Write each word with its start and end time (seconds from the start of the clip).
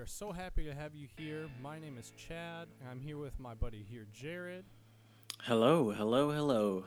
are 0.00 0.06
so 0.06 0.32
happy 0.32 0.64
to 0.64 0.74
have 0.74 0.94
you 0.94 1.06
here. 1.18 1.46
My 1.62 1.78
name 1.78 1.98
is 1.98 2.10
Chad, 2.16 2.68
and 2.80 2.88
I'm 2.88 3.00
here 3.00 3.18
with 3.18 3.38
my 3.38 3.52
buddy 3.52 3.84
here, 3.86 4.06
Jared. 4.14 4.64
Hello, 5.42 5.90
hello, 5.90 6.30
hello. 6.30 6.84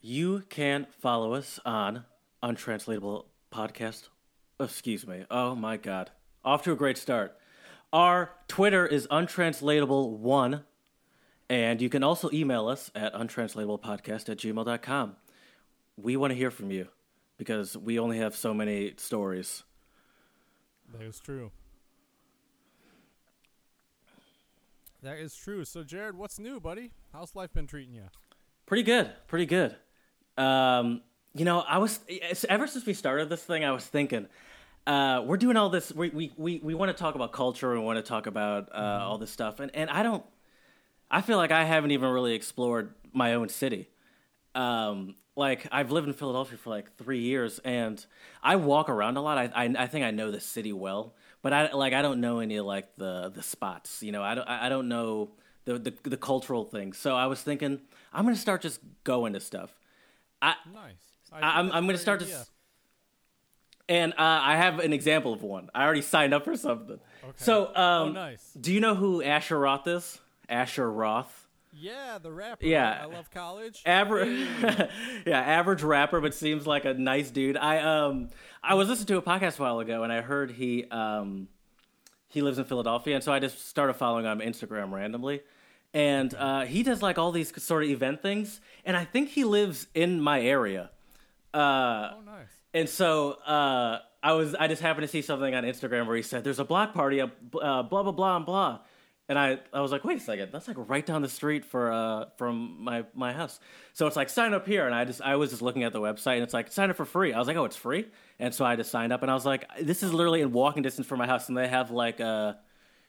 You 0.00 0.44
can 0.48 0.86
follow 1.00 1.34
us 1.34 1.58
on 1.64 2.04
Untranslatable 2.44 3.26
Podcast. 3.52 4.08
Excuse 4.60 5.04
me. 5.04 5.24
Oh 5.32 5.56
my 5.56 5.76
god. 5.76 6.12
Off 6.44 6.62
to 6.62 6.70
a 6.70 6.76
great 6.76 6.96
start. 6.96 7.36
Our 7.92 8.30
Twitter 8.46 8.86
is 8.86 9.08
untranslatable1, 9.08 10.62
and 11.50 11.82
you 11.82 11.88
can 11.88 12.04
also 12.04 12.30
email 12.32 12.68
us 12.68 12.92
at 12.94 13.12
untranslatablepodcast 13.14 14.28
at 14.28 14.38
gmail.com. 14.38 15.16
We 15.96 16.16
want 16.16 16.30
to 16.30 16.36
hear 16.36 16.52
from 16.52 16.70
you 16.70 16.86
because 17.36 17.76
we 17.76 17.98
only 17.98 18.18
have 18.18 18.36
so 18.36 18.54
many 18.54 18.94
stories. 18.96 19.64
That 20.94 21.02
is 21.02 21.20
true. 21.20 21.52
That 25.02 25.18
is 25.18 25.36
true. 25.36 25.64
So, 25.64 25.84
Jared, 25.84 26.16
what's 26.16 26.38
new, 26.38 26.60
buddy? 26.60 26.92
How's 27.12 27.36
life 27.36 27.52
been 27.52 27.66
treating 27.66 27.94
you? 27.94 28.10
Pretty 28.66 28.82
good, 28.84 29.12
pretty 29.28 29.46
good. 29.46 29.76
Um, 30.38 31.02
you 31.34 31.44
know, 31.44 31.60
I 31.60 31.78
was 31.78 32.00
ever 32.48 32.66
since 32.66 32.86
we 32.86 32.94
started 32.94 33.28
this 33.30 33.42
thing, 33.44 33.64
I 33.64 33.72
was 33.72 33.86
thinking, 33.86 34.26
uh, 34.86 35.22
we're 35.26 35.36
doing 35.38 35.56
all 35.56 35.70
this. 35.70 35.92
We 35.92 36.10
we 36.10 36.32
we, 36.36 36.60
we 36.62 36.74
want 36.74 36.90
to 36.96 37.00
talk 37.00 37.14
about 37.14 37.32
culture. 37.32 37.72
We 37.72 37.80
want 37.80 37.98
to 37.98 38.02
talk 38.02 38.26
about 38.26 38.70
uh, 38.74 38.78
Mm-hmm. 38.80 39.06
all 39.06 39.18
this 39.18 39.30
stuff, 39.30 39.60
and 39.60 39.74
and 39.74 39.90
I 39.90 40.02
don't. 40.02 40.24
I 41.10 41.22
feel 41.22 41.38
like 41.38 41.52
I 41.52 41.64
haven't 41.64 41.92
even 41.92 42.10
really 42.10 42.34
explored 42.34 42.94
my 43.12 43.34
own 43.34 43.48
city. 43.48 43.88
Um, 44.54 45.16
like 45.36 45.66
I've 45.72 45.90
lived 45.90 46.06
in 46.06 46.14
Philadelphia 46.14 46.56
for 46.58 46.70
like 46.70 46.96
three 46.96 47.20
years, 47.20 47.58
and 47.64 48.04
I 48.42 48.56
walk 48.56 48.88
around 48.88 49.16
a 49.16 49.20
lot. 49.20 49.38
I 49.38 49.50
I, 49.54 49.74
I 49.78 49.86
think 49.86 50.04
I 50.04 50.10
know 50.10 50.30
the 50.30 50.40
city 50.40 50.72
well, 50.72 51.14
but 51.42 51.52
I 51.52 51.72
like 51.72 51.92
I 51.92 52.02
don't 52.02 52.20
know 52.20 52.38
any 52.40 52.56
of 52.56 52.66
like 52.66 52.96
the 52.96 53.30
the 53.34 53.42
spots. 53.42 54.02
You 54.02 54.12
know, 54.12 54.22
I 54.22 54.34
don't 54.34 54.48
I 54.48 54.68
don't 54.68 54.88
know 54.88 55.30
the 55.64 55.78
the, 55.78 55.92
the 56.04 56.16
cultural 56.16 56.64
things. 56.64 56.98
So 56.98 57.16
I 57.16 57.26
was 57.26 57.40
thinking 57.42 57.80
I'm 58.12 58.24
gonna 58.24 58.36
start 58.36 58.62
just 58.62 58.80
going 59.02 59.32
to 59.32 59.40
stuff. 59.40 59.72
I 60.40 60.54
Nice. 60.72 60.92
I 61.32 61.36
think 61.36 61.44
I'm- 61.44 61.70
I'm 61.72 61.86
gonna 61.86 61.98
start 61.98 62.20
to 62.20 62.26
idea. 62.26 62.38
s- 62.40 62.50
and 63.88 64.12
uh, 64.12 64.16
I 64.18 64.56
have 64.56 64.78
an 64.78 64.92
example 64.92 65.32
of 65.32 65.42
one. 65.42 65.68
I 65.74 65.84
already 65.84 66.00
signed 66.14 66.32
up 66.32 66.44
for 66.44 66.56
something. 66.56 66.98
Okay. 67.24 67.32
So 67.36 67.66
um, 67.68 67.74
oh, 67.76 68.12
nice. 68.12 68.52
do 68.58 68.72
you 68.72 68.80
know 68.80 68.94
who 68.94 69.22
Asher 69.22 69.58
Roth 69.58 69.86
is? 69.86 70.18
Asher 70.48 70.90
Roth. 70.90 71.43
Yeah, 71.76 72.18
the 72.22 72.30
rapper. 72.30 72.64
Yeah. 72.64 73.00
I 73.02 73.06
love 73.06 73.30
college. 73.30 73.82
average 73.84 74.28
yeah 75.26 75.40
average 75.40 75.82
rapper 75.82 76.20
but 76.20 76.34
seems 76.34 76.66
like 76.66 76.84
a 76.84 76.94
nice 76.94 77.30
dude 77.30 77.56
i 77.56 77.78
um 77.78 78.28
i 78.62 78.74
was 78.74 78.88
listening 78.88 79.06
to 79.08 79.16
a 79.16 79.22
podcast 79.22 79.58
a 79.58 79.62
while 79.62 79.80
ago 79.80 80.02
and 80.02 80.12
i 80.12 80.20
heard 80.20 80.50
he 80.52 80.84
um 80.90 81.48
he 82.28 82.40
lives 82.42 82.58
in 82.58 82.64
philadelphia 82.64 83.14
and 83.14 83.24
so 83.24 83.32
i 83.32 83.38
just 83.38 83.68
started 83.68 83.94
following 83.94 84.24
him 84.24 84.30
on 84.30 84.38
instagram 84.40 84.92
randomly 84.92 85.42
and 85.92 86.34
uh 86.34 86.64
he 86.64 86.82
does 86.82 87.02
like 87.02 87.18
all 87.18 87.32
these 87.32 87.52
sort 87.62 87.82
of 87.84 87.90
event 87.90 88.22
things 88.22 88.60
and 88.84 88.96
i 88.96 89.04
think 89.04 89.30
he 89.30 89.44
lives 89.44 89.86
in 89.94 90.20
my 90.20 90.40
area 90.40 90.90
uh 91.52 91.58
oh, 92.14 92.20
nice. 92.24 92.48
and 92.72 92.88
so 92.88 93.32
uh, 93.46 93.98
I 94.22 94.32
was 94.32 94.54
I 94.54 94.68
just 94.68 94.80
happened 94.80 95.04
to 95.04 95.08
see 95.08 95.20
something 95.20 95.54
on 95.54 95.64
Instagram 95.64 96.06
where 96.06 96.16
he 96.16 96.22
said 96.22 96.44
there's 96.44 96.58
a 96.58 96.64
block 96.64 96.94
party 96.94 97.20
uh, 97.20 97.28
blah 97.52 97.82
blah 97.82 98.10
blah 98.10 98.36
and 98.36 98.46
blah, 98.46 98.78
and 99.28 99.38
I, 99.38 99.58
I 99.72 99.80
was 99.80 99.90
like 99.90 100.04
wait 100.04 100.18
a 100.18 100.20
second 100.20 100.50
that's 100.52 100.68
like 100.68 100.76
right 100.88 101.04
down 101.04 101.22
the 101.22 101.28
street 101.28 101.64
for 101.64 101.92
uh, 101.92 102.26
from 102.36 102.82
my 102.82 103.04
my 103.14 103.32
house. 103.32 103.58
So 103.92 104.06
it's 104.06 104.16
like 104.16 104.28
sign 104.28 104.54
up 104.54 104.66
here, 104.66 104.86
and 104.86 104.94
I 104.94 105.04
just 105.04 105.22
I 105.22 105.36
was 105.36 105.50
just 105.50 105.62
looking 105.62 105.84
at 105.84 105.92
the 105.92 106.00
website 106.00 106.34
and 106.34 106.42
it's 106.42 106.54
like 106.54 106.70
sign 106.70 106.90
up 106.90 106.96
for 106.96 107.04
free. 107.04 107.32
I 107.32 107.38
was 107.38 107.48
like 107.48 107.56
oh 107.56 107.64
it's 107.64 107.76
free, 107.76 108.06
and 108.38 108.54
so 108.54 108.64
I 108.64 108.76
just 108.76 108.90
signed 108.90 109.12
up 109.12 109.22
and 109.22 109.30
I 109.30 109.34
was 109.34 109.46
like 109.46 109.66
this 109.80 110.02
is 110.02 110.12
literally 110.12 110.40
in 110.40 110.52
walking 110.52 110.82
distance 110.82 111.06
from 111.06 111.18
my 111.18 111.26
house, 111.26 111.48
and 111.48 111.56
they 111.56 111.68
have 111.68 111.90
like 111.90 112.20
uh, 112.20 112.54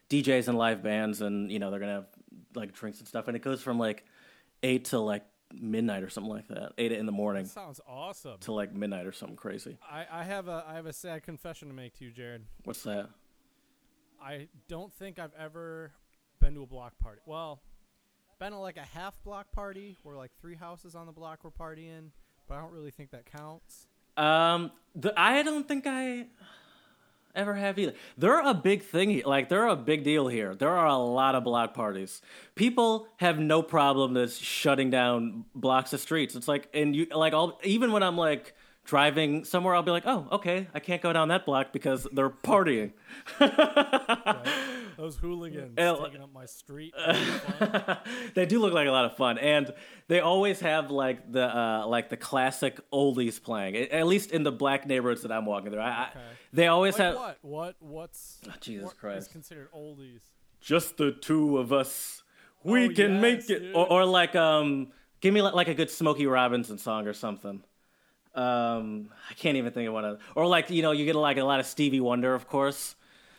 DJs 0.10 0.48
and 0.48 0.58
live 0.58 0.84
bands, 0.84 1.22
and 1.22 1.52
you 1.52 1.60
know 1.60 1.72
they're 1.72 1.80
gonna 1.80 1.94
have 1.94 2.08
like 2.56 2.74
drinks 2.74 3.00
and 3.00 3.08
stuff, 3.08 3.28
and 3.28 3.36
it 3.36 3.42
goes 3.42 3.62
from 3.62 3.78
like 3.80 4.06
eight 4.64 4.86
to 4.86 5.00
like 5.00 5.26
midnight 5.54 6.04
or 6.04 6.10
something 6.10 6.32
like 6.32 6.48
that, 6.48 6.74
eight 6.78 6.92
in 6.92 7.06
the 7.06 7.12
morning 7.12 7.46
Sounds 7.46 7.80
awesome. 7.88 8.38
to 8.40 8.52
like 8.52 8.74
midnight 8.74 9.06
or 9.06 9.12
something 9.12 9.36
crazy. 9.38 9.78
I, 9.90 10.06
I 10.12 10.24
have 10.24 10.48
a 10.48 10.64
I 10.68 10.76
have 10.76 10.86
a 10.86 10.94
sad 10.94 11.24
confession 11.24 11.68
to 11.68 11.74
make 11.74 11.98
to 12.00 12.06
you, 12.06 12.12
Jared. 12.12 12.46
What's 12.64 12.84
that? 12.84 13.10
I 14.22 14.48
don't 14.68 14.94
think 14.94 15.20
I've 15.20 15.34
ever 15.38 15.92
been 16.46 16.54
to 16.54 16.62
a 16.62 16.68
block 16.68 16.94
party. 17.00 17.22
Well, 17.26 17.60
been 18.40 18.52
to 18.52 18.60
like 18.60 18.78
a 18.78 18.82
half 18.82 19.16
block 19.24 19.52
party 19.52 19.98
where 20.04 20.16
like 20.16 20.30
three 20.40 20.54
houses 20.54 20.94
on 20.94 21.08
the 21.08 21.12
block 21.12 21.44
were 21.44 21.50
partying, 21.50 22.12
but 22.48 22.56
I 22.56 22.62
don't 22.62 22.72
really 22.72 22.92
think 22.92 23.10
that 23.12 23.26
counts. 23.26 23.88
Um, 24.16 24.72
the, 24.94 25.12
I 25.20 25.42
don't 25.42 25.68
think 25.68 25.86
I 25.88 26.28
ever 27.34 27.56
have 27.56 27.80
either. 27.80 27.94
They're 28.16 28.48
a 28.48 28.54
big 28.54 28.84
thing. 28.84 29.24
Like 29.26 29.50
they're 29.50 29.66
a 29.66 29.76
big 29.76 30.04
deal 30.04 30.28
here. 30.28 30.54
There 30.54 30.70
are 30.70 30.86
a 30.86 30.98
lot 30.98 31.34
of 31.34 31.44
block 31.44 31.74
parties. 31.74 32.22
People 32.54 33.08
have 33.18 33.40
no 33.40 33.64
problem 33.64 34.14
just 34.14 34.40
shutting 34.40 34.92
down 34.92 35.46
blocks 35.56 35.94
of 35.94 36.00
streets. 36.00 36.36
It's 36.36 36.48
like, 36.48 36.70
and 36.76 36.96
you 36.96 37.08
like, 37.10 37.34
all 37.34 37.60
even 37.64 37.92
when 37.92 38.04
I'm 38.04 38.18
like 38.18 38.54
driving 38.84 39.46
somewhere, 39.46 39.74
I'll 39.74 39.82
be 39.82 39.90
like, 39.90 40.06
oh, 40.06 40.28
okay, 40.34 40.68
I 40.76 40.80
can't 40.80 41.02
go 41.02 41.12
down 41.12 41.30
that 41.30 41.44
block 41.44 41.74
because 41.74 42.06
they're 42.12 42.30
partying. 42.30 42.92
Those 44.98 45.18
hooligans 45.18 45.74
Yeah, 45.78 45.96
taking 46.04 46.22
up 46.22 46.32
my 46.34 46.46
street. 46.46 46.94
they 48.34 48.46
do 48.46 48.60
look 48.60 48.74
like 48.74 48.88
a 48.88 48.92
lot 48.92 49.06
of 49.06 49.18
fun, 49.18 49.38
and 49.38 49.74
they 50.08 50.20
always 50.20 50.60
have 50.62 50.92
like 50.92 51.32
the 51.32 51.46
uh, 51.56 51.88
like 51.88 52.10
the 52.10 52.18
classic 52.18 52.80
oldies 52.92 53.42
playing. 53.42 53.76
At 53.76 54.08
least 54.08 54.32
in 54.32 54.44
the 54.44 54.52
black 54.52 54.86
neighborhoods 54.88 55.22
that 55.24 55.32
I'm 55.32 55.46
walking 55.46 55.72
through, 55.72 55.82
I, 55.82 55.90
I, 55.90 56.10
they 56.54 56.68
always 56.68 56.94
like 56.98 57.04
have 57.08 57.16
what? 57.16 57.38
What? 57.42 57.76
What's 57.80 58.40
Oh, 58.48 58.54
Jesus 58.62 58.86
what 58.86 58.94
is 58.94 59.00
Christ. 59.00 59.32
considered 59.32 59.70
oldies? 59.76 60.22
just 60.62 60.98
the 60.98 61.12
two 61.12 61.58
of 61.58 61.72
us. 61.72 62.24
We 62.64 62.86
Oh, 62.86 62.94
can 62.94 63.14
yes, 63.14 63.22
make 63.22 63.50
it, 63.52 63.60
dude. 63.60 63.76
or, 63.76 63.88
or 63.92 64.06
like 64.06 64.36
um, 64.36 64.88
give 65.22 65.34
me 65.34 65.42
like, 65.44 65.54
like 65.54 65.68
a 65.68 65.76
good 65.76 65.92
Smokey 65.92 66.26
Robinson 66.26 66.78
song 66.80 67.06
or 67.08 67.14
something. 67.14 67.64
Um, 68.34 69.10
I 69.30 69.34
can't 69.36 69.56
even 69.58 69.72
think 69.72 69.88
of 69.88 69.94
one 69.94 70.04
of, 70.04 70.20
or 70.36 70.46
like 70.48 70.70
you 70.70 70.82
know 70.82 70.92
you 70.92 71.06
get 71.06 71.16
like 71.16 71.38
a 71.38 71.44
lot 71.44 71.60
of 71.60 71.66
Stevie 71.66 72.00
Wonder, 72.02 72.34
of 72.34 72.48
course. 72.48 72.96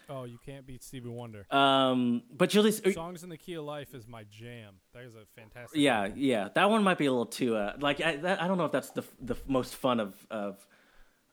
Oh, 0.09 0.25
you 0.25 0.39
can't 0.45 0.67
beat 0.67 0.85
Stevie 0.85 1.09
Wonder. 1.09 1.47
Um, 1.51 2.23
but 2.33 2.55
you'll 2.55 2.65
just 2.65 2.93
Songs 2.93 3.23
in 3.25 3.29
the 3.29 3.37
Key 3.37 3.55
of 3.55 3.65
Life 3.65 3.95
is 3.95 4.07
my 4.07 4.25
jam. 4.31 4.75
That 4.95 5.05
is 5.05 5.15
a 5.15 5.25
fantastic. 5.35 5.81
yeah, 5.81 6.03
album. 6.03 6.19
yeah, 6.19 6.49
that 6.55 6.71
one 6.71 6.85
might 6.85 6.99
be 6.99 7.07
a 7.07 7.11
little 7.11 7.27
too 7.27 7.57
uh, 7.57 7.75
like 7.81 8.01
I, 8.01 8.17
that, 8.17 8.41
I 8.41 8.47
don't 8.49 8.59
know 8.59 8.67
if 8.67 8.73
that's 8.73 8.91
the 8.91 9.05
the 9.21 9.37
most 9.47 9.75
fun 9.75 10.01
of 10.01 10.15
of 10.31 10.65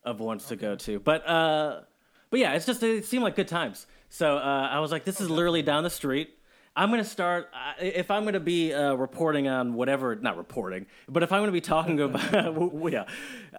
of 0.03 0.19
ones 0.19 0.45
to 0.47 0.56
go 0.56 0.75
to, 0.75 1.00
but 1.00 1.28
uh, 1.28 1.81
but 2.29 2.39
yeah, 2.39 2.53
it's 2.53 2.66
just 2.66 2.81
it 2.81 3.06
seemed 3.06 3.23
like 3.23 3.35
good 3.35 3.47
times. 3.47 3.85
So 4.09 4.38
uh, 4.38 4.69
I 4.72 4.79
was 4.79 4.91
like, 4.91 5.05
this 5.05 5.22
is 5.22 5.29
literally 5.29 5.61
down 5.61 5.84
the 5.84 5.90
street. 5.90 6.38
I'm 6.75 6.89
gonna 6.89 7.03
start 7.03 7.50
uh, 7.53 7.73
if 7.79 8.09
I'm 8.09 8.25
gonna 8.25 8.39
be 8.39 8.73
uh, 8.73 8.94
reporting 8.94 9.47
on 9.47 9.75
whatever, 9.75 10.16
not 10.16 10.38
reporting, 10.38 10.88
but 11.07 11.22
if 11.22 11.31
I'm 11.31 11.41
gonna 11.41 11.51
be 11.51 11.61
talking 11.61 12.00
about, 12.00 12.55
well, 12.73 12.91
yeah, 12.91 13.05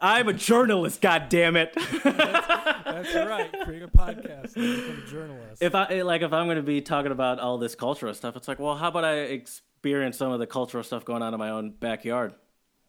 I'm 0.00 0.28
a 0.28 0.32
journalist. 0.32 1.00
God 1.00 1.28
damn 1.28 1.56
it! 1.56 1.72
That's 2.04 3.14
right. 3.14 3.50
Create 3.64 3.82
a 3.82 3.88
podcast 3.88 4.56
and 4.56 4.76
become 4.76 5.02
a 5.06 5.10
journalist. 5.10 5.62
if 5.62 5.74
I 5.74 6.02
like 6.02 6.22
if 6.22 6.32
I'm 6.32 6.46
going 6.46 6.56
to 6.56 6.62
be 6.62 6.80
talking 6.80 7.12
about 7.12 7.38
all 7.38 7.58
this 7.58 7.74
cultural 7.74 8.14
stuff, 8.14 8.36
it's 8.36 8.48
like, 8.48 8.58
well, 8.58 8.76
how 8.76 8.88
about 8.88 9.04
I 9.04 9.18
experience 9.18 10.16
some 10.16 10.32
of 10.32 10.40
the 10.40 10.46
cultural 10.46 10.82
stuff 10.82 11.04
going 11.04 11.22
on 11.22 11.34
in 11.34 11.38
my 11.38 11.50
own 11.50 11.70
backyard? 11.70 12.34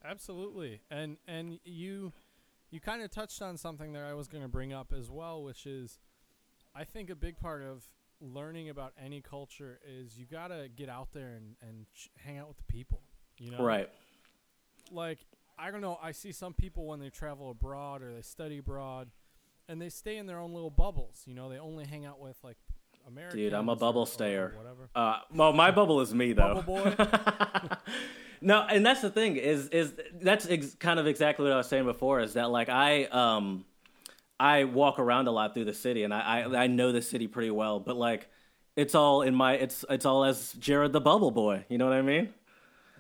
Absolutely. 0.03 0.81
And 0.89 1.17
and 1.27 1.59
you 1.63 2.13
you 2.71 2.79
kind 2.79 3.01
of 3.01 3.11
touched 3.11 3.41
on 3.41 3.57
something 3.57 3.93
that 3.93 4.03
I 4.03 4.13
was 4.13 4.27
going 4.27 4.43
to 4.43 4.49
bring 4.49 4.73
up 4.73 4.91
as 4.91 5.09
well, 5.09 5.43
which 5.43 5.65
is 5.65 5.99
I 6.75 6.83
think 6.83 7.09
a 7.09 7.15
big 7.15 7.37
part 7.37 7.61
of 7.63 7.83
learning 8.33 8.69
about 8.69 8.93
any 9.03 9.21
culture 9.21 9.79
is 9.87 10.17
you 10.17 10.25
got 10.25 10.47
to 10.47 10.67
get 10.75 10.89
out 10.89 11.09
there 11.13 11.29
and 11.35 11.55
and 11.61 11.85
ch- 11.93 12.09
hang 12.17 12.37
out 12.37 12.47
with 12.47 12.57
the 12.57 12.63
people, 12.63 13.01
you 13.37 13.51
know? 13.51 13.63
Right. 13.63 13.89
Like 14.91 15.19
I 15.57 15.71
don't 15.71 15.81
know, 15.81 15.97
I 16.01 16.11
see 16.11 16.31
some 16.31 16.53
people 16.53 16.85
when 16.85 16.99
they 16.99 17.09
travel 17.09 17.49
abroad 17.49 18.01
or 18.01 18.13
they 18.13 18.21
study 18.21 18.57
abroad 18.57 19.09
and 19.67 19.81
they 19.81 19.89
stay 19.89 20.17
in 20.17 20.25
their 20.25 20.39
own 20.39 20.53
little 20.53 20.69
bubbles, 20.69 21.23
you 21.25 21.33
know, 21.33 21.49
they 21.49 21.57
only 21.57 21.85
hang 21.85 22.05
out 22.05 22.19
with 22.19 22.37
like 22.43 22.57
Americans. 23.07 23.41
Dude, 23.41 23.53
I'm 23.53 23.69
a 23.69 23.75
bubble 23.75 24.01
or 24.01 24.07
stayer. 24.07 24.53
whatever. 24.55 24.89
Uh, 24.95 25.19
well, 25.33 25.53
my 25.53 25.71
bubble 25.71 26.01
is 26.01 26.13
me 26.13 26.33
though. 26.33 26.55
Bubble 26.55 26.83
boy. 26.83 26.95
no, 28.41 28.61
and 28.61 28.85
that's 28.85 29.01
the 29.01 29.09
thing 29.09 29.37
is 29.37 29.69
is 29.69 29.93
that's 30.21 30.47
ex- 30.49 30.75
kind 30.75 30.99
of 30.99 31.07
exactly 31.07 31.43
what 31.43 31.53
I 31.53 31.57
was 31.57 31.67
saying 31.67 31.85
before. 31.85 32.19
Is 32.19 32.33
that 32.33 32.49
like 32.49 32.69
I 32.69 33.05
um 33.05 33.65
I 34.39 34.65
walk 34.65 34.99
around 34.99 35.27
a 35.27 35.31
lot 35.31 35.53
through 35.53 35.65
the 35.65 35.73
city 35.73 36.03
and 36.03 36.13
I 36.13 36.41
I, 36.41 36.63
I 36.63 36.67
know 36.67 36.91
the 36.91 37.01
city 37.01 37.27
pretty 37.27 37.51
well, 37.51 37.79
but 37.79 37.95
like 37.95 38.27
it's 38.75 38.93
all 38.95 39.21
in 39.21 39.33
my 39.35 39.53
it's 39.53 39.85
it's 39.89 40.05
all 40.05 40.25
as 40.25 40.53
Jared 40.53 40.91
the 40.93 41.01
Bubble 41.01 41.31
Boy. 41.31 41.65
You 41.69 41.77
know 41.77 41.85
what 41.85 41.93
I 41.95 42.01
mean? 42.01 42.33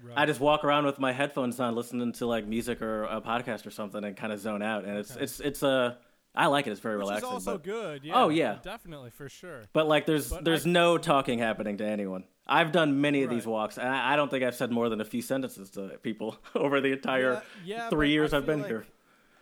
Right. 0.03 0.17
I 0.17 0.25
just 0.25 0.39
walk 0.39 0.63
around 0.63 0.85
with 0.85 0.99
my 0.99 1.11
headphones 1.13 1.59
on, 1.59 1.73
listening 1.75 2.11
to 2.13 2.25
like 2.27 2.45
music 2.45 2.81
or 2.81 3.03
a 3.05 3.21
podcast 3.21 3.65
or 3.65 3.71
something, 3.71 4.03
and 4.03 4.15
kind 4.15 4.31
of 4.31 4.39
zone 4.39 4.61
out. 4.61 4.85
And 4.85 4.97
it's 4.97 5.11
Okay. 5.13 5.23
it's 5.23 5.39
it's 5.39 5.63
a 5.63 5.97
I 6.37 6.47
like 6.47 6.67
it. 6.67 6.71
It's 6.71 6.81
very 6.81 6.97
Which 6.97 7.05
is 7.05 7.09
relaxing. 7.09 7.29
also 7.29 7.51
but, 7.53 7.63
good. 7.63 8.03
Yeah. 8.03 8.13
Oh, 8.15 8.27
yeah. 8.27 8.57
Definitely 8.61 9.09
for 9.11 9.29
sure. 9.29 9.61
but 9.71 9.87
like, 9.87 10.05
there's 10.05 10.29
But 10.31 10.43
there's 10.43 10.65
I- 10.67 10.69
no 10.69 10.97
talking 10.97 11.39
happening 11.39 11.77
to 11.77 11.85
anyone. 11.85 12.25
I've 12.45 12.73
done 12.73 12.99
many 12.99 13.23
of 13.23 13.29
these 13.29 13.47
walks, 13.47 13.77
and 13.77 13.87
I, 13.87 14.13
I 14.13 14.15
don't 14.17 14.29
think 14.29 14.43
I've 14.43 14.53
said 14.53 14.69
more 14.69 14.89
than 14.89 14.99
a 14.99 15.05
few 15.05 15.21
sentences 15.21 15.69
to 15.71 15.97
people 16.03 16.37
over 16.55 16.81
the 16.81 16.91
entire 16.91 17.41
Yeah, 17.63 17.77
yeah, 17.77 17.89
three 17.89 18.11
years 18.11 18.33
I 18.33 18.37
I've 18.37 18.45
been 18.45 18.59
feel 18.59 18.67
here. 18.67 18.85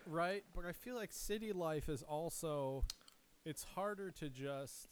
Right, 0.08 0.44
but 0.56 0.66
I 0.66 0.72
feel 0.72 0.96
like 0.96 1.12
city 1.12 1.52
life 1.52 1.90
is 1.90 2.04
also 2.04 2.84
it's 3.46 3.64
harder 3.64 4.12
to 4.12 4.30
just 4.30 4.88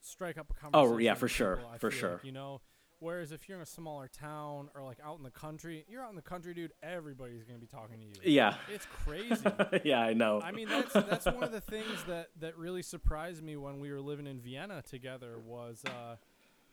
strike 0.00 0.38
up 0.38 0.50
a 0.50 0.54
conversation. 0.54 0.94
Oh, 0.94 0.98
yeah, 0.98 1.14
for 1.14 1.28
sure, 1.28 1.56
people, 1.56 1.78
for 1.78 1.90
sure. 1.90 2.12
like, 2.12 2.24
you 2.24 2.32
know, 2.32 2.60
whereas 2.98 3.32
if 3.32 3.48
you're 3.48 3.58
in 3.58 3.62
a 3.62 3.66
smaller 3.66 4.08
town 4.08 4.68
or 4.74 4.82
like 4.82 4.98
out 5.04 5.18
in 5.18 5.24
the 5.24 5.30
country, 5.30 5.84
you're 5.88 6.02
out 6.02 6.10
in 6.10 6.16
the 6.16 6.22
country, 6.22 6.54
dude. 6.54 6.72
Everybody's 6.82 7.44
gonna 7.44 7.58
be 7.58 7.66
talking 7.66 7.98
to 7.98 8.04
you. 8.04 8.12
Yeah. 8.22 8.54
It's 8.72 8.86
crazy. 8.86 9.44
yeah, 9.84 10.00
I 10.00 10.12
know. 10.12 10.40
I 10.42 10.52
mean, 10.52 10.68
that's 10.68 10.92
that's 10.92 11.26
one 11.26 11.42
of 11.42 11.52
the 11.52 11.60
things 11.60 12.04
that 12.06 12.28
that 12.40 12.56
really 12.56 12.82
surprised 12.82 13.42
me 13.42 13.56
when 13.56 13.80
we 13.80 13.90
were 13.90 14.00
living 14.00 14.26
in 14.26 14.40
Vienna 14.40 14.82
together 14.88 15.38
was 15.46 15.82
uh, 15.86 16.16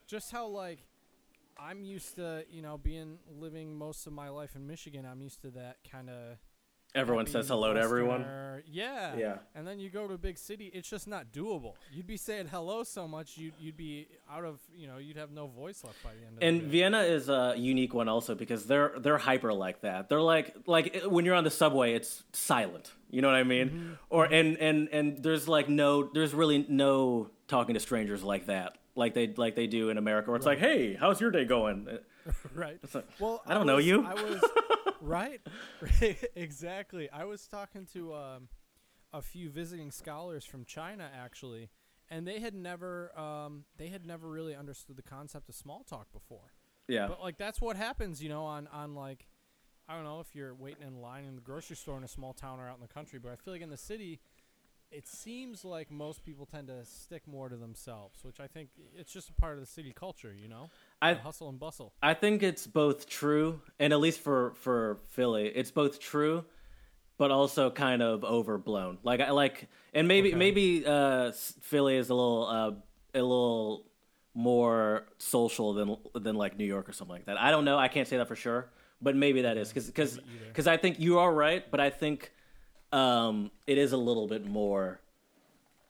just 0.08 0.32
how 0.32 0.48
like 0.48 0.80
I'm 1.58 1.84
used 1.84 2.16
to 2.16 2.46
you 2.50 2.62
know 2.62 2.78
being 2.78 3.20
living 3.40 3.76
most 3.76 4.08
of 4.08 4.14
my 4.14 4.30
life 4.30 4.56
in 4.56 4.68
Michigan. 4.68 5.06
I'm 5.10 5.22
used 5.22 5.42
to 5.42 5.50
that 5.52 5.78
kind 5.90 6.10
of 6.10 6.38
Everyone 6.96 7.28
says 7.28 7.48
hello 7.48 7.74
to 7.74 7.80
everyone. 7.80 8.26
Yeah. 8.72 9.16
Yeah. 9.16 9.38
And 9.56 9.68
then 9.68 9.80
you 9.80 9.90
go 9.90 10.08
to 10.08 10.14
a 10.14 10.18
big 10.18 10.38
city, 10.38 10.72
it's 10.74 10.90
just 10.90 11.08
not 11.08 11.32
doable. 11.32 11.74
You'd 11.92 12.08
be 12.08 12.18
saying 12.18 12.48
hello 12.48 12.84
so 12.84 13.08
much, 13.08 13.38
you'd 13.38 13.54
you'd 13.60 13.78
be 13.78 14.08
out 14.30 14.44
of 14.44 14.60
you 14.76 14.88
know 14.88 14.98
you'd 14.98 15.18
have 15.18 15.32
no 15.32 15.48
voice 15.48 15.84
left 15.84 16.04
by 16.04 16.12
the 16.12 16.26
end 16.26 16.38
of 16.38 16.44
And 16.44 16.56
the 16.56 16.60
day. 16.60 16.64
And 16.64 16.72
Vienna 16.72 17.02
is 17.02 17.30
a 17.30 17.54
unique 17.58 17.94
one 17.94 18.10
also 18.10 18.36
because 18.36 18.66
they're 18.66 18.94
they're 19.00 19.18
hyper 19.18 19.54
like 19.54 19.82
that. 19.82 20.10
They're 20.10 20.22
like 20.22 20.56
like 20.66 21.04
when 21.06 21.26
you're 21.26 21.36
on 21.36 21.44
the 21.44 21.52
subway, 21.52 21.94
it's 21.94 22.24
silent. 22.34 22.92
You 23.10 23.22
know 23.22 23.28
what 23.28 23.38
I 23.38 23.44
mean? 23.44 23.70
Mm-hmm. 23.70 23.94
Or 24.10 24.26
and 24.26 24.58
and 24.58 24.90
and 24.92 25.24
there's 25.24 25.48
like 25.48 25.70
no 25.70 26.10
there's 26.14 26.34
really 26.34 26.66
no 26.70 27.30
talking 27.48 27.76
to 27.76 27.80
strangers 27.80 28.24
like 28.24 28.48
that. 28.48 28.78
Like 28.96 29.14
they 29.14 29.28
like 29.28 29.56
they 29.56 29.68
do 29.68 29.90
in 29.90 29.98
America, 29.98 30.30
where 30.30 30.38
it's 30.38 30.46
like, 30.46 30.60
"Hey, 30.60 30.96
how's 30.96 31.22
your 31.22 31.32
day 31.32 31.46
going?" 31.46 31.88
right. 32.54 32.78
like, 32.94 33.08
well, 33.20 33.42
I 33.48 33.54
don't 33.54 33.66
know 33.68 33.78
was- 33.78 33.86
you. 33.86 34.06
I 34.06 34.14
was 34.14 34.42
right. 35.02 35.42
exactly. 36.36 37.10
I 37.12 37.26
was 37.26 37.48
talking 37.48 37.88
to 37.94 38.14
um, 38.14 38.50
a 39.14 39.22
few 39.22 39.50
visiting 39.50 39.92
scholars 39.92 40.46
from 40.46 40.66
China 40.66 41.10
actually, 41.14 41.70
and 42.10 42.28
they 42.28 42.40
had 42.40 42.54
never 42.54 43.18
um, 43.18 43.66
they 43.78 43.88
had 43.88 44.06
never 44.06 44.28
really 44.28 44.56
understood 44.56 44.98
the 44.98 45.04
concept 45.04 45.50
of 45.50 45.56
small 45.56 45.84
talk 45.84 46.12
before. 46.12 46.54
Yeah, 46.88 47.08
But 47.08 47.22
like 47.22 47.38
that's 47.38 47.62
what 47.62 47.76
happens, 47.76 48.22
you 48.22 48.30
know, 48.30 48.46
on 48.46 48.68
on 48.68 48.96
like 48.96 49.28
I 49.88 49.96
don't 49.96 50.04
know 50.04 50.20
if 50.20 50.36
you're 50.36 50.54
waiting 50.54 50.84
in 50.86 51.02
line 51.02 51.26
in 51.26 51.36
the 51.36 51.42
grocery 51.42 51.76
store 51.76 51.98
in 51.98 52.04
a 52.04 52.08
small 52.08 52.34
town 52.34 52.60
or 52.60 52.68
out 52.68 52.76
in 52.76 52.82
the 52.82 52.94
country, 52.94 53.20
but 53.20 53.32
I 53.32 53.36
feel 53.36 53.54
like 53.54 53.62
in 53.62 53.70
the 53.70 53.78
city 53.78 54.20
it 54.92 55.08
seems 55.08 55.64
like 55.64 55.92
most 55.92 56.26
people 56.26 56.46
tend 56.46 56.68
to 56.68 56.84
stick 56.86 57.28
more 57.28 57.48
to 57.50 57.56
themselves, 57.56 58.24
which 58.24 58.40
I 58.40 58.48
think 58.48 58.70
it's 58.98 59.12
just 59.14 59.30
a 59.30 59.34
part 59.34 59.54
of 59.54 59.60
the 59.60 59.68
city 59.68 59.94
culture, 59.96 60.34
you 60.36 60.48
know? 60.48 60.70
I 61.02 61.14
The 61.14 61.20
hustle 61.20 61.50
and 61.50 61.60
bustle. 61.60 61.94
I 62.02 62.14
think 62.14 62.44
it's 62.44 62.68
both 62.68 63.08
true, 63.08 63.62
and 63.80 63.94
at 63.94 64.00
least 64.00 64.20
for 64.20 64.54
for 64.56 65.00
Philly, 65.10 65.48
it's 65.48 65.72
both 65.72 66.00
true, 66.00 66.46
but 67.18 67.32
also 67.32 67.70
kind 67.72 68.02
of 68.02 68.24
overblown. 68.24 68.98
Like 69.04 69.22
I 69.22 69.32
like, 69.32 69.70
and 69.94 70.08
maybe 70.08 70.30
Okay. 70.30 70.38
maybe 70.38 70.86
uh, 70.86 71.32
Philly 71.62 71.96
is 71.96 72.10
a 72.10 72.14
little 72.14 72.48
uh, 72.48 72.72
a 73.18 73.22
little 73.22 73.86
more 74.34 75.08
social 75.18 75.74
than 75.74 75.98
than 76.14 76.36
like 76.36 76.58
New 76.58 76.66
York 76.66 76.88
or 76.90 76.94
something 76.94 77.16
like 77.16 77.26
that. 77.26 77.40
I 77.40 77.52
don't 77.52 77.66
know. 77.66 77.78
I 77.78 77.88
can't 77.88 78.08
say 78.08 78.18
that 78.18 78.28
for 78.28 78.36
sure, 78.36 78.70
but 79.02 79.16
maybe 79.16 79.44
that 79.44 79.58
is 79.58 79.70
because 79.70 79.88
because 79.88 80.20
because 80.48 80.68
I 80.68 80.78
think 80.78 81.00
you 81.00 81.20
are 81.20 81.34
right, 81.34 81.70
but 81.72 81.80
I 81.80 81.90
think 81.90 82.32
um, 82.92 83.52
it 83.68 83.78
is 83.78 83.94
a 83.94 83.98
little 83.98 84.28
bit 84.28 84.46
more 84.46 85.00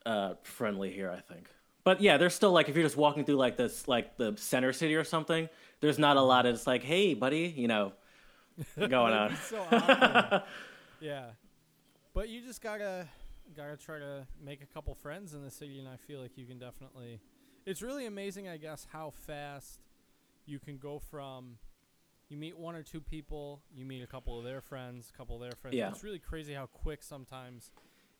uh, 0.05 0.35
friendly 0.43 0.91
here. 0.91 1.09
I 1.11 1.21
think. 1.21 1.49
But 1.83 2.01
yeah, 2.01 2.17
there's 2.17 2.35
still 2.35 2.51
like 2.51 2.69
if 2.69 2.75
you're 2.75 2.85
just 2.85 2.97
walking 2.97 3.25
through 3.25 3.37
like 3.37 3.57
this 3.57 3.87
like 3.87 4.17
the 4.17 4.33
center 4.37 4.73
city 4.73 4.95
or 4.95 5.03
something, 5.03 5.49
there's 5.79 5.99
not 5.99 6.17
a 6.17 6.21
lot 6.21 6.45
of 6.45 6.55
it's 6.55 6.67
like, 6.67 6.83
hey 6.83 7.13
buddy, 7.13 7.53
you 7.55 7.67
know, 7.67 7.93
going 8.77 9.13
on. 9.13 9.35
So 9.35 9.65
awkward. 9.71 10.43
yeah. 10.99 11.25
But 12.13 12.29
you 12.29 12.41
just 12.41 12.61
gotta 12.61 13.07
gotta 13.55 13.77
try 13.77 13.99
to 13.99 14.27
make 14.43 14.61
a 14.61 14.65
couple 14.65 14.93
friends 14.93 15.33
in 15.33 15.43
the 15.43 15.51
city 15.51 15.79
and 15.79 15.87
I 15.87 15.95
feel 15.95 16.21
like 16.21 16.37
you 16.37 16.45
can 16.45 16.59
definitely 16.59 17.19
it's 17.65 17.81
really 17.81 18.05
amazing 18.05 18.47
I 18.47 18.57
guess 18.57 18.85
how 18.91 19.11
fast 19.25 19.79
you 20.45 20.59
can 20.59 20.77
go 20.77 20.99
from 20.99 21.57
you 22.29 22.37
meet 22.37 22.57
one 22.57 22.75
or 22.75 22.83
two 22.83 23.01
people, 23.01 23.63
you 23.73 23.85
meet 23.85 24.03
a 24.03 24.07
couple 24.07 24.37
of 24.37 24.45
their 24.45 24.61
friends, 24.61 25.11
a 25.13 25.17
couple 25.17 25.35
of 25.35 25.41
their 25.41 25.57
friends. 25.59 25.75
Yeah. 25.75 25.89
It's 25.89 26.03
really 26.03 26.19
crazy 26.19 26.53
how 26.53 26.67
quick 26.67 27.01
sometimes 27.01 27.71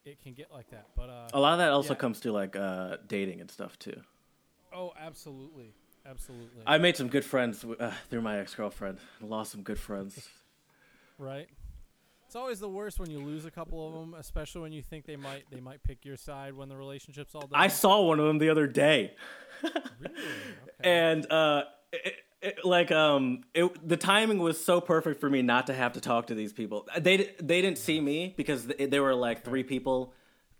it 0.05 0.21
can 0.21 0.33
get 0.33 0.51
like 0.51 0.69
that. 0.71 0.87
But 0.95 1.09
uh 1.09 1.27
A 1.33 1.39
lot 1.39 1.53
of 1.53 1.59
that 1.59 1.71
also 1.71 1.93
Yeah. 1.93 1.99
comes 1.99 2.19
to 2.21 2.31
like 2.31 2.55
uh, 2.55 2.97
dating 3.07 3.41
and 3.41 3.49
stuff 3.51 3.77
too. 3.79 4.01
oh, 4.73 4.93
absolutely. 4.99 5.73
Absolutely. 6.05 6.63
I 6.65 6.77
made 6.77 6.95
some 6.95 7.07
good 7.09 7.25
friends 7.25 7.63
uh, 7.79 7.91
through 8.09 8.21
my 8.21 8.39
ex 8.39 8.55
girlfriend. 8.55 8.97
Lost 9.21 9.51
some 9.51 9.61
good 9.63 9.77
friends. 9.79 10.27
right? 11.17 11.47
It's 12.25 12.35
always 12.35 12.59
the 12.59 12.69
worst 12.69 12.99
when 12.99 13.09
you 13.09 13.19
lose 13.19 13.45
a 13.45 13.51
couple 13.51 13.85
of 13.87 13.93
them, 13.93 14.13
especially 14.13 14.61
when 14.61 14.71
you 14.71 14.81
think 14.81 15.05
they 15.05 15.15
might 15.17 15.45
they 15.51 15.59
might 15.59 15.83
pick 15.83 16.05
your 16.05 16.15
side 16.15 16.53
when 16.53 16.69
the 16.69 16.77
relationship's 16.77 17.33
all 17.35 17.41
done. 17.41 17.59
I 17.59 17.67
saw 17.67 18.01
one 18.03 18.19
of 18.19 18.25
them 18.27 18.37
the 18.37 18.49
other 18.49 18.67
day. 18.67 19.15
really? 19.63 19.73
Okay. 20.79 20.89
and 20.89 21.29
uh 21.31 21.63
it, 21.91 22.13
it, 22.41 22.63
like 22.63 22.91
um 22.91 23.43
it, 23.53 23.87
the 23.87 23.97
timing 23.97 24.39
was 24.39 24.63
so 24.63 24.79
perfect 24.81 25.19
for 25.19 25.29
me 25.29 25.41
not 25.41 25.67
to 25.67 25.73
have 25.73 25.93
to 25.93 26.01
talk 26.01 26.27
to 26.27 26.35
these 26.35 26.53
people. 26.53 26.87
They 26.97 27.33
they 27.41 27.61
didn't 27.61 27.77
see 27.77 27.99
me 27.99 28.33
because 28.37 28.65
th- 28.65 28.89
there 28.89 29.03
were 29.03 29.15
like 29.15 29.43
three 29.43 29.63
people 29.63 30.13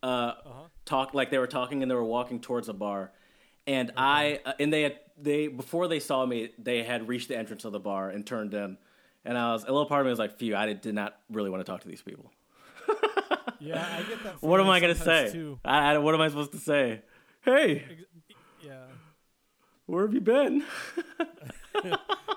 uh 0.04 0.06
Uh-huh. 0.06 0.68
talk 0.86 1.14
like 1.14 1.30
they 1.31 1.38
were 1.38 1.48
talking 1.48 1.81
and 1.81 1.90
they 1.92 1.96
were 1.96 2.04
walking 2.04 2.40
towards 2.42 2.70
a 2.70 2.74
bar. 2.74 3.12
And 3.68 3.92
i 3.98 4.40
uh, 4.46 4.54
and 4.60 4.72
they 4.74 4.81
had 4.84 5.00
they 5.18 5.48
before 5.48 5.88
they 5.88 6.00
saw 6.00 6.26
me 6.26 6.50
they 6.58 6.84
had 6.84 7.08
reached 7.08 7.28
the 7.30 7.38
entrance 7.38 7.66
of 7.66 7.72
the 7.72 7.80
bar 7.80 8.10
and 8.10 8.25
turned 8.25 8.54
in. 8.54 8.78
And 9.25 9.38
i 9.38 9.52
was 9.54 9.64
a 9.64 9.68
little 9.68 9.86
part 9.86 10.02
of 10.02 10.06
me 10.06 10.10
was 10.12 10.20
like 10.20 10.38
phew 10.38 10.56
i 10.56 10.66
did, 10.66 10.82
did 10.82 10.96
not 10.96 11.18
really 11.30 11.50
want 11.50 11.66
to 11.66 11.70
talk 11.72 11.82
to 11.82 11.88
these 11.88 12.01
people. 12.01 12.32
Yeah, 13.60 13.86
I 13.98 14.03
get 14.03 14.24
that. 14.24 14.42
what 14.42 14.60
am 14.62 14.70
i 14.70 14.80
going 14.80 14.96
to 14.96 15.00
say? 15.01 15.58
I, 15.65 15.94
I, 15.96 15.98
what 15.98 16.15
am 16.15 16.22
i 16.22 16.30
supposed 16.30 16.53
to 16.53 16.58
say? 16.60 17.01
Hey 17.42 17.84
where 19.89 20.05
have 20.05 20.13
you 20.13 20.22
been 20.22 20.63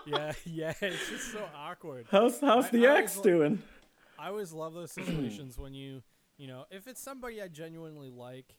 yeah, 0.06 0.32
yeah. 0.44 0.72
It's 0.80 1.08
just 1.10 1.32
so 1.32 1.44
awkward. 1.56 2.06
how's 2.10 2.40
how's 2.40 2.66
I- 2.66 2.70
the 2.70 2.86
I 2.86 2.98
ex 2.98 3.18
doing 3.20 3.62
I 4.18 4.28
always 4.28 4.52
love 4.52 4.72
those 4.74 4.92
situations 4.92 5.58
when 5.58 5.74
you, 5.74 6.00
you 6.38 6.46
know, 6.46 6.64
if 6.70 6.86
it's 6.86 7.00
somebody 7.02 7.42
I 7.42 7.48
genuinely 7.48 8.08
like, 8.08 8.54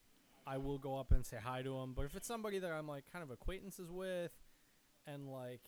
I 0.45 0.57
will 0.57 0.77
go 0.77 0.97
up 0.97 1.13
and 1.13 1.25
say 1.25 1.37
hi 1.41 1.61
to 1.61 1.69
them. 1.79 1.93
But 1.95 2.03
if 2.03 2.17
it's 2.17 2.27
somebody 2.27 2.59
that 2.59 2.69
I'm 2.69 2.85
like 2.85 3.05
kind 3.13 3.23
of 3.23 3.31
acquaintances 3.31 3.89
with, 3.89 4.31
and 5.07 5.29
like, 5.29 5.61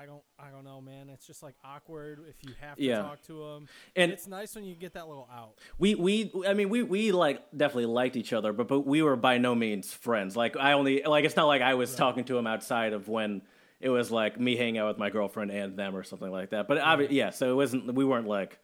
I 0.00 0.06
don't, 0.06 0.22
I 0.38 0.50
don't 0.50 0.64
know, 0.64 0.80
man. 0.80 1.08
It's 1.08 1.26
just 1.26 1.42
like 1.42 1.54
awkward 1.64 2.20
if 2.28 2.36
you 2.48 2.54
have 2.60 2.76
to 2.76 2.82
Yeah. 2.82 3.02
talk 3.02 3.20
to 3.22 3.32
them. 3.32 3.68
And- 3.96 4.12
it's 4.12 4.26
nice 4.28 4.54
when 4.54 4.64
you 4.64 4.74
get 4.76 4.92
that 4.94 5.08
little 5.08 5.28
out. 5.32 5.58
we 5.78 5.94
we 5.96 6.30
I 6.46 6.54
mean 6.54 6.68
we 6.68 6.82
we 6.84 7.10
like 7.12 7.42
definitely 7.56 7.86
liked 7.86 8.14
each 8.16 8.32
other, 8.32 8.52
but 8.52 8.68
but 8.68 8.80
we 8.80 9.02
were 9.02 9.16
by 9.16 9.38
no 9.38 9.54
means 9.56 9.92
friends. 9.92 10.36
Like 10.36 10.56
I 10.56 10.72
only 10.74 11.02
like 11.02 11.24
it's 11.24 11.34
not 11.36 11.46
like 11.46 11.62
I 11.62 11.74
was 11.74 11.94
talking 11.96 12.24
to 12.24 12.38
him 12.38 12.46
outside 12.46 12.92
of 12.92 13.08
when 13.08 13.42
it 13.80 13.88
was 13.90 14.10
like 14.10 14.38
me 14.38 14.56
hanging 14.56 14.78
out 14.78 14.88
with 14.88 14.98
my 14.98 15.10
girlfriend 15.10 15.50
and 15.50 15.76
them 15.76 15.96
or 15.96 16.02
something 16.04 16.30
like 16.30 16.50
that. 16.50 16.68
But 16.68 16.78
obvi- 16.78 17.08
yeah, 17.10 17.30
so 17.30 17.50
it 17.50 17.54
wasn't 17.54 17.92
we 17.94 18.04
weren't 18.04 18.28
like 18.28 18.58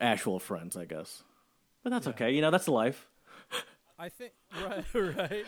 actual 0.00 0.38
friends, 0.38 0.76
I 0.76 0.84
guess. 0.84 1.22
But 1.82 1.90
that's 1.90 2.06
Yeah. 2.06 2.10
okay. 2.12 2.30
You 2.32 2.40
know, 2.42 2.50
that's 2.50 2.68
life. 2.68 3.08
I 3.98 4.08
think 4.10 4.32
right, 4.62 4.84
right, 4.94 5.46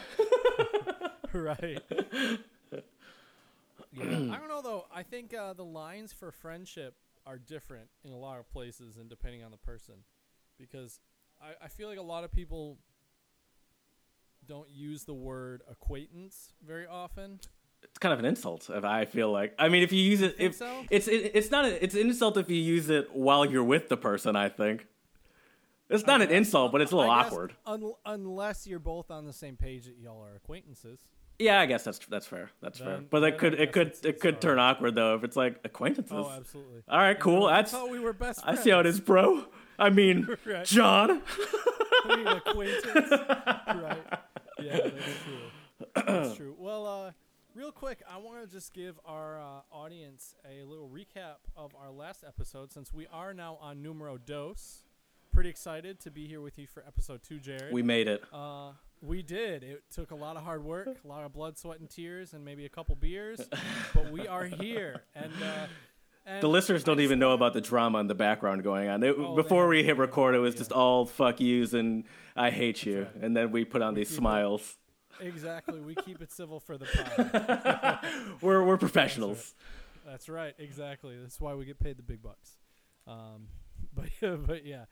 right. 1.33 1.83
Yeah. 3.92 4.04
I 4.04 4.38
don't 4.38 4.49
know 4.49 4.62
though. 4.62 4.87
I 4.94 5.02
think 5.02 5.35
uh, 5.35 5.52
the 5.52 5.64
lines 5.64 6.12
for 6.12 6.30
friendship 6.30 6.94
are 7.26 7.38
different 7.38 7.88
in 8.04 8.12
a 8.12 8.16
lot 8.16 8.38
of 8.38 8.50
places 8.50 8.97
and 8.97 9.09
depending 9.09 9.42
on 9.42 9.50
the 9.50 9.56
person, 9.59 9.94
because 10.59 11.00
I, 11.40 11.64
I 11.64 11.68
feel 11.68 11.88
like 11.88 11.99
a 11.99 12.02
lot 12.02 12.25
of 12.25 12.32
people 12.32 12.78
don't 14.47 14.70
use 14.70 15.04
the 15.04 15.14
word 15.14 15.62
acquaintance 15.70 16.52
very 16.66 16.87
often. 16.87 17.40
It's 17.82 17.99
kind 17.99 18.12
of 18.12 18.18
an 18.18 18.25
insult. 18.25 18.68
If 18.73 18.85
I 18.85 19.04
feel 19.06 19.30
like, 19.32 19.54
I 19.59 19.68
mean, 19.68 19.82
if 19.82 19.92
you 19.92 20.02
use 20.02 20.20
it, 20.20 20.37
if 20.38 20.54
so? 20.54 20.85
it's 20.90 21.09
it, 21.09 21.32
it's 21.35 21.50
not 21.50 21.64
a, 21.64 21.82
it's 21.82 21.94
an 21.94 22.02
insult 22.02 22.37
if 22.37 22.50
you 22.50 22.56
use 22.61 22.90
it 22.90 23.14
while 23.14 23.44
you're 23.47 23.64
with 23.64 23.88
the 23.88 23.97
person. 23.97 24.37
I 24.37 24.49
think 24.50 24.87
it's 25.88 26.06
not 26.06 26.20
I 26.20 26.25
an 26.25 26.30
guess. 26.30 26.38
insult, 26.38 26.73
but 26.73 26.80
it's 26.82 26.92
a 26.92 26.97
little 26.97 27.14
guess 27.14 27.26
awkward. 27.26 27.54
un- 27.66 27.92
unless 28.04 28.66
you're 28.66 28.78
both 28.78 29.11
on 29.11 29.25
the 29.26 29.32
same 29.32 29.56
page 29.56 29.87
that 29.87 29.97
y'all 29.99 30.23
are 30.23 30.35
acquaintances. 30.37 31.00
Yeah, 31.40 31.59
I 31.61 31.66
guess 31.66 31.82
that's 31.85 31.99
that's 32.06 32.26
fair. 32.26 32.50
That's 32.61 32.78
fair. 32.78 33.00
But 33.09 33.23
it 33.25 33.38
could 33.38 33.54
it 33.54 33.73
could 33.73 33.88
it's- 33.88 34.00
it 34.04 34.09
it's 34.11 34.23
could 34.23 34.40
turn 34.40 34.59
awkward 34.59 34.94
though 34.94 35.14
if 35.14 35.25
it's 35.25 35.37
like 35.37 35.59
acquaintances. 35.64 36.12
Oh, 36.14 36.30
absolutely. 36.37 36.82
All 36.88 36.99
right, 36.99 37.18
cool. 37.18 37.47
I 37.47 37.56
That's 37.56 37.73
thought 37.73 37.90
we 37.90 37.99
were 37.99 38.12
best 38.12 38.40
I 38.44 38.54
see 38.54 38.70
how 38.70 38.80
it 38.80 38.87
is, 38.87 39.00
bro. 39.00 39.44
I 39.78 39.88
mean, 39.90 40.28
Right. 40.44 40.66
John. 40.66 41.23
I 42.04 42.16
mean, 42.16 42.26
acquaintance. 42.26 43.11
right. 43.11 43.99
Yeah, 44.61 44.76
that's 44.76 44.94
true. 45.25 46.02
That's 46.06 46.35
true. 46.37 46.54
Well, 46.59 46.87
uh, 46.87 47.12
real 47.54 47.73
quick, 47.73 48.02
I 48.11 48.18
want 48.18 48.42
to 48.42 48.47
just 48.47 48.75
give 48.75 49.00
our 49.06 49.40
uh, 49.40 49.61
audience 49.73 50.35
a 50.47 50.64
little 50.64 50.88
recap 50.88 51.37
of 51.56 51.75
our 51.75 51.90
last 51.90 52.25
episode 52.26 52.73
since 52.73 52.92
we 52.92 53.06
are 53.11 53.32
now 53.32 53.56
on 53.62 53.80
numero 53.82 54.18
dos. 54.18 54.82
Pretty 55.33 55.51
excited 55.51 56.01
to 56.01 56.11
be 56.11 56.27
here 56.27 56.41
with 56.41 56.59
you 56.59 56.67
for 56.67 56.85
episode 56.87 57.23
two, 57.23 57.39
Jared. 57.39 57.73
We 57.73 57.83
made 57.83 58.09
it. 58.09 58.23
uh, 58.33 58.73
we 59.01 59.23
did. 59.23 59.63
It 59.63 59.85
took 59.91 60.11
a 60.11 60.15
lot 60.15 60.37
of 60.37 60.43
hard 60.43 60.63
work, 60.65 60.89
a 61.05 61.09
lot 61.09 61.25
of 61.25 61.33
blood, 61.33 61.57
sweat, 61.57 61.81
and 61.81 61.89
tears, 61.89 62.35
and 62.35 62.45
maybe 62.45 62.67
a 62.67 62.69
couple 62.69 62.95
beers, 62.97 63.41
but 63.95 64.11
we 64.11 64.27
are 64.29 64.45
here. 64.45 65.03
And 65.15 65.33
uh, 65.43 65.67
And 66.27 66.43
The 66.43 66.49
listeners 66.49 66.85
don't 66.85 67.01
even 67.01 67.19
know 67.19 67.33
about 67.33 67.55
the 67.55 67.61
drama 67.63 67.99
in 68.01 68.09
the 68.09 68.15
background 68.15 68.63
going 68.65 68.89
on. 68.89 69.03
It, 69.03 69.15
Oh, 69.17 69.35
before 69.37 69.69
we 69.69 69.83
hit 69.83 69.97
record, 69.97 70.35
it 70.35 70.39
was 70.41 70.55
idea. 70.55 70.59
just 70.61 70.73
all 70.73 71.07
fuck 71.07 71.41
yous 71.41 71.73
and 71.73 72.05
I 72.37 72.51
hate 72.51 72.85
you, 72.85 73.03
right. 73.05 73.23
and 73.23 73.35
then 73.37 73.53
we 73.53 73.65
put 73.65 73.81
on 73.83 73.95
these 73.95 74.09
keep 74.09 74.15
it- 74.19 74.21
smiles. 74.21 74.77
Exactly. 75.21 75.81
We 75.81 75.95
keep 75.95 76.21
it 76.23 76.33
civil 76.33 76.61
for 76.61 76.77
the 76.77 76.87
pod. 76.87 77.99
We're 78.43 78.65
we're 78.65 78.79
professionals. 78.79 79.55
That's 80.07 80.29
right. 80.31 80.55
Exactly. 80.59 81.17
That's 81.21 81.39
why 81.41 81.55
we 81.55 81.65
get 81.67 81.79
paid 81.79 81.99
the 81.99 82.03
big 82.03 82.23
bucks. 82.23 82.57
Um, 83.07 83.49
but 83.95 84.07
but 84.47 84.65
yeah. 84.67 84.85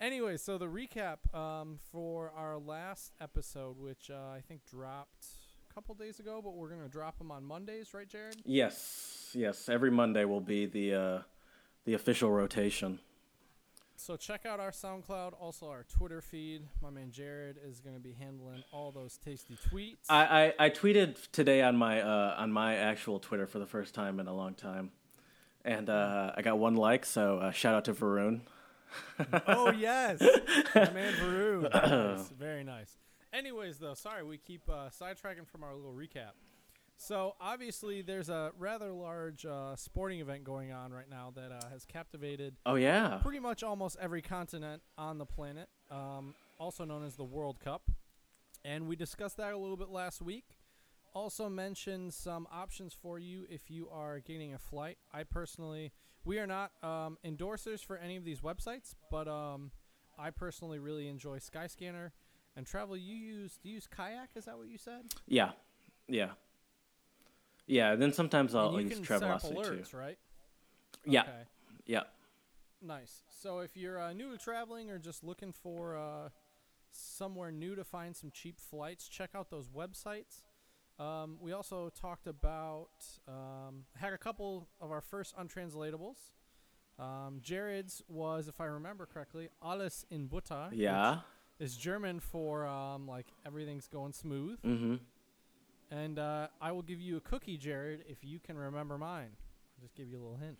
Anyway, 0.00 0.36
so 0.36 0.58
the 0.58 0.66
recap 0.66 1.34
um, 1.34 1.78
for 1.90 2.30
our 2.36 2.58
last 2.58 3.12
episode, 3.20 3.78
which 3.78 4.10
uh, 4.10 4.14
I 4.34 4.42
think 4.46 4.60
dropped 4.66 5.26
a 5.70 5.74
couple 5.74 5.94
days 5.94 6.20
ago, 6.20 6.40
but 6.44 6.54
we're 6.54 6.68
gonna 6.68 6.88
drop 6.88 7.16
them 7.18 7.30
on 7.30 7.44
Mondays, 7.44 7.94
right, 7.94 8.06
Jared? 8.06 8.36
Yes, 8.44 9.30
yes. 9.32 9.70
Every 9.70 9.90
Monday 9.90 10.26
will 10.26 10.42
be 10.42 10.66
the 10.66 10.94
uh, 10.94 11.18
the 11.86 11.94
official 11.94 12.30
rotation. 12.30 12.98
So 13.98 14.14
check 14.16 14.44
out 14.44 14.60
our 14.60 14.72
SoundCloud, 14.72 15.32
also 15.40 15.70
our 15.70 15.84
Twitter 15.84 16.20
feed. 16.20 16.60
My 16.82 16.90
man 16.90 17.10
Jared 17.10 17.56
is 17.66 17.80
gonna 17.80 17.98
be 17.98 18.12
handling 18.12 18.62
all 18.72 18.92
those 18.92 19.16
tasty 19.16 19.56
tweets. 19.70 19.96
I, 20.10 20.52
I, 20.58 20.66
I 20.66 20.70
tweeted 20.70 21.16
today 21.32 21.62
on 21.62 21.74
my 21.78 22.02
uh, 22.02 22.34
on 22.36 22.52
my 22.52 22.76
actual 22.76 23.18
Twitter 23.18 23.46
for 23.46 23.58
the 23.58 23.66
first 23.66 23.94
time 23.94 24.20
in 24.20 24.26
a 24.28 24.34
long 24.34 24.52
time, 24.52 24.90
and 25.64 25.88
uh, 25.88 26.32
I 26.36 26.42
got 26.42 26.58
one 26.58 26.74
like. 26.74 27.06
So 27.06 27.38
uh, 27.38 27.50
shout 27.50 27.74
out 27.74 27.86
to 27.86 27.94
Varun. 27.94 28.42
Oh 29.46 29.70
yes, 29.78 30.20
my 30.74 30.90
man 30.90 31.14
Varun. 31.14 32.16
Nice. 32.16 32.28
Very 32.38 32.64
nice. 32.64 32.96
Anyways, 33.32 33.78
though, 33.78 33.94
sorry 33.94 34.22
we 34.24 34.38
keep 34.38 34.68
uh, 34.68 34.88
sidetracking 34.88 35.46
from 35.46 35.62
our 35.64 35.74
little 35.74 35.92
recap. 35.92 36.32
So 36.98 37.34
obviously, 37.40 38.00
there's 38.02 38.28
a 38.30 38.52
rather 38.58 38.90
large 38.92 39.44
uh, 39.44 39.76
sporting 39.76 40.20
event 40.20 40.44
going 40.44 40.72
on 40.72 40.92
right 40.92 41.08
now 41.10 41.32
that 41.36 41.52
uh, 41.52 41.68
has 41.70 41.84
captivated 41.84 42.56
Oh 42.64 42.76
yeah, 42.76 43.18
pretty 43.22 43.40
much 43.40 43.62
almost 43.62 43.96
every 44.00 44.22
continent 44.22 44.82
on 44.96 45.18
the 45.18 45.26
planet, 45.26 45.68
um, 45.90 46.34
also 46.58 46.84
known 46.84 47.04
as 47.04 47.16
the 47.16 47.24
World 47.24 47.60
Cup. 47.60 47.90
And 48.64 48.88
we 48.88 48.96
discussed 48.96 49.36
that 49.36 49.52
a 49.52 49.58
little 49.58 49.76
bit 49.76 49.90
last 49.90 50.22
week. 50.22 50.56
Also 51.14 51.48
mentioned 51.48 52.12
some 52.12 52.46
options 52.52 52.92
for 52.94 53.18
you 53.18 53.46
if 53.48 53.70
you 53.70 53.88
are 53.90 54.18
getting 54.20 54.54
a 54.54 54.58
flight. 54.58 54.98
I 55.12 55.22
personally, 55.24 55.92
we 56.26 56.38
are 56.38 56.46
not 56.46 56.72
um, 56.82 57.16
endorsers 57.24 57.82
for 57.84 57.96
any 57.96 58.16
of 58.16 58.24
these 58.24 58.40
websites, 58.40 58.94
but 59.10 59.28
um, 59.28 59.70
I 60.18 60.30
personally 60.30 60.78
really 60.78 61.08
enjoy 61.08 61.38
Skyscanner 61.38 62.10
and 62.56 62.66
travel. 62.66 62.96
You 62.96 63.14
use 63.14 63.58
do 63.62 63.68
you 63.68 63.76
use 63.76 63.86
Kayak? 63.86 64.30
Is 64.34 64.44
that 64.44 64.58
what 64.58 64.68
you 64.68 64.76
said? 64.76 65.02
yeah, 65.26 65.52
yeah, 66.08 66.30
yeah. 67.66 67.94
Then 67.94 68.12
sometimes 68.12 68.54
I'll 68.54 68.68
and 68.76 68.76
you 68.76 68.88
use 68.88 68.98
can 68.98 69.04
set 69.06 69.22
up 69.22 69.40
Travelocity 69.42 69.90
too. 69.90 69.96
right? 69.96 70.18
Yeah, 71.04 71.22
Okay. 71.22 71.30
yeah. 71.86 72.02
Nice. 72.82 73.22
So 73.40 73.60
if 73.60 73.76
you're 73.76 73.98
uh, 74.00 74.12
new 74.12 74.30
to 74.32 74.38
traveling 74.38 74.90
or 74.90 74.98
just 74.98 75.24
looking 75.24 75.52
for 75.52 75.96
uh, 75.96 76.28
somewhere 76.90 77.50
new 77.50 77.74
to 77.74 77.84
find 77.84 78.14
some 78.16 78.30
cheap 78.30 78.60
flights, 78.60 79.08
check 79.08 79.30
out 79.34 79.50
those 79.50 79.68
websites. 79.68 80.42
Um, 80.98 81.36
we 81.40 81.52
also 81.52 81.90
talked 82.00 82.26
about 82.26 82.88
um, 83.28 83.84
had 83.96 84.12
a 84.12 84.18
couple 84.18 84.66
of 84.80 84.90
our 84.90 85.00
first 85.00 85.36
untranslatables. 85.36 86.16
Um, 86.98 87.40
Jared's 87.42 88.02
was, 88.08 88.48
if 88.48 88.60
I 88.60 88.64
remember 88.64 89.06
correctly, 89.06 89.50
alles 89.60 90.06
in 90.10 90.26
Butter. 90.26 90.68
Yeah. 90.72 91.18
is 91.60 91.76
German 91.76 92.20
for 92.20 92.66
um, 92.66 93.06
like 93.06 93.26
everything's 93.46 93.86
going 93.88 94.12
smooth. 94.12 94.58
Mm-hmm. 94.62 94.94
And 95.90 96.18
uh, 96.18 96.48
I 96.60 96.72
will 96.72 96.82
give 96.82 97.00
you 97.00 97.18
a 97.18 97.20
cookie, 97.20 97.58
Jared, 97.58 98.04
if 98.08 98.24
you 98.24 98.38
can 98.38 98.56
remember 98.56 98.96
mine. 98.98 99.28
I'll 99.76 99.82
just 99.82 99.94
give 99.94 100.08
you 100.08 100.16
a 100.18 100.22
little 100.22 100.38
hint. 100.38 100.58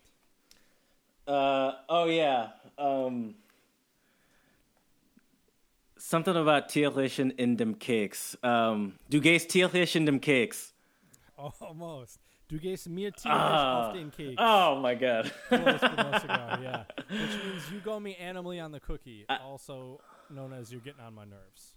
Uh 1.26 1.72
oh 1.88 2.04
yeah. 2.04 2.50
Um 5.96 6.00
something 6.00 6.36
about 6.36 6.68
Tierlichen 6.68 7.30
in 7.30 7.56
dem 7.56 7.78
Keks. 7.78 8.36
Um 8.42 8.98
du 9.08 9.20
gehst 9.20 9.50
Tierlich 9.50 9.96
in 9.96 10.06
dem 10.06 10.20
Keks. 10.20 10.74
Almost. 11.36 12.20
Du 12.48 12.58
gehst 12.58 12.88
mir 12.88 13.12
tierisch 13.12 13.36
Ah. 13.36 13.88
auf 13.88 13.92
den 13.94 14.10
Keks. 14.10 14.36
Oh 14.38 14.78
my 14.80 14.94
god. 14.94 15.32
Close 15.48 15.80
but 15.80 15.96
no 16.28 16.62
yeah. 16.62 16.84
Which 17.08 17.44
means 17.44 17.72
you 17.72 17.80
go 17.84 17.98
me 17.98 18.14
animally 18.16 18.60
on 18.60 18.70
the 18.72 18.78
cookie, 18.80 19.26
also 19.28 20.00
known 20.30 20.52
as 20.52 20.70
you're 20.70 20.80
getting 20.80 21.00
on 21.04 21.14
my 21.14 21.24
nerves. 21.24 21.74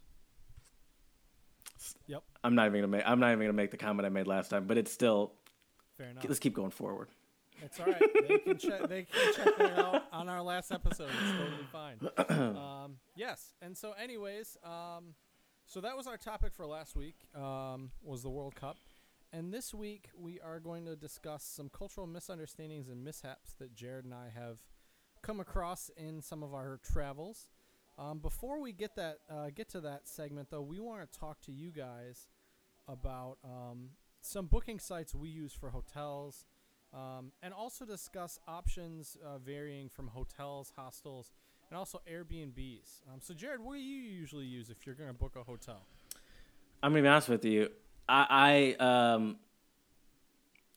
Yep, 2.08 2.24
I'm 2.44 2.56
not 2.56 2.68
even 2.68 2.82
gonna 2.82 2.88
make 2.88 3.04
I'm 3.06 3.20
not 3.20 3.32
even 3.32 3.40
gonna 3.42 3.54
make 3.54 3.72
the 3.72 3.78
comment 3.78 4.06
I 4.06 4.10
made 4.10 4.28
last 4.28 4.50
time, 4.50 4.66
but 4.68 4.78
it's 4.78 4.92
still 4.92 5.32
fair 5.98 6.10
enough. 6.10 6.26
let's 6.28 6.40
keep 6.40 6.54
going 6.54 6.72
forward. 6.72 7.08
It's 7.64 7.80
all 7.80 7.86
right. 7.88 8.02
They 8.28 8.38
can 8.40 8.58
check. 8.58 8.88
They 8.88 9.04
can 9.04 9.34
check 9.34 9.58
that 9.58 9.78
out 9.80 10.04
on 10.12 10.30
our 10.30 10.42
last 10.42 10.72
episode. 10.72 11.10
It's 11.10 11.32
totally 11.32 11.68
fine. 11.72 12.56
Um, 12.60 12.98
yes. 13.16 13.54
And 13.62 13.78
so, 13.78 13.94
anyways, 14.02 14.58
um, 14.64 15.16
so 15.66 15.82
that 15.82 15.96
was 15.98 16.08
our 16.08 16.18
topic 16.18 16.54
for 16.54 16.66
last 16.66 16.96
week. 16.96 17.16
Um, 17.36 17.92
was 18.02 18.24
the 18.24 18.30
World 18.30 18.56
Cup, 18.56 18.78
and 19.34 19.54
this 19.54 19.74
week 19.74 20.10
we 20.18 20.40
are 20.40 20.60
going 20.60 20.86
to 20.86 20.96
discuss 20.96 21.44
some 21.44 21.70
cultural 21.70 22.08
misunderstandings 22.08 22.88
and 22.88 23.04
mishaps 23.04 23.54
that 23.60 23.76
Jared 23.76 24.06
and 24.06 24.14
I 24.14 24.30
have 24.34 24.60
come 25.22 25.40
across 25.40 25.92
in 25.98 26.22
some 26.22 26.44
of 26.44 26.54
our 26.54 26.80
travels. 26.84 27.50
Um, 27.98 28.20
before 28.20 28.62
we 28.62 28.72
get 28.72 28.96
that 28.96 29.20
uh, 29.30 29.50
get 29.54 29.70
to 29.70 29.82
that 29.82 30.08
segment, 30.08 30.50
though, 30.50 30.62
we 30.62 30.80
want 30.80 31.12
to 31.12 31.20
talk 31.20 31.42
to 31.42 31.52
you 31.52 31.72
guys 31.72 32.30
about 32.88 33.38
um, 33.44 33.90
some 34.22 34.48
booking 34.48 34.80
sites 34.80 35.14
we 35.14 35.30
use 35.30 35.54
for 35.54 35.70
hotels 35.70 36.46
um, 36.94 37.32
and 37.42 37.54
also 37.54 37.86
discuss 37.86 38.40
options 38.48 39.18
uh, 39.24 39.38
varying 39.38 39.90
from 39.90 40.08
hotels, 40.08 40.74
hostels, 40.76 41.32
and 41.70 41.78
also 41.78 42.02
Airbnbs. 42.12 43.02
Um, 43.12 43.20
so, 43.22 43.34
Jared, 43.34 43.62
what 43.62 43.76
do 43.76 43.80
you 43.80 44.02
usually 44.02 44.46
use 44.46 44.70
if 44.70 44.86
you're 44.86 44.96
going 44.96 45.10
to 45.10 45.14
book 45.14 45.36
a 45.36 45.44
hotel? 45.44 45.84
I'm 46.82 46.92
gonna 46.92 47.04
be 47.04 47.08
honest 47.08 47.30
with 47.30 47.46
you. 47.46 47.70
I, 48.08 48.76
I 48.80 48.84
um 48.84 49.38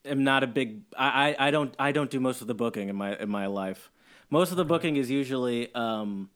am 0.05 0.25
not 0.25 0.43
a 0.43 0.47
big 0.47 0.83
I, 0.97 1.37
I, 1.39 1.49
I 1.49 1.51
don't 1.51 1.75
I 1.79 1.93
don't 1.93 2.11
do 2.11 2.21
most 2.21 2.41
of 2.41 2.47
the 2.47 2.55
booking 2.55 2.89
in 2.89 2.97
my 2.97 3.17
in 3.17 3.29
my 3.29 3.47
life. 3.47 3.91
Most 4.31 4.51
of 4.51 4.57
the 4.57 4.65
booking 4.65 4.97
is 4.97 5.11
usually 5.11 5.73
um 5.75 6.31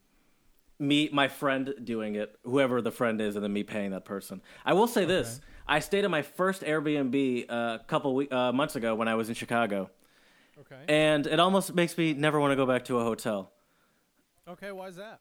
me 0.78 1.08
my 1.12 1.28
friend 1.28 1.74
doing 1.82 2.14
it, 2.14 2.38
whoever 2.44 2.80
the 2.80 2.92
friend 2.92 3.20
is, 3.20 3.34
and 3.34 3.44
then 3.44 3.52
me 3.52 3.62
paying 3.62 3.90
that 3.90 4.04
person. 4.04 4.40
I 4.64 4.74
will 4.74 4.86
say 4.86 5.04
this: 5.04 5.40
I 5.68 5.80
stayed 5.80 6.04
at 6.04 6.10
my 6.10 6.22
first 6.22 6.62
Airbnb 6.62 7.46
uh, 7.50 7.78
a 7.80 7.84
couple 7.86 8.14
we- 8.14 8.28
uh, 8.28 8.52
months 8.52 8.76
ago 8.76 8.94
when 8.94 9.08
I 9.08 9.14
was 9.14 9.28
in 9.28 9.34
Chicago, 9.34 9.90
Okay. 10.60 10.82
and 10.88 11.26
it 11.26 11.40
almost 11.40 11.74
makes 11.74 11.96
me 11.98 12.12
never 12.14 12.38
want 12.40 12.52
to 12.52 12.56
go 12.56 12.66
back 12.66 12.84
to 12.86 12.98
a 12.98 13.02
hotel. 13.04 13.50
okay, 14.48 14.70
why 14.72 14.86
is 14.88 14.96
that? 14.96 15.20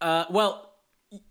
Uh, 0.00 0.24
well, 0.30 0.70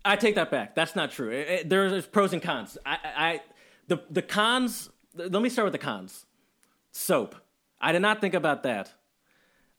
I 0.04 0.16
take 0.16 0.34
that 0.36 0.50
back. 0.50 0.74
That's 0.74 0.94
not 0.96 1.10
true. 1.10 1.30
It- 1.30 1.48
it- 1.48 1.68
there's 1.68 2.06
pros 2.06 2.32
and 2.32 2.42
cons. 2.42 2.76
I, 2.84 2.92
I, 2.92 3.30
I- 3.32 3.42
the 3.88 4.02
the 4.10 4.22
cons. 4.22 4.90
Let 5.14 5.40
me 5.42 5.48
start 5.48 5.64
with 5.66 5.72
the 5.72 5.78
cons. 5.78 6.26
Soap. 6.92 7.34
I 7.80 7.92
did 7.92 8.02
not 8.02 8.20
think 8.20 8.34
about 8.34 8.62
that. 8.64 8.92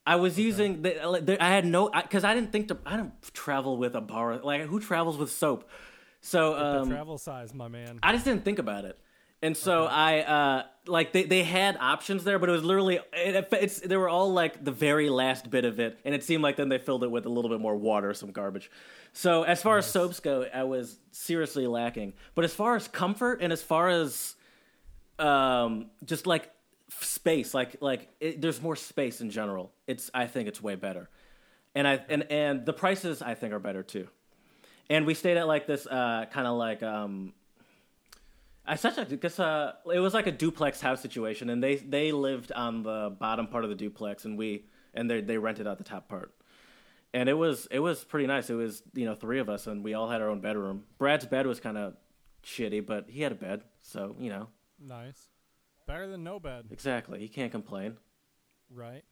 I 0.07 0.15
was 0.17 0.38
using 0.39 0.81
the, 0.84 1.22
the. 1.24 1.43
I 1.43 1.50
had 1.50 1.65
no 1.65 1.89
because 1.89 2.24
I, 2.24 2.36
didn't 2.36 2.51
think 2.51 2.67
to. 2.67 2.77
I 2.86 2.98
don't 2.98 3.13
travel 3.34 3.77
with 3.77 3.95
a 3.95 4.01
bar. 4.01 4.38
Like 4.38 4.62
who 4.62 4.79
travels 4.79 5.17
with 5.17 5.31
soap? 5.31 5.67
So 6.25 6.55
the 6.55 6.82
um, 6.82 6.89
travel 6.89 7.20
size, 7.20 7.53
my 7.53 7.67
man. 7.67 8.00
I 8.01 8.12
just 8.12 8.25
didn't 8.25 8.44
think 8.44 8.58
about 8.58 8.84
it. 8.86 9.00
And 9.44 9.55
so 9.55 9.86
I 9.86 10.22
uh 10.22 10.63
like 10.88 11.12
they, 11.12 11.24
they 11.24 11.44
had 11.44 11.77
options 11.79 12.24
there, 12.24 12.39
but 12.39 12.50
it 12.50 12.51
was 12.51 12.63
literally 12.63 13.00
it, 13.13 13.48
it's 13.51 13.79
they 13.79 13.96
were 13.96 14.10
all 14.10 14.34
like 14.34 14.63
the 14.63 14.72
very 14.72 15.10
last 15.10 15.51
bit 15.51 15.65
of 15.65 15.79
it, 15.79 16.00
and 16.03 16.15
it 16.15 16.24
seemed 16.24 16.41
like 16.41 16.55
then 16.55 16.70
they 16.70 16.79
filled 16.79 17.03
it 17.03 17.12
with 17.12 17.27
a 17.27 17.29
little 17.29 17.51
bit 17.51 17.60
more 17.60 17.75
water, 17.75 18.12
some 18.15 18.32
garbage. 18.32 18.72
So 19.13 19.44
as 19.44 19.62
far 19.62 19.77
as 19.77 19.86
soaps 19.86 20.20
go, 20.20 20.48
I 20.51 20.63
was 20.63 20.98
seriously 21.12 21.67
lacking. 21.67 22.13
But 22.34 22.44
as 22.44 22.55
far 22.55 22.75
as 22.75 22.88
comfort 22.88 23.41
and 23.41 23.53
as 23.53 23.62
far 23.62 23.89
as 23.89 24.36
um 25.20 25.91
just 26.05 26.25
like 26.25 26.50
space, 27.00 27.53
like 27.53 27.77
like 27.82 28.10
it, 28.20 28.41
there's 28.41 28.63
more 28.63 28.75
space 28.75 29.22
in 29.22 29.29
general. 29.29 29.74
It's 29.86 30.10
I 30.12 30.25
think 30.25 30.48
it's 30.48 30.62
way 30.62 30.74
better, 30.74 31.08
and 31.75 31.88
I 31.88 32.03
and 32.10 32.24
and 32.32 32.65
the 32.65 32.74
prices 32.74 33.22
I 33.22 33.36
think 33.36 33.53
are 33.53 33.60
better 33.60 33.84
too. 33.84 34.08
And 34.89 35.06
we 35.06 35.13
stayed 35.13 35.38
at 35.38 35.48
like 35.48 35.68
this 35.68 35.88
uh 35.88 36.25
kind 36.32 36.48
of 36.48 36.58
like 36.58 36.84
um 36.84 37.34
I 38.68 38.75
such 38.75 38.98
a 38.98 39.06
because 39.06 39.39
uh, 39.39 39.74
it 39.94 40.00
was 40.00 40.13
like 40.13 40.25
a 40.27 40.32
duplex 40.32 40.82
house 40.82 41.01
situation, 41.01 41.50
and 41.50 41.62
they 41.62 41.75
they 41.75 42.12
lived 42.12 42.51
on 42.51 42.84
the 42.84 43.15
bottom 43.20 43.48
part 43.48 43.63
of 43.63 43.70
the 43.70 43.75
duplex, 43.75 44.25
and 44.25 44.38
we 44.38 44.65
and 44.94 45.10
they 45.10 45.22
they 45.22 45.38
rented 45.38 45.68
out 45.68 45.77
the 45.77 45.84
top 45.84 46.10
part, 46.10 46.34
and 47.13 47.30
it 47.30 47.36
was 47.36 47.68
it 47.70 47.80
was 47.80 48.04
pretty 48.04 48.25
nice. 48.25 48.50
It 48.50 48.56
was 48.56 48.82
you 48.96 49.06
know 49.06 49.13
three 49.13 49.39
of 49.39 49.50
us, 49.50 49.68
and 49.68 49.84
we 49.84 49.94
all 49.94 50.10
had 50.10 50.20
our 50.22 50.30
own 50.30 50.39
bedroom. 50.39 50.86
Brad's 50.98 51.25
bed 51.27 51.46
was 51.46 51.60
kind 51.60 51.77
of 51.77 51.94
shitty, 52.44 52.86
but 52.86 53.06
he 53.08 53.22
had 53.22 53.32
a 53.32 53.36
bed, 53.36 53.63
so 53.82 54.15
you 54.20 54.30
know 54.30 54.48
Nice. 54.80 55.30
Better 55.86 56.08
than 56.08 56.24
no 56.24 56.39
bed, 56.39 56.65
exactly 56.72 57.20
he 57.20 57.27
can't 57.27 57.51
complain. 57.51 57.98
right? 58.74 59.04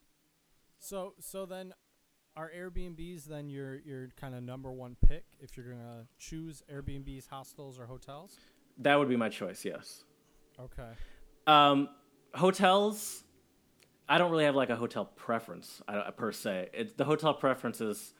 So, 0.79 1.13
so 1.19 1.45
then, 1.45 1.73
are 2.35 2.51
Airbnbs 2.55 3.25
then 3.25 3.49
your 3.49 3.79
your 3.79 4.09
kind 4.19 4.35
of 4.35 4.43
number 4.43 4.71
one 4.71 4.95
pick 5.07 5.25
if 5.39 5.55
you're 5.55 5.69
gonna 5.69 6.07
choose 6.17 6.63
Airbnbs, 6.71 7.27
hostels, 7.29 7.79
or 7.79 7.85
hotels? 7.85 8.37
That 8.79 8.97
would 8.97 9.09
be 9.09 9.15
my 9.15 9.29
choice. 9.29 9.65
Yes. 9.65 10.03
Okay. 10.59 10.89
Um, 11.47 11.89
hotels. 12.33 13.23
I 14.09 14.17
don't 14.17 14.31
really 14.31 14.45
have 14.45 14.55
like 14.55 14.69
a 14.69 14.75
hotel 14.75 15.05
preference 15.05 15.81
I, 15.87 16.11
per 16.11 16.31
se. 16.31 16.69
It's 16.73 16.93
the 16.93 17.05
hotel 17.05 17.33
preference 17.33 17.79
is, 17.79 18.13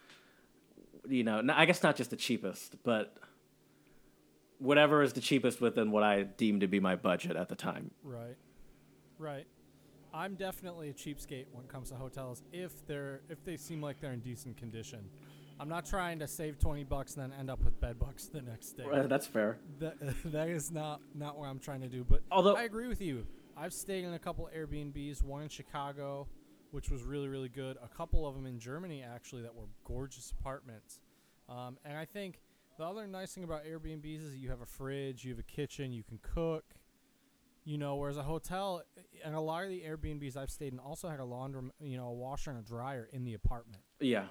you 1.07 1.23
know, 1.23 1.43
I 1.53 1.65
guess 1.65 1.83
not 1.83 1.95
just 1.95 2.09
the 2.09 2.15
cheapest, 2.15 2.81
but 2.83 3.17
whatever 4.59 5.03
is 5.03 5.13
the 5.13 5.21
cheapest 5.21 5.59
within 5.59 5.91
what 5.91 6.03
I 6.03 6.23
deem 6.23 6.61
to 6.61 6.67
be 6.67 6.79
my 6.79 6.95
budget 6.95 7.35
at 7.35 7.49
the 7.49 7.55
time. 7.55 7.91
Right. 8.01 8.37
Right. 9.17 9.45
I'm 10.13 10.35
definitely 10.35 10.89
a 10.89 10.93
cheapskate 10.93 11.45
when 11.51 11.65
it 11.65 11.69
comes 11.69 11.89
to 11.89 11.95
hotels 11.95 12.43
if 12.51 12.85
they're 12.85 13.21
if 13.29 13.43
they 13.43 13.57
seem 13.57 13.81
like 13.81 13.99
they're 13.99 14.13
in 14.13 14.19
decent 14.19 14.57
condition. 14.57 15.09
I'm 15.59 15.69
not 15.69 15.85
trying 15.85 16.19
to 16.19 16.27
save 16.27 16.59
20 16.59 16.83
bucks 16.83 17.15
and 17.15 17.23
then 17.31 17.39
end 17.39 17.49
up 17.49 17.63
with 17.63 17.79
bed 17.79 17.99
bugs 17.99 18.27
the 18.33 18.41
next 18.41 18.73
day. 18.73 18.85
That's 19.07 19.25
fair. 19.25 19.57
That 19.79 19.95
that 20.25 20.49
is 20.49 20.71
not 20.71 21.01
not 21.15 21.37
what 21.37 21.47
I'm 21.47 21.59
trying 21.59 21.81
to 21.81 21.87
do. 21.89 22.03
But 22.03 22.21
Although- 22.31 22.55
I 22.55 22.63
agree 22.63 22.87
with 22.87 23.01
you. 23.01 23.25
I've 23.55 23.73
stayed 23.73 24.03
in 24.03 24.13
a 24.13 24.19
couple 24.19 24.49
Airbnbs, 24.55 25.23
one 25.23 25.43
in 25.43 25.49
Chicago, 25.49 26.27
which 26.71 26.89
was 26.89 27.01
really 27.03 27.27
really 27.27 27.49
good. 27.49 27.77
A 27.83 27.87
couple 27.87 28.27
of 28.27 28.35
them 28.35 28.45
in 28.45 28.59
Germany 28.59 29.03
actually 29.03 29.41
that 29.41 29.55
were 29.55 29.67
gorgeous 29.83 30.31
apartments. 30.39 30.99
Um, 31.49 31.77
and 31.83 31.97
I 31.97 32.05
think 32.05 32.39
the 32.77 32.85
other 32.85 33.07
nice 33.07 33.33
thing 33.33 33.43
about 33.43 33.65
Airbnbs 33.65 34.25
is 34.25 34.35
you 34.35 34.49
have 34.49 34.61
a 34.61 34.65
fridge, 34.65 35.23
you 35.23 35.31
have 35.31 35.39
a 35.39 35.43
kitchen, 35.43 35.91
you 35.91 36.03
can 36.03 36.19
cook. 36.21 36.63
You 37.65 37.77
know, 37.77 37.95
whereas 37.95 38.17
a 38.17 38.23
hotel 38.23 38.83
and 39.23 39.35
a 39.35 39.39
lot 39.39 39.63
of 39.63 39.69
the 39.69 39.81
Airbnbs 39.81 40.35
I've 40.35 40.51
stayed 40.51 40.73
in 40.73 40.79
also 40.79 41.07
had 41.07 41.19
a 41.21 41.25
laundry, 41.25 41.61
you 41.79 41.95
know, 41.97 42.07
a 42.07 42.13
washer 42.13 42.49
and 42.51 42.59
a 42.59 42.63
dryer 42.63 43.07
in 43.13 43.23
the 43.23 43.33
apartment, 43.35 43.81
Yeah, 44.01 44.25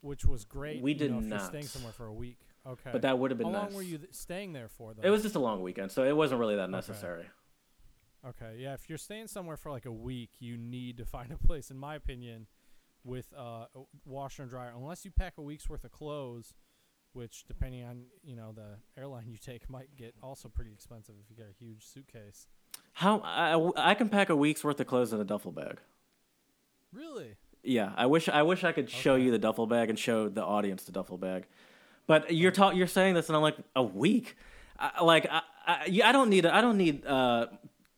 which 0.00 0.24
was 0.24 0.44
great. 0.44 0.82
We 0.82 0.92
did 0.94 1.12
know, 1.12 1.20
not. 1.20 1.42
staying 1.46 1.66
somewhere 1.66 1.92
for 1.92 2.06
a 2.06 2.12
week. 2.12 2.38
Okay. 2.66 2.90
but 2.90 3.02
that 3.02 3.16
would 3.20 3.30
have 3.30 3.38
been 3.38 3.46
How 3.46 3.52
nice. 3.52 3.62
long 3.66 3.74
were 3.74 3.82
you 3.82 3.98
th- 3.98 4.12
staying 4.12 4.52
there 4.52 4.68
for 4.68 4.92
though? 4.92 5.02
It 5.06 5.10
was 5.10 5.22
just 5.22 5.36
a 5.36 5.38
long 5.38 5.62
weekend, 5.62 5.92
so 5.92 6.02
it 6.02 6.16
wasn't 6.16 6.40
really 6.40 6.56
that 6.56 6.68
necessary. 6.68 7.26
Okay, 8.26 8.56
yeah. 8.58 8.74
If 8.74 8.88
you're 8.88 8.98
staying 8.98 9.28
somewhere 9.28 9.56
for 9.56 9.70
like 9.70 9.86
a 9.86 9.92
week, 9.92 10.30
you 10.40 10.56
need 10.56 10.96
to 10.96 11.04
find 11.16 11.30
a 11.30 11.36
place, 11.38 11.70
in 11.70 11.76
my 11.78 11.94
opinion, 11.94 12.48
with 13.04 13.26
uh, 13.38 13.66
a 13.72 13.82
washer 14.04 14.42
and 14.42 14.50
dryer. 14.50 14.72
Unless 14.76 15.04
you 15.04 15.12
pack 15.12 15.34
a 15.38 15.42
week's 15.42 15.68
worth 15.70 15.84
of 15.84 15.92
clothes, 15.92 16.52
which, 17.16 17.44
depending 17.48 17.82
on 17.82 18.02
you 18.22 18.36
know 18.36 18.52
the 18.52 18.76
airline 19.00 19.24
you 19.30 19.38
take, 19.38 19.68
might 19.68 19.96
get 19.96 20.14
also 20.22 20.48
pretty 20.48 20.72
expensive 20.72 21.14
if 21.22 21.30
you 21.30 21.36
get 21.36 21.50
a 21.50 21.64
huge 21.64 21.84
suitcase. 21.84 22.46
How 22.92 23.20
I, 23.24 23.90
I 23.90 23.94
can 23.94 24.08
pack 24.08 24.28
a 24.28 24.36
week's 24.36 24.62
worth 24.62 24.78
of 24.78 24.86
clothes 24.86 25.12
in 25.12 25.20
a 25.20 25.24
duffel 25.24 25.50
bag. 25.50 25.78
Really? 26.92 27.36
Yeah, 27.64 27.92
I 27.96 28.06
wish 28.06 28.28
I 28.28 28.42
wish 28.42 28.62
I 28.62 28.72
could 28.72 28.88
show 28.88 29.16
you 29.16 29.30
the 29.30 29.38
duffel 29.38 29.66
bag 29.66 29.90
and 29.90 29.98
show 29.98 30.28
the 30.28 30.44
audience 30.44 30.84
the 30.84 30.92
duffel 30.92 31.18
bag. 31.18 31.46
But 32.06 32.32
you're 32.34 32.52
ta- 32.52 32.70
you're 32.70 32.86
saying 32.86 33.14
this, 33.14 33.28
and 33.28 33.36
I'm 33.36 33.42
like 33.42 33.56
a 33.74 33.82
week. 33.82 34.36
I, 34.78 35.02
like 35.02 35.26
I, 35.30 35.40
I, 35.66 36.00
I 36.04 36.12
don't 36.12 36.30
need 36.30 36.46
I 36.46 36.60
don't 36.60 36.76
need 36.76 37.04
uh, 37.04 37.46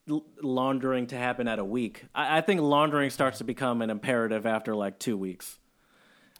l- 0.09 0.25
laundering 0.41 1.07
to 1.07 1.17
happen 1.17 1.47
at 1.47 1.59
a 1.59 1.65
week. 1.65 2.05
I, 2.15 2.39
I 2.39 2.41
think 2.41 2.61
laundering 2.61 3.09
starts 3.09 3.37
to 3.39 3.43
become 3.43 3.81
an 3.81 3.89
imperative 3.89 4.45
after 4.45 4.75
like 4.75 4.97
two 4.97 5.17
weeks. 5.17 5.59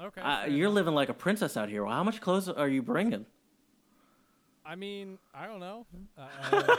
Okay. 0.01 0.21
Uh, 0.21 0.45
you're 0.45 0.67
enough. 0.67 0.75
living 0.75 0.93
like 0.95 1.09
a 1.09 1.13
princess 1.13 1.57
out 1.57 1.69
here. 1.69 1.83
Well, 1.83 1.93
how 1.93 2.03
much 2.03 2.21
clothes 2.21 2.47
are 2.49 2.67
you 2.69 2.81
bringing? 2.81 3.25
I 4.65 4.75
mean, 4.75 5.17
I 5.33 5.45
don't 5.47 5.59
know. 5.59 5.85
Uh, 6.17 6.21
uh, 6.51 6.75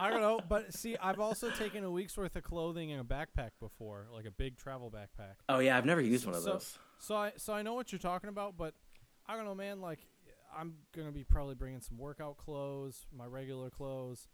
I 0.00 0.10
don't 0.10 0.20
know, 0.22 0.40
but 0.48 0.72
see, 0.74 0.96
I've 0.96 1.20
also 1.20 1.50
taken 1.50 1.84
a 1.84 1.90
week's 1.90 2.16
worth 2.16 2.36
of 2.36 2.42
clothing 2.42 2.90
in 2.90 2.98
a 3.00 3.04
backpack 3.04 3.50
before, 3.60 4.06
like 4.12 4.24
a 4.24 4.30
big 4.30 4.56
travel 4.56 4.90
backpack. 4.90 5.34
Oh 5.48 5.58
yeah, 5.58 5.76
I've 5.76 5.84
never 5.84 6.00
used 6.00 6.24
one 6.26 6.34
of 6.34 6.42
So- 6.42 6.52
those. 6.52 6.78
So 7.00 7.14
I 7.16 7.32
so 7.36 7.52
I 7.52 7.62
know 7.62 7.74
what 7.74 7.92
you're 7.92 7.98
talking 8.00 8.28
about, 8.28 8.56
but 8.56 8.74
I 9.26 9.36
don't 9.36 9.44
know, 9.44 9.54
man. 9.54 9.80
Like 9.80 10.00
I'm 10.56 10.74
gonna 10.96 11.12
be 11.12 11.22
probably 11.24 11.54
bringing 11.54 11.80
some 11.80 11.96
workout 11.98 12.38
clothes, 12.38 13.06
my 13.16 13.26
regular 13.26 13.70
clothes. 13.70 14.26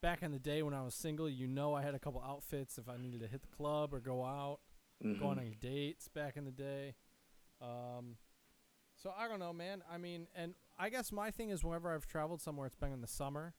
Back 0.00 0.22
in 0.22 0.30
the 0.32 0.38
day 0.38 0.62
when 0.62 0.74
I 0.74 0.82
was 0.82 0.94
single, 0.94 1.28
you 1.28 1.46
know, 1.46 1.74
I 1.74 1.82
had 1.82 1.94
a 1.94 1.98
couple 1.98 2.22
outfits 2.24 2.78
if 2.78 2.88
I 2.88 2.96
needed 2.96 3.20
to 3.20 3.26
hit 3.28 3.42
the 3.42 3.48
club 3.48 3.92
or 3.92 4.00
go 4.00 4.24
out, 4.24 4.60
Mhm. 5.04 5.18
go 5.20 5.26
on 5.26 5.38
any 5.38 5.54
dates. 5.54 6.08
Back 6.08 6.36
in 6.36 6.44
the 6.44 6.50
day, 6.52 6.94
um, 7.60 8.16
so 8.96 9.12
I 9.16 9.28
don't 9.28 9.38
know, 9.38 9.52
man. 9.52 9.82
I 9.92 9.98
mean, 9.98 10.26
and 10.34 10.54
I 10.78 10.88
guess 10.88 11.12
my 11.12 11.30
thing 11.30 11.50
is 11.50 11.62
whenever 11.62 11.94
I've 11.94 12.06
traveled 12.06 12.40
somewhere, 12.40 12.66
it's 12.66 12.76
been 12.76 12.92
in 12.92 13.00
the 13.00 13.06
summer 13.06 13.54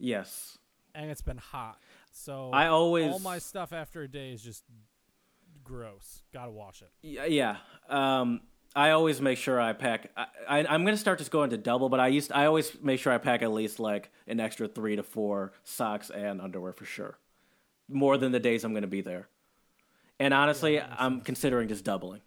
Yes, 0.00 0.56
and 0.94 1.10
it's 1.10 1.20
been 1.20 1.36
hot. 1.36 1.78
So 2.10 2.50
I 2.52 2.68
always 2.68 3.12
all 3.12 3.18
my 3.18 3.38
stuff 3.38 3.72
after 3.72 4.02
a 4.02 4.08
day 4.08 4.32
is 4.32 4.42
just 4.42 4.64
gross. 5.62 6.22
Gotta 6.32 6.50
wash 6.50 6.80
it. 6.80 6.90
Yeah, 7.02 7.26
yeah. 7.26 7.56
Um, 7.88 8.40
I 8.74 8.90
always 8.90 9.20
make 9.20 9.36
sure 9.36 9.60
I 9.60 9.74
pack. 9.74 10.10
I, 10.16 10.26
I, 10.48 10.58
I'm 10.66 10.86
gonna 10.86 10.96
start 10.96 11.18
just 11.18 11.30
going 11.30 11.50
to 11.50 11.58
double, 11.58 11.90
but 11.90 12.00
I 12.00 12.08
used 12.08 12.32
I 12.32 12.46
always 12.46 12.80
make 12.82 12.98
sure 12.98 13.12
I 13.12 13.18
pack 13.18 13.42
at 13.42 13.52
least 13.52 13.78
like 13.78 14.10
an 14.26 14.40
extra 14.40 14.66
three 14.66 14.96
to 14.96 15.02
four 15.02 15.52
socks 15.64 16.08
and 16.08 16.40
underwear 16.40 16.72
for 16.72 16.86
sure, 16.86 17.18
more 17.88 18.16
than 18.16 18.32
the 18.32 18.40
days 18.40 18.64
I'm 18.64 18.72
gonna 18.72 18.86
be 18.86 19.02
there. 19.02 19.28
And 20.18 20.32
honestly, 20.32 20.78
makes 20.78 20.88
I'm 20.98 21.20
considering 21.20 21.68
just 21.68 21.84
doubling. 21.84 22.22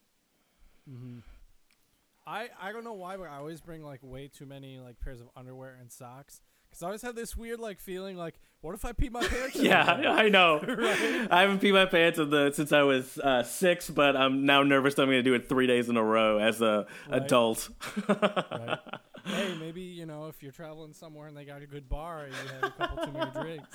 I 2.26 2.50
I 2.62 2.72
don't 2.72 2.84
know 2.84 2.94
why, 2.94 3.18
but 3.18 3.30
I 3.30 3.38
always 3.38 3.62
bring 3.62 3.84
like 3.84 4.00
way 4.02 4.28
too 4.30 4.46
many 4.46 4.80
like 4.80 5.00
pairs 5.00 5.20
of 5.22 5.28
underwear 5.36 5.78
and 5.80 5.92
socks 5.92 6.42
because 6.70 6.82
I 6.82 6.86
always 6.88 7.02
have 7.02 7.16
this 7.16 7.36
weird 7.36 7.60
like 7.60 7.80
feeling 7.80 8.16
like, 8.18 8.36
what 8.62 8.74
if 8.74 8.86
I 8.86 8.94
pee 8.94 9.10
my 9.10 9.22
pants? 9.28 9.56
Yeah. 9.58 9.84
I 9.84 10.30
know. 10.30 10.60
I 11.30 11.42
haven't 11.42 11.62
peed 11.62 11.74
my 11.74 11.86
pants 11.86 12.18
in 12.20 12.30
the, 12.30 12.52
since 12.54 12.72
I 12.72 12.82
was 12.84 13.18
uh, 13.20 13.44
six, 13.44 13.90
but 13.90 14.16
I'm 14.16 14.46
now 14.46 14.64
nervous 14.64 14.96
that 14.96 15.04
I'm 15.04 15.10
gonna 15.10 15.22
do 15.22 15.34
it 15.34 15.50
three 15.50 15.68
days 15.68 15.90
in 15.90 15.98
a 15.98 16.04
row 16.04 16.38
as 16.40 16.62
a 16.62 16.88
Right. 17.10 17.22
adult. 17.24 17.70
Right. 18.08 18.80
Hey, 19.26 19.56
maybe 19.60 19.82
you 19.82 20.06
know 20.06 20.28
if 20.28 20.44
you're 20.44 20.52
traveling 20.52 20.94
somewhere 20.94 21.28
and 21.28 21.38
they 21.38 21.46
got 21.46 21.62
a 21.62 21.66
good 21.66 21.88
bar, 21.88 22.28
you 22.28 22.34
had 22.34 22.64
a 22.66 22.72
couple 22.72 23.06
too 23.06 23.12
many 23.12 23.32
drinks. 23.32 23.70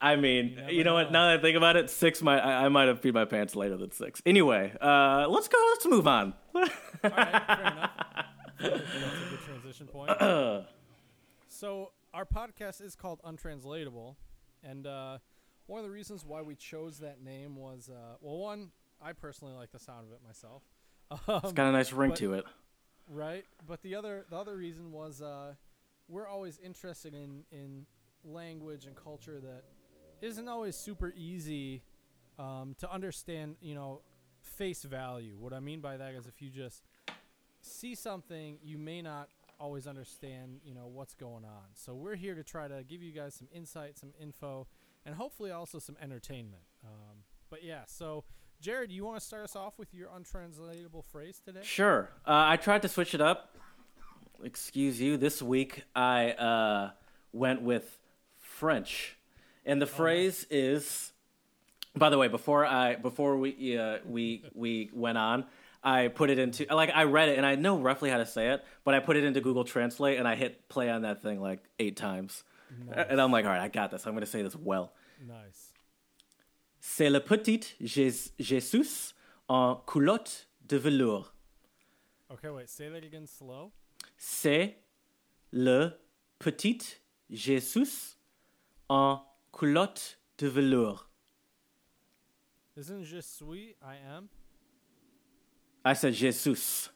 I 0.00 0.16
mean, 0.16 0.58
You 0.68 0.78
you 0.78 0.84
know 0.84 0.94
what? 0.94 1.12
Now 1.12 1.28
that 1.28 1.38
I 1.38 1.42
think 1.42 1.56
about 1.56 1.76
it, 1.76 1.90
six 1.90 2.22
might 2.22 2.40
I, 2.40 2.64
I 2.66 2.68
might 2.68 2.88
have 2.88 3.00
peed 3.00 3.14
my 3.14 3.24
pants 3.24 3.54
later 3.54 3.76
than 3.76 3.92
six. 3.92 4.20
Anyway, 4.26 4.72
uh, 4.80 5.26
let's 5.28 5.48
go. 5.48 5.58
Let's 5.74 5.86
move 5.86 6.06
on. 6.08 6.34
All 6.54 6.62
right, 6.62 7.42
fair 7.46 7.60
enough. 7.60 7.90
That's 8.60 8.74
a 8.74 9.30
good 9.30 9.40
transition 9.44 9.86
point. 9.86 10.64
So 11.48 11.92
our 12.12 12.24
podcast 12.24 12.80
is 12.82 12.96
called 12.96 13.20
Untranslatable, 13.24 14.16
and 14.64 14.86
uh, 14.88 15.18
one 15.66 15.78
of 15.78 15.84
the 15.84 15.90
reasons 15.90 16.24
why 16.24 16.42
we 16.42 16.56
chose 16.56 16.98
that 16.98 17.22
name 17.22 17.54
was, 17.54 17.88
uh, 17.88 18.16
well, 18.20 18.38
one, 18.38 18.70
I 19.00 19.12
personally 19.12 19.54
like 19.54 19.70
the 19.70 19.78
sound 19.78 20.06
of 20.08 20.12
it 20.12 20.20
myself. 20.26 20.62
It's 21.44 21.52
got 21.52 21.68
a 21.68 21.72
nice 21.72 21.92
ring 21.92 22.10
but- 22.10 22.18
to 22.18 22.34
it. 22.34 22.44
Right, 23.08 23.44
but 23.66 23.82
the 23.82 23.94
other 23.94 24.24
the 24.30 24.36
other 24.36 24.56
reason 24.56 24.92
was 24.92 25.20
uh, 25.20 25.54
we're 26.08 26.26
always 26.26 26.58
interested 26.58 27.14
in 27.14 27.44
in 27.50 27.86
language 28.24 28.86
and 28.86 28.96
culture 28.96 29.40
that 29.40 29.64
isn't 30.26 30.48
always 30.48 30.76
super 30.76 31.12
easy 31.16 31.82
um, 32.38 32.74
to 32.78 32.90
understand. 32.90 33.56
You 33.60 33.74
know, 33.74 34.00
face 34.42 34.82
value. 34.82 35.36
What 35.38 35.52
I 35.52 35.60
mean 35.60 35.80
by 35.80 35.96
that 35.96 36.14
is 36.14 36.26
if 36.26 36.40
you 36.40 36.50
just 36.50 36.82
see 37.60 37.94
something, 37.94 38.58
you 38.62 38.78
may 38.78 39.02
not 39.02 39.28
always 39.58 39.86
understand, 39.86 40.60
you 40.64 40.74
know, 40.74 40.86
what's 40.86 41.14
going 41.14 41.44
on. 41.44 41.64
So 41.74 41.94
we're 41.94 42.16
here 42.16 42.34
to 42.34 42.42
try 42.42 42.68
to 42.68 42.84
give 42.84 43.02
you 43.02 43.12
guys 43.12 43.34
some 43.34 43.48
insight, 43.54 43.98
some 43.98 44.12
info, 44.20 44.66
and 45.06 45.14
hopefully 45.14 45.50
also 45.50 45.78
some 45.78 45.96
entertainment. 46.02 46.62
Um, 46.84 47.18
but 47.50 47.62
yeah, 47.62 47.82
so 47.86 48.24
Jared, 48.64 48.90
you 48.90 49.04
want 49.04 49.20
to 49.20 49.24
start 49.24 49.44
us 49.44 49.54
off 49.56 49.78
with 49.78 49.92
your 49.92 50.08
untranslatable 50.16 51.02
phrase 51.12 51.38
today? 51.44 51.60
Sure. 51.62 52.08
Uh, 52.26 52.44
I 52.48 52.56
tried 52.56 52.80
to 52.80 52.88
switch 52.88 53.14
it 53.14 53.20
up. 53.20 53.54
Excuse 54.42 54.98
you. 54.98 55.18
This 55.18 55.42
week 55.42 55.82
I 55.94 56.30
uh, 56.30 56.90
went 57.34 57.60
with 57.60 57.98
French, 58.38 59.18
and 59.66 59.82
the 59.82 59.86
phrase 59.86 60.46
is. 60.50 61.12
By 61.94 62.08
the 62.08 62.16
way, 62.16 62.28
before 62.28 62.64
I 62.64 62.94
before 62.96 63.36
we 63.36 63.76
uh, 63.76 63.98
we 64.08 64.44
we 64.54 64.88
went 64.94 65.18
on, 65.18 65.44
I 65.82 66.08
put 66.08 66.30
it 66.30 66.38
into 66.38 66.64
like 66.74 66.90
I 66.94 67.04
read 67.04 67.28
it 67.28 67.36
and 67.36 67.44
I 67.44 67.56
know 67.56 67.78
roughly 67.78 68.08
how 68.08 68.16
to 68.16 68.26
say 68.26 68.48
it, 68.48 68.64
but 68.82 68.94
I 68.94 69.00
put 69.00 69.18
it 69.18 69.24
into 69.24 69.42
Google 69.42 69.64
Translate 69.64 70.18
and 70.18 70.26
I 70.26 70.36
hit 70.36 70.70
play 70.70 70.88
on 70.88 71.02
that 71.02 71.20
thing 71.22 71.38
like 71.38 71.60
eight 71.78 71.98
times, 71.98 72.44
Nice. 72.88 73.06
and 73.10 73.20
I'm 73.20 73.30
like, 73.30 73.44
all 73.44 73.50
right, 73.50 73.60
I 73.60 73.68
got 73.68 73.90
this. 73.90 74.06
I'm 74.06 74.14
going 74.14 74.24
to 74.24 74.30
say 74.30 74.40
this 74.40 74.56
well. 74.56 74.94
Nice. 75.28 75.70
C'est 76.86 77.08
le 77.08 77.18
petit 77.18 77.74
Jesus 77.80 79.14
en 79.48 79.76
culotte 79.86 80.48
de 80.68 80.76
velours. 80.76 81.34
Okay, 82.30 82.50
wait. 82.50 82.68
Say 82.68 82.90
that 82.90 83.02
again 83.02 83.26
slow. 83.26 83.72
C'est 84.18 84.76
le 85.50 85.98
petit 86.38 87.00
Jesus 87.30 88.18
en 88.90 89.24
culotte 89.50 90.20
de 90.36 90.46
velours. 90.46 91.08
Isn't 92.76 93.02
je 93.02 93.20
suis 93.22 93.74
I 93.82 93.96
am? 94.06 94.28
Ah, 95.84 95.90
I 95.90 95.94
said 95.94 96.12
Jesus. 96.12 96.90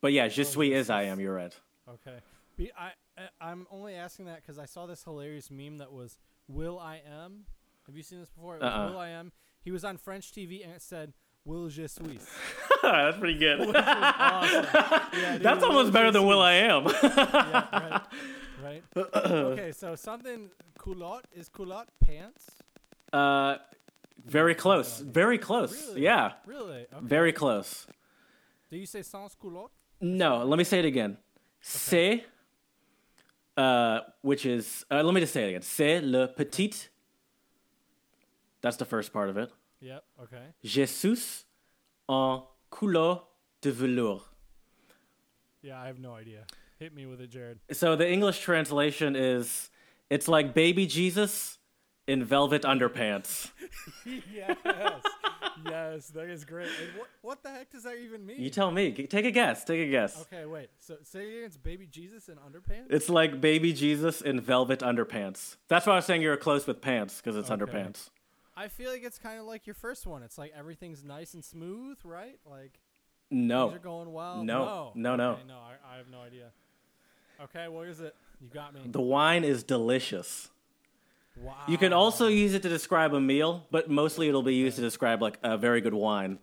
But 0.00 0.12
yeah, 0.12 0.28
je 0.28 0.42
Oh, 0.42 0.44
suis 0.44 0.72
is 0.72 0.88
I 0.88 1.02
am, 1.02 1.18
you're 1.18 1.34
right. 1.34 1.60
Okay. 1.88 2.20
Be, 2.56 2.70
I, 2.78 2.92
I 3.18 3.50
I'm 3.50 3.66
only 3.72 3.96
asking 3.96 4.26
that 4.26 4.36
because 4.36 4.58
I 4.58 4.66
saw 4.66 4.86
this 4.86 5.02
hilarious 5.02 5.50
meme 5.50 5.78
that 5.78 5.92
was 5.92 6.16
Will 6.48 6.78
I 6.78 7.02
am. 7.04 7.44
Have 7.86 7.96
you 7.96 8.02
seen 8.02 8.20
this 8.20 8.30
before? 8.30 8.56
It 8.56 8.62
was 8.62 8.72
Uh-uh. 8.72 8.90
Will 8.90 8.98
I 8.98 9.08
am. 9.08 9.32
He 9.62 9.70
was 9.70 9.84
on 9.84 9.96
French 9.96 10.32
TV 10.32 10.64
and 10.64 10.72
it 10.72 10.82
said 10.82 11.12
Will 11.44 11.68
je 11.68 11.86
suis. 11.88 12.20
That's 12.82 13.18
pretty 13.18 13.38
good. 13.38 13.74
Awesome. 13.76 14.66
Yeah, 15.12 15.32
dude, 15.34 15.42
That's 15.42 15.62
almost 15.64 15.92
better 15.92 16.10
than 16.10 16.24
Will. 16.26 16.40
I 16.40 16.52
Am. 16.54 16.84
yeah, 16.86 17.68
right. 17.72 18.02
Right. 18.62 18.82
okay, 18.96 19.72
so 19.72 19.94
something 19.96 20.50
culotte 20.78 21.26
is 21.32 21.48
culotte 21.48 21.88
pants. 22.00 22.46
uh, 23.12 23.56
Very 24.24 24.54
close. 24.54 25.00
Very 25.00 25.36
close. 25.38 25.88
Really? 25.88 26.02
Yeah. 26.02 26.32
Really? 26.46 26.86
Okay. 26.92 26.96
Very 27.02 27.32
close. 27.32 27.86
Do 28.70 28.76
you 28.78 28.86
say 28.86 29.02
sans 29.02 29.34
culotte? 29.34 29.72
No, 30.00 30.44
let 30.44 30.56
me 30.58 30.64
say 30.64 30.78
it 30.78 30.84
again. 30.84 31.18
C'est, 31.60 32.24
uh, 33.56 34.00
which 34.22 34.46
is, 34.46 34.84
uh, 34.90 35.02
let 35.02 35.12
me 35.14 35.20
just 35.20 35.32
say 35.32 35.44
it 35.44 35.48
again. 35.48 35.62
C'est 35.62 36.00
le 36.00 36.28
petit. 36.28 36.88
That's 38.62 38.76
the 38.76 38.84
first 38.84 39.12
part 39.12 39.28
of 39.28 39.36
it. 39.36 39.50
Yep. 39.80 40.04
Okay. 40.22 40.44
Jesus 40.64 41.44
en 42.08 42.42
couleur 42.70 43.22
de 43.60 43.72
velours. 43.72 44.22
Yeah, 45.62 45.80
I 45.80 45.86
have 45.86 45.98
no 45.98 46.14
idea. 46.14 46.44
Hit 46.78 46.94
me 46.94 47.06
with 47.06 47.20
it, 47.20 47.30
Jared. 47.30 47.58
So 47.72 47.94
the 47.94 48.10
English 48.10 48.40
translation 48.40 49.14
is, 49.14 49.70
it's 50.10 50.26
like 50.28 50.54
baby 50.54 50.86
Jesus 50.86 51.58
in 52.08 52.24
velvet 52.24 52.62
underpants. 52.62 53.50
yes. 54.04 54.56
yes, 55.64 56.08
that 56.08 56.28
is 56.28 56.44
great. 56.44 56.68
What, 56.96 57.08
what 57.22 57.42
the 57.44 57.50
heck 57.50 57.70
does 57.70 57.84
that 57.84 57.96
even 57.98 58.26
mean? 58.26 58.40
You 58.40 58.50
tell 58.50 58.72
me. 58.72 58.90
Take 58.92 59.24
a 59.24 59.30
guess. 59.30 59.64
Take 59.64 59.86
a 59.86 59.90
guess. 59.90 60.20
okay, 60.22 60.44
wait. 60.46 60.70
So 60.78 60.96
say 61.04 61.20
again, 61.28 61.44
it's 61.46 61.56
baby 61.56 61.86
Jesus 61.86 62.28
in 62.28 62.36
underpants? 62.36 62.86
It's 62.90 63.08
like 63.08 63.40
baby 63.40 63.72
Jesus 63.72 64.20
in 64.20 64.40
velvet 64.40 64.80
underpants. 64.80 65.56
That's 65.68 65.86
why 65.86 65.92
I 65.94 65.96
was 65.96 66.04
saying 66.06 66.22
you're 66.22 66.36
close 66.36 66.66
with 66.66 66.80
pants 66.80 67.18
because 67.18 67.36
it's 67.36 67.50
Okay. 67.50 67.64
underpants. 67.64 68.10
I 68.56 68.68
feel 68.68 68.90
like 68.90 69.02
it's 69.02 69.18
kind 69.18 69.38
of 69.40 69.46
like 69.46 69.66
your 69.66 69.74
first 69.74 70.06
one. 70.06 70.22
It's 70.22 70.36
like 70.38 70.52
everything's 70.56 71.02
nice 71.04 71.34
and 71.34 71.44
smooth, 71.44 71.98
right? 72.04 72.38
Like 72.44 72.78
No. 73.30 73.68
things 73.68 73.80
are 73.80 73.82
going 73.84 74.12
well. 74.12 74.44
No. 74.44 74.64
no, 74.64 74.92
No, 74.94 75.16
no. 75.16 75.30
Okay, 75.32 75.42
no. 75.48 75.54
I, 75.54 75.94
I 75.94 75.96
have 75.98 76.08
no 76.10 76.20
idea. 76.20 76.50
Okay, 77.42 77.68
what 77.68 77.88
is 77.88 78.00
it? 78.00 78.14
You 78.40 78.48
got 78.52 78.74
me. 78.74 78.80
The 78.84 79.00
wine 79.00 79.44
is 79.44 79.62
delicious. 79.62 80.50
Wow. 81.36 81.54
You 81.66 81.78
can 81.78 81.92
also 81.94 82.26
use 82.28 82.52
it 82.54 82.62
to 82.62 82.68
describe 82.68 83.14
a 83.14 83.20
meal, 83.20 83.66
but 83.70 83.88
mostly 83.88 84.28
it'll 84.28 84.42
be 84.42 84.54
used 84.54 84.76
to 84.76 84.82
describe 84.82 85.22
like 85.22 85.38
a 85.42 85.56
very 85.56 85.80
good 85.80 85.94
wine. 85.94 86.38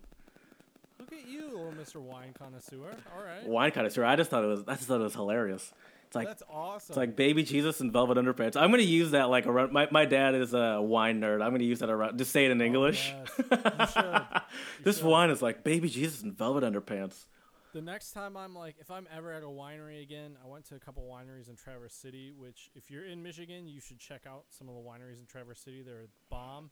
look 0.98 1.12
at 1.12 1.28
you, 1.28 1.42
little 1.42 1.72
Mr. 1.72 2.00
Wine 2.00 2.32
connoisseur. 2.36 2.96
All 3.16 3.22
right, 3.24 3.46
Wine 3.46 3.70
connoisseur. 3.70 4.04
I 4.04 4.16
just 4.16 4.30
thought 4.30 4.42
it 4.42 4.48
was. 4.48 4.64
I 4.66 4.74
just 4.74 4.88
thought 4.88 5.00
it 5.00 5.04
was 5.04 5.14
hilarious. 5.14 5.72
It's 6.10 6.16
like 6.16 6.26
that's 6.26 6.42
awesome. 6.50 6.90
it's 6.90 6.96
like 6.96 7.14
baby 7.14 7.44
Jesus 7.44 7.80
in 7.80 7.92
velvet 7.92 8.18
underpants. 8.18 8.56
I'm 8.56 8.72
gonna 8.72 8.82
use 8.82 9.12
that 9.12 9.30
like 9.30 9.46
around. 9.46 9.70
My, 9.70 9.86
my 9.92 10.06
dad 10.06 10.34
is 10.34 10.52
a 10.52 10.82
wine 10.82 11.20
nerd. 11.20 11.40
I'm 11.40 11.52
gonna 11.52 11.62
use 11.62 11.78
that 11.78 11.88
around. 11.88 12.18
Just 12.18 12.32
say 12.32 12.46
it 12.46 12.50
in 12.50 12.60
English. 12.60 13.14
Oh, 13.14 13.46
yes. 13.48 13.78
You 13.78 13.86
should. 13.86 14.04
You 14.04 14.40
this 14.82 14.96
should. 14.96 15.06
wine 15.06 15.30
is 15.30 15.40
like 15.40 15.62
baby 15.62 15.88
Jesus 15.88 16.22
in 16.22 16.32
velvet 16.32 16.64
underpants. 16.64 17.26
The 17.72 17.80
next 17.80 18.10
time 18.10 18.36
I'm 18.36 18.56
like, 18.56 18.74
if 18.80 18.90
I'm 18.90 19.06
ever 19.16 19.32
at 19.32 19.44
a 19.44 19.46
winery 19.46 20.02
again, 20.02 20.36
I 20.44 20.48
went 20.48 20.64
to 20.70 20.74
a 20.74 20.80
couple 20.80 21.04
wineries 21.04 21.48
in 21.48 21.54
Traverse 21.54 21.94
City. 21.94 22.32
Which, 22.36 22.70
if 22.74 22.90
you're 22.90 23.04
in 23.04 23.22
Michigan, 23.22 23.68
you 23.68 23.80
should 23.80 24.00
check 24.00 24.22
out 24.26 24.46
some 24.48 24.68
of 24.68 24.74
the 24.74 24.80
wineries 24.80 25.20
in 25.20 25.26
Traverse 25.26 25.60
City. 25.60 25.82
They're 25.82 26.08
bomb. 26.28 26.70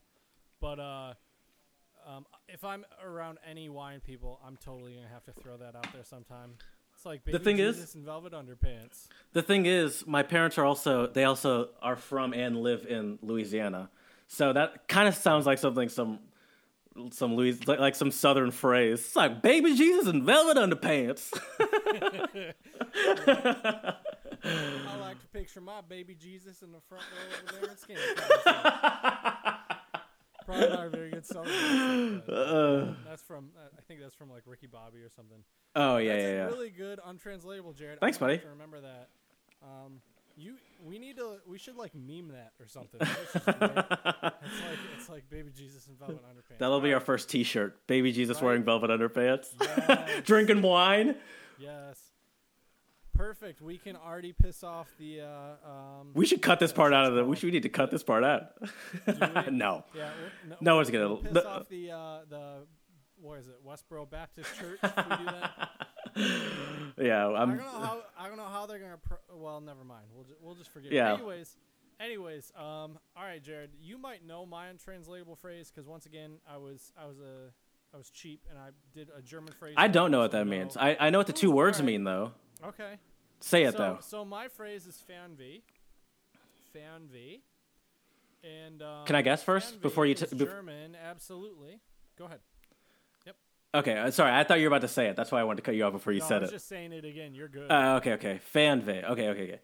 But 0.59 0.81
uh, 0.81 1.13
um, 2.05 2.25
if 2.49 2.65
I'm 2.65 2.83
around 3.01 3.37
any 3.49 3.69
wine 3.69 4.01
people, 4.01 4.41
I'm 4.45 4.57
totally 4.57 4.95
gonna 4.95 5.07
have 5.07 5.23
to 5.23 5.31
throw 5.31 5.55
that 5.55 5.77
out 5.77 5.87
there 5.93 6.03
sometime. 6.03 6.55
It's 6.99 7.05
like 7.05 7.23
baby 7.23 7.37
thing 7.37 7.59
is- 7.59 7.95
in 7.95 8.03
velvet 8.03 8.33
underpants. 8.33 9.07
The 9.31 9.41
thing 9.41 9.65
is, 9.65 10.05
my 10.05 10.21
parents 10.21 10.57
are 10.57 10.65
also 10.65 11.07
they 11.07 11.23
also 11.23 11.69
are 11.81 11.95
from 11.95 12.33
and 12.33 12.57
live 12.57 12.85
in 12.85 13.19
Louisiana, 13.21 13.89
so 14.27 14.51
that 14.51 14.89
kind 14.89 15.07
of 15.07 15.15
sounds 15.15 15.45
like 15.45 15.59
something 15.59 15.87
some 15.87 16.19
some 17.11 17.37
Louis 17.37 17.65
like, 17.65 17.79
like 17.79 17.95
some 17.95 18.11
southern 18.11 18.51
phrase. 18.51 18.99
It's 18.99 19.15
like 19.15 19.41
baby 19.41 19.77
Jesus 19.77 20.07
in 20.07 20.25
velvet 20.25 20.57
underpants. 20.57 21.31
I 24.43 24.97
like 24.99 25.21
to 25.21 25.27
picture 25.31 25.61
my 25.61 25.79
baby 25.79 26.15
Jesus 26.15 26.61
in 26.61 26.73
the 26.73 26.81
front 26.81 27.05
row 27.13 27.55
over 27.61 27.65
there 27.65 27.77
in 27.87 29.53
Probably 30.49 30.69
not 30.69 30.85
a 30.85 30.89
very 30.89 31.11
good 31.11 31.25
song. 31.25 31.45
uh, 32.29 32.93
that's 33.07 33.21
from 33.23 33.49
uh, 33.57 33.67
I 33.77 33.81
think 33.87 33.99
that's 34.01 34.15
from 34.15 34.29
like 34.29 34.43
Ricky 34.45 34.67
Bobby 34.67 34.99
or 34.99 35.09
something. 35.09 35.43
oh 35.75 35.97
yeah, 35.97 36.13
That's 36.13 36.23
yeah, 36.23 36.29
yeah. 36.33 36.45
really 36.45 36.69
good, 36.69 36.99
untranslatable, 37.05 37.73
Jared. 37.73 37.99
Thanks, 37.99 38.17
I'm 38.17 38.21
gonna 38.21 38.33
have 38.33 38.41
buddy. 38.41 38.47
To 38.47 38.53
remember 38.53 38.81
that. 38.81 39.09
Um, 39.63 40.01
you, 40.37 40.55
we 40.85 40.99
need 40.99 41.17
to, 41.17 41.35
we 41.45 41.57
should 41.57 41.75
like 41.75 41.93
meme 41.93 42.29
that 42.29 42.53
or 42.61 42.67
something. 42.67 42.97
That's 42.99 43.33
just 43.33 43.45
great. 43.45 43.71
it's 43.71 44.61
like 44.61 44.79
it's 44.97 45.09
like 45.09 45.29
baby 45.29 45.51
Jesus 45.55 45.87
in 45.87 45.95
velvet 45.95 46.23
underpants. 46.23 46.59
That'll 46.59 46.79
be 46.79 46.93
our 46.93 47.01
first 47.01 47.29
T-shirt. 47.29 47.85
Baby 47.87 48.11
Jesus 48.13 48.37
Right. 48.37 48.43
wearing 48.45 48.63
velvet 48.63 48.89
underpants, 48.89 49.47
Yes. 49.59 50.21
drinking 50.25 50.61
wine. 50.61 51.15
yes. 51.59 51.99
Perfect. 53.19 53.61
We 53.61 53.77
can 53.77 53.97
already 53.97 54.31
piss 54.31 54.63
off 54.63 54.87
the. 54.97 55.21
Uh, 55.21 55.69
um, 55.69 56.11
We 56.13 56.25
should 56.25 56.41
cut 56.41 56.59
this 56.61 56.71
part 56.71 56.93
out 56.93 57.05
of 57.05 57.15
the. 57.15 57.25
We 57.25 57.35
should 57.35 57.45
we 57.47 57.51
need 57.51 57.63
to 57.63 57.69
cut 57.69 57.91
this 57.91 58.01
part 58.01 58.23
out. 58.23 58.53
no. 59.51 59.83
Yeah. 59.93 60.09
we're- 60.47 60.55
No 60.61 60.77
one's 60.77 60.89
gonna- 60.89 61.17
piss 61.17 61.33
the- 61.33 61.47
off 61.49 61.67
the 61.67 61.91
uh, 61.91 62.19
the 62.29 62.53
what 63.21 63.39
is 63.39 63.47
it? 63.49 63.55
Westboro 63.67 64.09
Baptist 64.09 64.49
Church. 64.57 64.79
We 64.81 65.17
do 65.17 65.25
that. 65.25 65.69
Yeah, 66.97 67.27
I 67.27 67.41
I'm. 67.41 67.49
don't 67.49 67.57
know 67.57 67.63
how 67.79 68.01
I 68.17 68.27
don't 68.29 68.37
know 68.37 68.45
how 68.47 68.65
they're 68.65 68.79
gonna. 68.79 68.97
Pro- 68.97 69.17
well, 69.37 69.59
never 69.61 69.83
mind. 69.83 70.05
We'll 70.13 70.23
ju- 70.25 70.35
we'll 70.41 70.55
just 70.55 70.69
forget. 70.71 70.91
Yeah. 70.91 71.13
Anyways, 71.13 71.55
anyways, 71.99 72.51
um, 72.57 72.97
all 73.15 73.23
right, 73.23 73.41
Jared, 73.43 73.71
you 73.81 73.97
might 73.97 74.25
know 74.25 74.45
my 74.45 74.67
untranslatable 74.69 75.35
phrase 75.35 75.69
because 75.73 75.87
once 75.87 76.05
again, 76.05 76.39
I 76.49 76.57
was 76.57 76.91
I 76.97 77.05
was 77.05 77.19
a 77.19 77.51
I 77.93 77.97
was 77.97 78.09
cheap 78.09 78.45
and 78.49 78.57
I 78.57 78.69
did 78.93 79.09
a 79.17 79.21
German 79.21 79.53
phrase. 79.53 79.75
I 79.77 79.87
don't 79.89 80.09
know 80.11 80.19
what 80.19 80.31
that 80.31 80.47
means. 80.47 80.77
I, 80.77 80.95
I 80.99 81.09
know 81.09 81.17
what 81.19 81.27
the 81.27 81.33
two 81.33 81.51
words 81.51 81.77
alright. 81.79 81.93
mean 81.93 82.03
though. 82.05 82.31
okay. 82.65 82.95
Say 83.41 83.63
it 83.63 83.73
so, 83.73 83.77
though. 83.77 83.97
So 84.01 84.25
my 84.25 84.47
phrase 84.47 84.85
is 84.85 85.01
Fernweh. 85.09 85.61
Fernweh. 86.75 87.39
And 88.43 88.81
um, 88.81 89.05
Can 89.05 89.15
I 89.15 89.21
guess 89.21 89.43
first 89.43 89.81
before 89.81 90.05
you 90.05 90.15
t- 90.15 90.25
German, 90.35 90.95
absolutely. 90.95 91.79
Go 92.17 92.25
ahead. 92.25 92.39
Yep. 93.25 93.35
Okay, 93.75 93.97
uh, 93.97 94.11
sorry. 94.11 94.33
I 94.33 94.43
thought 94.43 94.59
you 94.59 94.69
were 94.69 94.75
about 94.75 94.87
to 94.87 94.93
say 94.93 95.07
it. 95.07 95.15
That's 95.15 95.31
why 95.31 95.41
I 95.41 95.43
wanted 95.43 95.57
to 95.57 95.63
cut 95.63 95.75
you 95.75 95.83
off 95.83 95.93
before 95.93 96.13
you 96.13 96.19
no, 96.19 96.25
I 96.25 96.29
said 96.29 96.41
was 96.41 96.49
it. 96.51 96.53
just 96.53 96.67
saying 96.67 96.93
it 96.93 97.03
again. 97.03 97.35
You're 97.35 97.49
good. 97.49 97.69
Uh, 97.69 97.95
okay, 97.97 98.13
okay. 98.13 98.39
Fan 98.39 98.81
va. 98.81 99.11
Okay, 99.11 99.29
okay, 99.29 99.43
okay. 99.43 99.59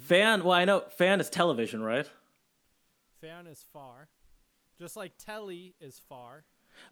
Fan. 0.00 0.44
Well, 0.44 0.52
I 0.52 0.64
know 0.64 0.80
fan 0.96 1.20
is 1.20 1.28
television, 1.28 1.82
right? 1.82 2.08
Fan 3.20 3.46
is 3.46 3.64
far. 3.72 4.08
Just 4.78 4.96
like 4.96 5.12
telly 5.18 5.74
is 5.80 6.00
far. 6.08 6.44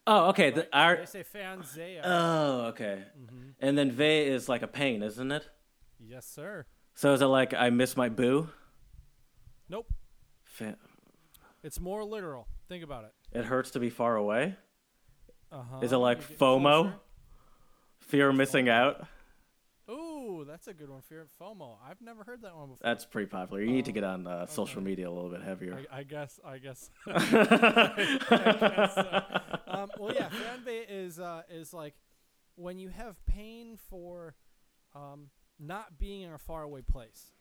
Oh, 0.07 0.29
okay. 0.31 0.45
Right? 0.47 0.55
The, 0.55 0.69
our. 0.73 0.97
they 0.97 1.07
say 1.07 1.25
Fernseher. 1.25 2.01
Oh, 2.05 2.67
okay. 2.67 3.03
Mm-hmm. 3.21 3.49
And 3.61 3.77
then 3.79 3.91
ve 3.91 4.21
is 4.27 4.49
like 4.49 4.63
a 4.63 4.69
pain, 4.69 5.03
isn't 5.03 5.33
it? 5.33 5.49
Yes, 6.07 6.27
sir. 6.27 6.67
So 6.95 7.15
is 7.15 7.23
it 7.23 7.27
like 7.27 7.55
I 7.55 7.71
miss 7.71 7.97
my 7.97 8.09
boo? 8.09 8.49
Nope. 9.69 9.93
It's 11.63 11.81
more 11.81 12.05
literal. 12.05 12.47
Think 12.69 12.85
about 12.85 13.05
it. 13.05 13.39
it 13.39 13.45
hurts 13.45 13.71
to 13.73 13.81
be 13.81 13.91
far 13.91 14.17
away. 14.17 14.57
Uh-huh. 15.51 15.81
Is 15.81 15.93
it 15.93 15.97
like 15.99 16.21
FOMO? 16.21 16.83
closer. 16.83 16.95
Fear 18.01 18.29
of 18.31 18.37
missing 18.37 18.69
out. 18.69 19.07
Ooh, 19.91 20.45
that's 20.47 20.69
a 20.69 20.73
good 20.73 20.89
one. 20.91 21.03
Fear 21.03 21.27
FOMO. 21.41 21.77
I've 21.89 22.01
never 22.01 22.25
heard 22.25 22.43
that 22.43 22.57
one 22.57 22.71
before. 22.71 22.81
That's 22.83 23.05
pretty 23.05 23.29
popular. 23.29 23.63
You 23.63 23.73
need 23.73 23.85
to 23.87 23.93
get 23.93 24.05
on 24.05 24.27
uh, 24.27 24.47
social 24.47 24.81
media 24.81 25.09
a 25.09 25.13
little 25.13 25.31
bit 25.31 25.43
heavier. 25.43 25.81
I, 25.91 25.99
I 26.01 26.03
guess. 26.03 26.41
I 26.45 26.59
guess. 26.59 26.91
I 27.07 27.95
guess 28.27 28.95
so. 28.95 29.23
um, 29.67 29.91
well, 29.99 30.15
yeah. 30.15 30.29
Fernweh 30.29 30.85
is 30.89 31.19
uh, 31.19 31.43
is 31.51 31.73
like 31.73 31.95
when 32.57 32.79
you 32.79 32.89
have 32.89 33.17
pain 33.27 33.79
for 33.89 34.35
um, 34.95 35.31
not 35.63 35.99
being 35.99 36.23
in 36.23 36.33
a 36.33 36.39
faraway 36.39 36.83
place. 36.83 37.33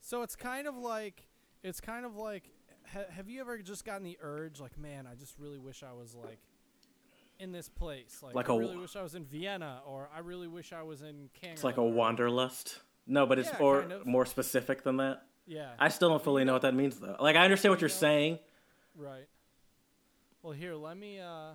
So 0.00 0.22
it's 0.22 0.36
kind 0.36 0.66
of 0.66 0.76
like 0.76 1.28
it's 1.62 1.80
kind 1.80 2.04
of 2.06 2.16
like 2.16 2.50
ha- 2.92 3.10
have 3.10 3.28
you 3.28 3.40
ever 3.40 3.58
just 3.58 3.84
gotten 3.84 4.02
the 4.04 4.18
urge 4.20 4.60
like 4.60 4.76
man 4.78 5.06
I 5.10 5.14
just 5.14 5.38
really 5.38 5.58
wish 5.58 5.82
I 5.82 5.92
was 5.92 6.14
like 6.14 6.38
in 7.40 7.52
this 7.52 7.68
place 7.68 8.20
like, 8.22 8.34
Like 8.34 8.50
I 8.50 8.54
a- 8.54 8.58
really 8.58 8.76
wish 8.76 8.96
I 8.96 9.02
was 9.02 9.14
in 9.14 9.24
Vienna 9.24 9.80
or 9.86 10.08
I 10.14 10.20
really 10.20 10.48
wish 10.48 10.72
I 10.72 10.82
was 10.82 11.02
in 11.02 11.28
Canada. 11.34 11.52
It's 11.54 11.64
like 11.64 11.76
a 11.78 11.84
wanderlust. 11.84 12.80
No, 13.06 13.26
but 13.26 13.38
it's 13.38 13.50
Yeah, 13.52 13.58
or 13.60 13.80
kind 13.80 13.92
of. 13.92 14.06
more 14.06 14.24
specific 14.26 14.82
than 14.82 14.96
that. 14.98 15.22
Yeah. 15.46 15.70
I 15.78 15.88
still 15.88 16.08
don't 16.08 16.22
fully 16.24 16.44
know 16.44 16.54
what 16.54 16.62
that 16.62 16.74
means 16.74 16.98
though. 16.98 17.16
Like 17.20 17.36
I 17.36 17.44
understand 17.44 17.72
what 17.72 17.80
you're 17.80 17.88
saying. 17.90 18.38
Right. 18.96 19.26
Well, 20.42 20.52
here, 20.52 20.74
let 20.74 20.96
me 20.96 21.20
uh, 21.20 21.52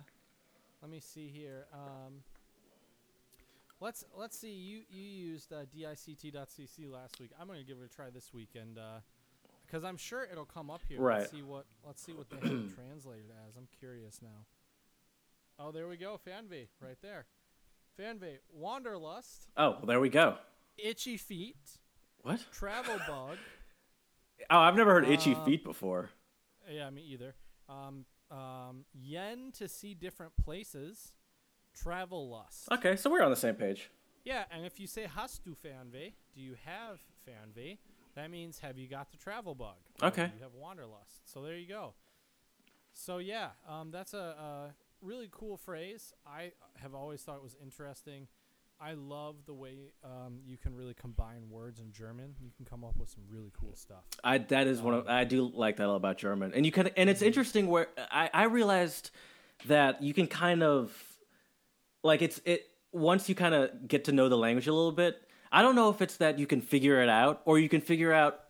let 0.82 0.90
me 0.90 0.98
see 1.00 1.28
here. 1.28 1.66
Um, 1.72 2.22
let's 3.80 4.04
let's 4.16 4.38
see. 4.38 4.52
You 4.52 4.82
you 4.88 5.02
used 5.02 5.52
uh, 5.52 5.64
dict.cc 5.72 6.90
last 6.90 7.18
week. 7.20 7.30
I'm 7.40 7.46
gonna 7.46 7.62
give 7.64 7.78
it 7.78 7.84
a 7.84 7.88
try 7.94 8.10
this 8.10 8.32
week, 8.32 8.50
and 8.54 8.78
because 9.66 9.84
I'm 9.84 9.96
sure 9.96 10.26
it'll 10.30 10.44
come 10.44 10.70
up 10.70 10.80
here. 10.88 11.00
Right. 11.00 11.20
Let's 11.20 11.30
see 11.32 11.42
what 11.42 11.66
let's 11.86 12.02
see 12.02 12.12
what 12.12 12.28
they 12.30 12.36
have 12.36 12.74
translated 12.74 13.26
as. 13.48 13.56
I'm 13.56 13.68
curious 13.78 14.20
now. 14.22 14.46
Oh, 15.58 15.72
there 15.72 15.88
we 15.88 15.96
go. 15.98 16.18
Fernweh, 16.26 16.68
right 16.80 16.96
there. 17.02 17.26
Fernweh, 17.98 18.38
wanderlust, 18.50 19.48
Oh, 19.58 19.72
well, 19.72 19.86
there 19.86 20.00
we 20.00 20.08
go. 20.08 20.36
itchy 20.78 21.18
feet, 21.18 21.78
What? 22.22 22.40
travel 22.50 22.96
bug. 23.06 23.36
Oh, 24.48 24.58
I've 24.58 24.74
never 24.76 24.92
heard 24.92 25.06
itchy 25.06 25.34
Uh, 25.34 25.44
feet 25.44 25.62
before. 25.64 26.08
Yeah, 26.70 26.88
me 26.88 27.02
either. 27.02 27.34
Um, 27.68 28.06
um, 28.30 28.84
yen 28.94 29.52
to 29.58 29.68
see 29.68 29.92
different 29.92 30.32
places. 30.42 31.12
Travel 31.74 32.28
lust. 32.30 32.68
Okay, 32.72 32.96
so 32.96 33.10
we're 33.10 33.22
on 33.22 33.30
the 33.30 33.36
same 33.36 33.54
page. 33.54 33.90
Yeah, 34.24 34.44
and 34.50 34.66
if 34.66 34.78
you 34.78 34.86
say 34.86 35.06
hast 35.06 35.44
du 35.44 35.54
Fernweh, 35.54 36.12
do 36.34 36.40
you 36.40 36.54
have 36.64 36.98
Fernweh? 37.26 37.78
That 38.16 38.30
means 38.30 38.58
have 38.60 38.76
you 38.76 38.88
got 38.88 39.10
the 39.10 39.16
travel 39.16 39.54
bug? 39.54 39.76
Okay. 40.02 40.30
You 40.36 40.42
have 40.42 40.54
wanderlust. 40.54 41.32
So 41.32 41.42
there 41.42 41.56
you 41.56 41.68
go. 41.68 41.94
So 42.92 43.18
yeah, 43.18 43.50
um, 43.68 43.90
that's 43.90 44.14
a, 44.14 44.18
a 44.18 44.74
really 45.00 45.28
cool 45.30 45.56
phrase. 45.56 46.12
I 46.26 46.52
have 46.76 46.94
always 46.94 47.22
thought 47.22 47.36
it 47.36 47.42
was 47.42 47.56
interesting. 47.62 48.26
I 48.80 48.94
love 48.94 49.36
the 49.46 49.52
way 49.52 49.92
um, 50.02 50.38
you 50.46 50.56
can 50.56 50.74
really 50.74 50.94
combine 50.94 51.50
words 51.50 51.80
in 51.80 51.92
German. 51.92 52.34
You 52.40 52.50
can 52.56 52.64
come 52.64 52.82
up 52.82 52.96
with 52.96 53.10
some 53.10 53.22
really 53.28 53.52
cool 53.58 53.76
stuff. 53.76 54.04
I 54.24 54.38
that 54.38 54.66
is 54.66 54.80
one 54.80 54.94
of 54.94 55.06
I 55.06 55.24
do 55.24 55.50
like 55.54 55.76
that 55.76 55.88
about 55.88 56.16
German, 56.16 56.52
and 56.54 56.64
you 56.64 56.72
can 56.72 56.88
and 56.96 57.10
it's 57.10 57.22
interesting 57.22 57.68
where 57.68 57.88
I 58.10 58.30
I 58.32 58.44
realized 58.44 59.10
that 59.66 60.02
you 60.02 60.14
can 60.14 60.26
kind 60.26 60.62
of 60.62 61.09
like 62.02 62.22
it's 62.22 62.40
it 62.44 62.70
once 62.92 63.28
you 63.28 63.34
kind 63.34 63.54
of 63.54 63.86
get 63.88 64.04
to 64.04 64.12
know 64.12 64.28
the 64.28 64.36
language 64.36 64.66
a 64.66 64.72
little 64.72 64.92
bit. 64.92 65.22
I 65.52 65.62
don't 65.62 65.74
know 65.74 65.90
if 65.90 66.00
it's 66.00 66.18
that 66.18 66.38
you 66.38 66.46
can 66.46 66.60
figure 66.60 67.02
it 67.02 67.08
out 67.08 67.42
or 67.44 67.58
you 67.58 67.68
can 67.68 67.80
figure 67.80 68.12
out 68.12 68.40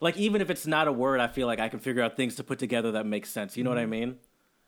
like 0.00 0.16
even 0.16 0.40
if 0.40 0.50
it's 0.50 0.66
not 0.66 0.88
a 0.88 0.92
word, 0.92 1.20
I 1.20 1.28
feel 1.28 1.46
like 1.46 1.60
I 1.60 1.68
can 1.68 1.80
figure 1.80 2.02
out 2.02 2.16
things 2.16 2.36
to 2.36 2.44
put 2.44 2.58
together 2.58 2.92
that 2.92 3.06
make 3.06 3.26
sense. 3.26 3.56
You 3.56 3.64
know 3.64 3.70
what 3.70 3.78
I 3.78 3.82
mm-hmm. 3.82 3.90
mean? 3.90 4.16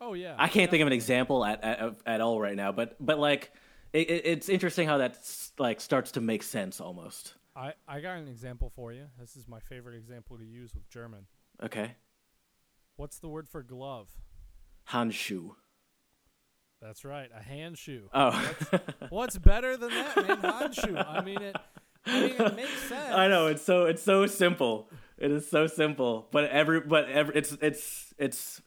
Oh 0.00 0.14
yeah, 0.14 0.34
I 0.38 0.48
can't 0.48 0.70
think 0.70 0.82
of 0.82 0.86
an 0.86 0.92
example 0.92 1.44
at 1.44 1.62
at, 1.62 1.96
at 2.06 2.20
all 2.20 2.40
right 2.40 2.56
now, 2.56 2.72
but 2.72 2.96
but 3.00 3.18
like 3.18 3.52
it, 3.92 4.10
it- 4.10 4.26
it's 4.26 4.48
interesting 4.48 4.88
how 4.88 4.98
that 4.98 5.18
like 5.58 5.80
starts 5.80 6.12
to 6.12 6.20
make 6.20 6.42
sense 6.42 6.80
almost. 6.80 7.34
I 7.54 7.72
I 7.88 8.00
got 8.00 8.18
an 8.18 8.28
example 8.28 8.70
for 8.74 8.92
you. 8.92 9.06
This 9.18 9.36
is 9.36 9.48
my 9.48 9.60
favorite 9.60 9.96
example 9.96 10.36
to 10.38 10.44
use 10.44 10.74
with 10.74 10.88
German. 10.90 11.26
Okay, 11.62 11.92
What's 12.96 13.18
the 13.18 13.28
word 13.28 13.46
for 13.46 13.62
glove? 13.62 14.08
Handschuh. 14.88 15.50
That's 16.86 17.04
right, 17.04 17.28
a 17.36 17.42
hand 17.42 17.76
shoe. 17.76 18.08
Oh, 18.14 18.54
What's 19.08 19.36
better 19.38 19.76
than 19.76 19.90
that, 19.90 20.16
man? 20.16 20.36
Handshoe. 20.40 21.04
I 21.04 21.20
mean 21.20 21.42
it. 21.42 21.56
I 22.06 22.20
mean 22.20 22.30
it 22.38 22.54
makes 22.54 22.78
sense. 22.88 23.12
I 23.12 23.26
know 23.26 23.48
it's 23.48 23.62
so 23.62 23.86
it's 23.86 24.02
so 24.02 24.26
simple. 24.26 24.88
It 25.18 25.32
is 25.32 25.50
so 25.50 25.66
simple, 25.66 26.28
but 26.30 26.48
every 26.48 26.80
but 26.80 27.08
every 27.08 27.34
it's 27.34 27.56
it's 27.60 28.14
it's 28.18 28.62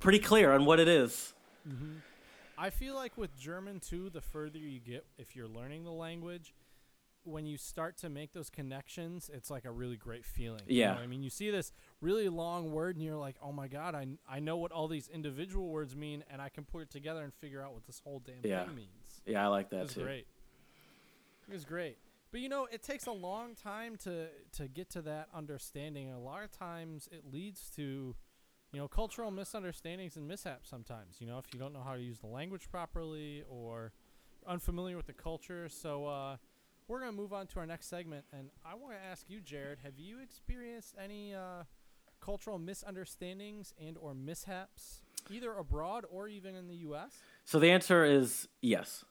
pretty 0.00 0.18
clear 0.18 0.52
on 0.52 0.64
what 0.64 0.80
it 0.80 0.88
is. 0.88 1.32
Mm-hmm. 1.68 1.98
I 2.58 2.70
feel 2.70 2.96
like 2.96 3.16
with 3.16 3.38
German 3.38 3.78
too, 3.78 4.10
the 4.10 4.20
further 4.20 4.58
you 4.58 4.80
get, 4.80 5.06
if 5.16 5.36
you're 5.36 5.48
learning 5.48 5.84
the 5.84 5.92
language, 5.92 6.52
when 7.24 7.46
you 7.46 7.56
start 7.58 7.96
to 7.98 8.08
make 8.08 8.32
those 8.32 8.50
connections, 8.50 9.30
it's 9.32 9.50
like 9.50 9.64
a 9.64 9.70
really 9.70 9.96
great 9.96 10.24
feeling. 10.24 10.62
you 10.66 10.76
Yeah. 10.78 10.94
know? 10.94 11.00
I 11.00 11.06
mean, 11.06 11.22
you 11.22 11.30
see 11.30 11.50
this 11.50 11.72
really 12.00 12.28
long 12.28 12.72
word, 12.72 12.96
and 12.96 13.04
you're 13.04 13.16
like, 13.16 13.36
"Oh 13.42 13.52
my 13.52 13.68
god, 13.68 13.94
I 13.94 14.06
I 14.28 14.40
know 14.40 14.56
what 14.56 14.72
all 14.72 14.88
these 14.88 15.08
individual 15.08 15.68
words 15.68 15.94
mean, 15.94 16.24
and 16.30 16.40
I 16.40 16.48
can 16.48 16.64
put 16.64 16.82
it 16.82 16.90
together 16.90 17.22
and 17.22 17.32
figure 17.34 17.62
out 17.62 17.74
what 17.74 17.84
this 17.86 18.00
whole 18.00 18.20
damn 18.20 18.42
Yeah. 18.42 18.64
thing 18.64 18.74
means." 18.74 19.22
Yeah, 19.26 19.44
I 19.44 19.48
like 19.48 19.66
It 19.66 19.70
that 19.70 19.82
was 19.82 19.94
too. 19.94 20.02
great. 20.02 20.26
It 21.48 21.52
was 21.52 21.64
great. 21.64 21.98
But 22.32 22.40
you 22.40 22.48
know, 22.48 22.66
it 22.70 22.82
takes 22.82 23.06
a 23.06 23.12
long 23.12 23.54
time 23.54 23.96
to 24.04 24.28
to 24.52 24.68
get 24.68 24.88
to 24.90 25.02
that 25.02 25.28
understanding. 25.34 26.06
And 26.08 26.16
a 26.16 26.20
lot 26.20 26.42
of 26.44 26.50
times 26.52 27.08
it 27.12 27.24
leads 27.30 27.70
to 27.76 28.14
you 28.72 28.78
know, 28.78 28.86
cultural 28.86 29.32
misunderstandings 29.32 30.16
and 30.16 30.28
mishaps 30.28 30.70
sometimes, 30.70 31.16
you 31.20 31.26
know, 31.26 31.38
if 31.38 31.46
you 31.52 31.58
don't 31.58 31.72
know 31.72 31.82
how 31.82 31.94
to 31.96 32.00
use 32.00 32.18
the 32.20 32.28
language 32.28 32.70
properly 32.70 33.42
or 33.48 33.90
unfamiliar 34.46 34.96
with 34.96 35.06
the 35.06 35.12
culture. 35.12 35.68
So 35.68 36.06
uh 36.06 36.36
we're 36.90 36.98
going 36.98 37.12
to 37.12 37.16
move 37.16 37.32
on 37.32 37.46
to 37.46 37.60
our 37.60 37.66
next 37.66 37.86
segment 37.86 38.24
and 38.32 38.50
I 38.66 38.74
want 38.74 38.94
to 38.94 38.98
ask 39.12 39.24
you 39.30 39.40
Jared, 39.40 39.78
have 39.84 39.96
you 39.96 40.18
experienced 40.20 40.96
any 41.02 41.32
uh 41.34 41.62
cultural 42.20 42.58
misunderstandings 42.58 43.72
and 43.80 43.96
or 43.96 44.12
mishaps 44.12 45.02
either 45.30 45.52
abroad 45.54 46.04
or 46.10 46.26
even 46.26 46.54
in 46.56 46.66
the 46.66 46.74
US? 46.88 47.12
So 47.44 47.58
the 47.60 47.70
answer 47.70 48.04
is 48.04 48.48
yes, 48.60 49.04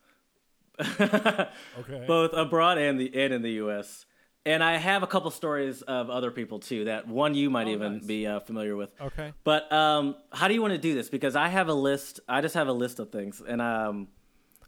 Okay. 0.78 2.04
both 2.06 2.32
abroad 2.34 2.78
and 2.78 3.00
the 3.00 3.10
and 3.14 3.32
in 3.32 3.42
the 3.42 3.52
U.S. 3.52 4.04
And 4.46 4.62
I 4.64 4.76
have 4.78 5.02
a 5.02 5.06
couple 5.06 5.30
stories 5.30 5.82
of 5.82 6.08
other 6.08 6.30
people 6.30 6.60
too. 6.60 6.84
That 6.84 7.06
one 7.08 7.34
you 7.34 7.50
might 7.50 7.66
Oh, 7.66 7.72
even 7.72 7.94
nice. 7.94 8.06
be 8.06 8.26
uh, 8.26 8.40
familiar 8.40 8.76
with. 8.76 8.92
okay. 9.00 9.32
But 9.44 9.70
um, 9.72 10.16
how 10.32 10.48
do 10.48 10.54
you 10.54 10.62
want 10.62 10.72
to 10.72 10.78
do 10.78 10.94
this? 10.94 11.08
Because 11.10 11.34
I 11.36 11.48
have 11.48 11.68
a 11.68 11.74
list. 11.74 12.20
I 12.28 12.40
just 12.40 12.54
have 12.54 12.68
a 12.68 12.72
list 12.72 13.00
of 13.00 13.10
things 13.10 13.42
and 13.46 13.60
um, 13.60 14.08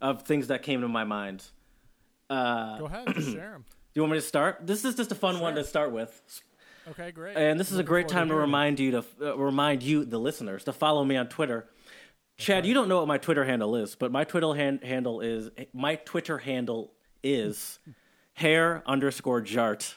of 0.00 0.22
things 0.22 0.48
that 0.48 0.62
came 0.62 0.80
to 0.82 0.88
my 0.88 1.04
mind. 1.04 1.44
Uh, 2.32 2.78
Go 2.78 2.84
ahead, 2.86 3.08
share 3.22 3.52
them. 3.52 3.64
do 3.68 3.74
you 3.94 4.02
want 4.02 4.12
me 4.12 4.18
to 4.18 4.22
start? 4.26 4.66
This 4.66 4.84
is 4.84 4.94
just 4.94 5.12
a 5.12 5.14
fun 5.14 5.40
one 5.40 5.54
to 5.56 5.64
start 5.64 5.92
with. 5.92 6.20
Okay, 6.90 7.12
great. 7.12 7.36
And 7.36 7.60
this 7.60 7.70
is 7.70 7.78
a 7.78 7.84
great 7.84 8.08
time 8.08 8.28
to 8.28 8.34
it. 8.34 8.38
remind 8.38 8.80
you 8.80 8.90
to 8.92 9.04
uh, 9.22 9.36
remind 9.36 9.82
you, 9.82 10.04
the 10.04 10.18
listeners, 10.18 10.64
to 10.64 10.72
follow 10.72 11.04
me 11.04 11.16
on 11.16 11.28
Twitter. 11.28 11.68
Chad, 12.38 12.66
you 12.66 12.74
don't 12.74 12.88
know 12.88 12.98
what 12.98 13.06
my 13.06 13.18
Twitter 13.18 13.44
handle 13.44 13.76
is, 13.76 13.94
but 13.94 14.10
my 14.10 14.24
Twitter 14.24 14.52
han- 14.54 14.80
handle 14.82 15.20
is 15.20 15.50
my 15.72 15.94
Twitter 15.96 16.38
handle 16.38 16.92
is 17.22 17.78
hair 18.34 18.82
underscore 18.86 19.40
jart. 19.42 19.94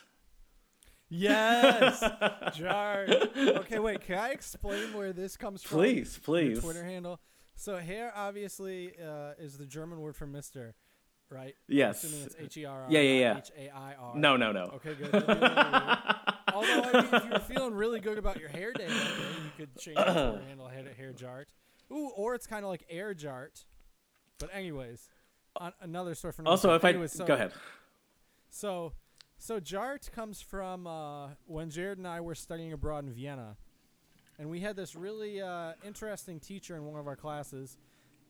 Yes, 1.08 2.00
jart. 2.56 3.08
Okay, 3.36 3.78
wait. 3.78 4.00
Can 4.02 4.18
I 4.18 4.30
explain 4.30 4.92
where 4.92 5.12
this 5.12 5.36
comes 5.36 5.62
from? 5.62 5.78
Please, 5.78 6.16
Your 6.16 6.24
please. 6.24 6.60
Twitter 6.60 6.84
handle. 6.84 7.20
So 7.54 7.76
Herr 7.78 8.12
obviously 8.14 8.92
uh, 9.02 9.32
is 9.38 9.56
the 9.56 9.66
German 9.66 10.00
word 10.00 10.16
for 10.16 10.26
Mister, 10.26 10.74
right? 11.30 11.54
Yes. 11.68 12.04
Assuming 12.04 12.26
it's 12.26 12.36
H 12.38 12.56
E 12.56 12.64
R 12.64 12.82
R. 12.82 12.86
Yeah, 12.88 13.00
yeah, 13.00 13.20
yeah. 13.20 13.38
H 13.38 13.50
A 13.58 13.76
I 13.76 13.94
R. 13.94 14.16
No, 14.16 14.36
no, 14.36 14.52
no. 14.52 14.64
Okay, 14.74 14.94
good. 14.94 15.12
That'd 15.12 15.26
be 15.26 15.32
really 15.34 15.54
weird. 15.54 15.98
Although 16.54 16.82
I 16.82 17.02
mean, 17.02 17.14
if 17.14 17.24
you 17.24 17.30
were 17.30 17.38
feeling 17.40 17.74
really 17.74 18.00
good 18.00 18.18
about 18.18 18.38
your 18.40 18.48
hair 18.48 18.72
day, 18.72 18.88
you 18.88 19.50
could 19.56 19.76
change 19.76 19.98
your 19.98 20.06
handle 20.48 20.68
hair 20.68 20.84
hair 20.96 21.12
jart. 21.12 21.46
Ooh, 21.92 22.10
or 22.16 22.34
it's 22.34 22.46
kind 22.46 22.64
of 22.64 22.70
like 22.70 22.84
air 22.88 23.14
jart. 23.14 23.64
But 24.38 24.50
anyways, 24.52 25.08
on, 25.60 25.72
another 25.80 26.14
story 26.14 26.32
from 26.32 26.46
Also, 26.46 26.74
if 26.74 26.84
I 26.84 27.06
so, 27.06 27.24
go 27.24 27.34
ahead. 27.34 27.52
so, 28.50 28.92
so 29.38 29.60
Jart 29.60 30.10
comes 30.12 30.42
from 30.42 30.86
uh, 30.86 31.28
when 31.46 31.70
Jared 31.70 31.98
and 31.98 32.06
I 32.06 32.20
were 32.20 32.34
studying 32.34 32.72
abroad 32.72 33.04
in 33.04 33.12
Vienna, 33.12 33.56
and 34.38 34.50
we 34.50 34.60
had 34.60 34.76
this 34.76 34.94
really 34.94 35.40
uh, 35.40 35.72
interesting 35.84 36.40
teacher 36.40 36.76
in 36.76 36.84
one 36.84 37.00
of 37.00 37.06
our 37.06 37.16
classes, 37.16 37.78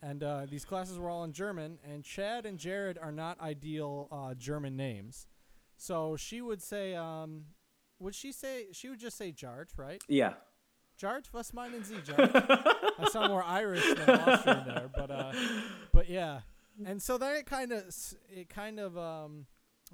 and 0.09 0.23
uh, 0.23 0.47
these 0.49 0.65
classes 0.65 0.99
were 0.99 1.09
all 1.11 1.25
in 1.25 1.33
German. 1.33 1.79
And 1.91 2.05
Chad 2.05 2.47
and 2.47 2.59
Jared 2.59 2.99
are 2.99 3.13
not 3.13 3.41
ideal 3.41 4.09
uh, 4.13 4.35
German 4.35 4.77
names, 4.77 5.27
so 5.77 6.17
she 6.17 6.41
would 6.41 6.63
say, 6.63 6.95
um, 6.95 7.45
would 7.99 8.15
she 8.15 8.33
say 8.33 8.67
she 8.73 8.89
would 8.89 9.01
just 9.01 9.17
say 9.17 9.33
Jart, 9.33 9.69
right? 9.77 10.03
Yeah. 10.09 10.35
Jart, 11.01 11.25
was 11.33 11.51
meinen 11.53 11.85
Sie, 11.85 11.97
Jart? 11.97 12.31
I 12.99 13.09
sound 13.11 13.29
more 13.31 13.43
Irish 13.45 13.85
than 13.95 14.09
Austrian 14.21 14.65
there, 14.67 14.89
but 14.95 15.11
uh, 15.11 15.33
but 15.93 16.09
yeah. 16.09 16.41
And 16.85 17.03
so 17.03 17.19
then 17.19 17.37
it 17.37 17.47
kind 17.47 17.73
of 17.73 17.85
it 18.35 18.49
kind 18.49 18.79
of 18.81 18.97
um, 18.97 19.47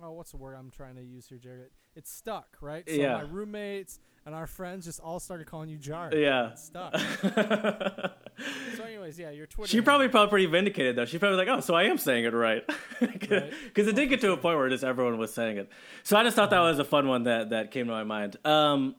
oh, 0.03 0.13
what's 0.13 0.31
the 0.31 0.37
word 0.37 0.55
I'm 0.55 0.71
trying 0.71 0.97
to 0.97 1.03
use 1.03 1.27
here, 1.27 1.39
Jared? 1.39 1.71
It 1.97 2.07
stuck, 2.07 2.57
right? 2.61 2.89
So 2.89 2.95
Yeah. 2.95 3.15
my 3.15 3.23
roommates 3.23 3.99
and 4.25 4.35
our 4.35 4.47
friends 4.47 4.85
just 4.87 5.01
all 5.01 5.19
started 5.21 5.47
calling 5.47 5.69
you 5.69 5.79
Jart. 5.79 6.15
Yeah. 6.15 6.55
Stuck. 6.55 6.95
so, 8.77 8.85
anyways, 8.85 9.19
yeah, 9.19 9.31
your 9.31 9.47
Twitter. 9.47 9.71
She 9.71 9.81
probably 9.81 10.09
felt 10.09 10.31
pretty 10.31 10.47
vindicated 10.47 10.97
though. 10.97 11.05
She 11.05 11.19
probably 11.19 11.37
was 11.37 11.47
like, 11.47 11.57
"Oh, 11.57 11.61
so 11.61 11.75
I 11.75 11.85
am 11.85 11.99
saying 11.99 12.25
it 12.25 12.33
right," 12.33 12.65
because 13.01 13.89
it 13.89 13.95
did 13.95 14.09
get 14.09 14.21
to 14.23 14.33
a 14.33 14.37
point 14.37 14.59
where 14.59 14.69
just 14.69 14.85
everyone 14.85 15.19
was 15.19 15.33
saying 15.33 15.59
it. 15.59 15.71
So 16.03 16.17
I 16.17 16.25
just 16.25 16.37
thought 16.37 16.51
that 16.51 16.61
was 16.61 16.79
a 16.79 16.85
fun 16.85 17.09
one 17.09 17.25
that 17.25 17.51
that 17.51 17.71
came 17.71 17.87
to 17.87 17.93
my 17.93 18.05
mind. 18.05 18.37
Um, 18.45 18.97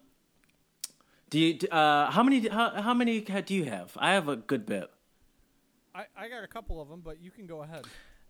do 1.29 1.39
you? 1.39 1.67
Uh, 1.69 2.11
how 2.11 2.23
many? 2.23 2.47
How, 2.47 2.69
how 2.81 2.93
many 2.93 3.21
do 3.21 3.53
you 3.53 3.65
have? 3.65 3.97
I 3.97 4.13
have 4.13 4.27
a 4.27 4.35
good 4.35 4.65
bit. 4.65 4.89
I 5.95 6.05
I 6.15 6.29
got 6.29 6.43
a 6.43 6.47
couple 6.47 6.81
of 6.81 6.89
them, 6.89 7.01
but 7.03 7.21
you 7.21 7.31
can 7.31 7.47
go 7.47 7.63
ahead. 7.63 7.85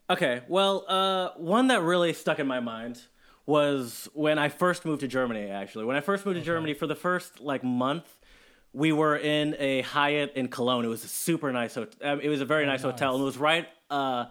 Okay, 0.10 0.42
well, 0.48 0.86
uh, 0.88 1.30
one 1.38 1.68
that 1.68 1.82
really 1.82 2.14
stuck 2.14 2.40
in 2.40 2.48
my 2.48 2.60
mind 2.60 3.02
was 3.46 4.10
when 4.14 4.38
I 4.38 4.50
first 4.50 4.86
moved 4.86 5.02
to 5.02 5.08
Germany. 5.08 5.50
Actually, 5.50 5.86
when 5.86 5.96
I 5.96 6.02
first 6.02 6.26
moved 6.26 6.40
to 6.40 6.46
Germany 6.46 6.74
for 6.74 6.88
the 6.88 6.96
first 6.96 7.40
like 7.40 7.64
month, 7.64 8.18
we 8.74 8.92
were 8.92 9.16
in 9.16 9.56
a 9.60 9.82
Hyatt 9.82 10.34
in 10.36 10.48
Cologne. 10.48 10.84
It 10.86 10.90
was 10.90 11.04
a 11.04 11.08
super 11.08 11.52
nice 11.52 11.76
hotel. 11.76 12.20
it 12.20 12.28
was 12.30 12.42
a 12.42 12.46
very 12.46 12.66
nice, 12.66 12.82
hotel, 12.82 13.14
and 13.14 13.22
it 13.22 13.26
was 13.26 13.38
right. 13.38 13.68
Uh, 13.90 14.26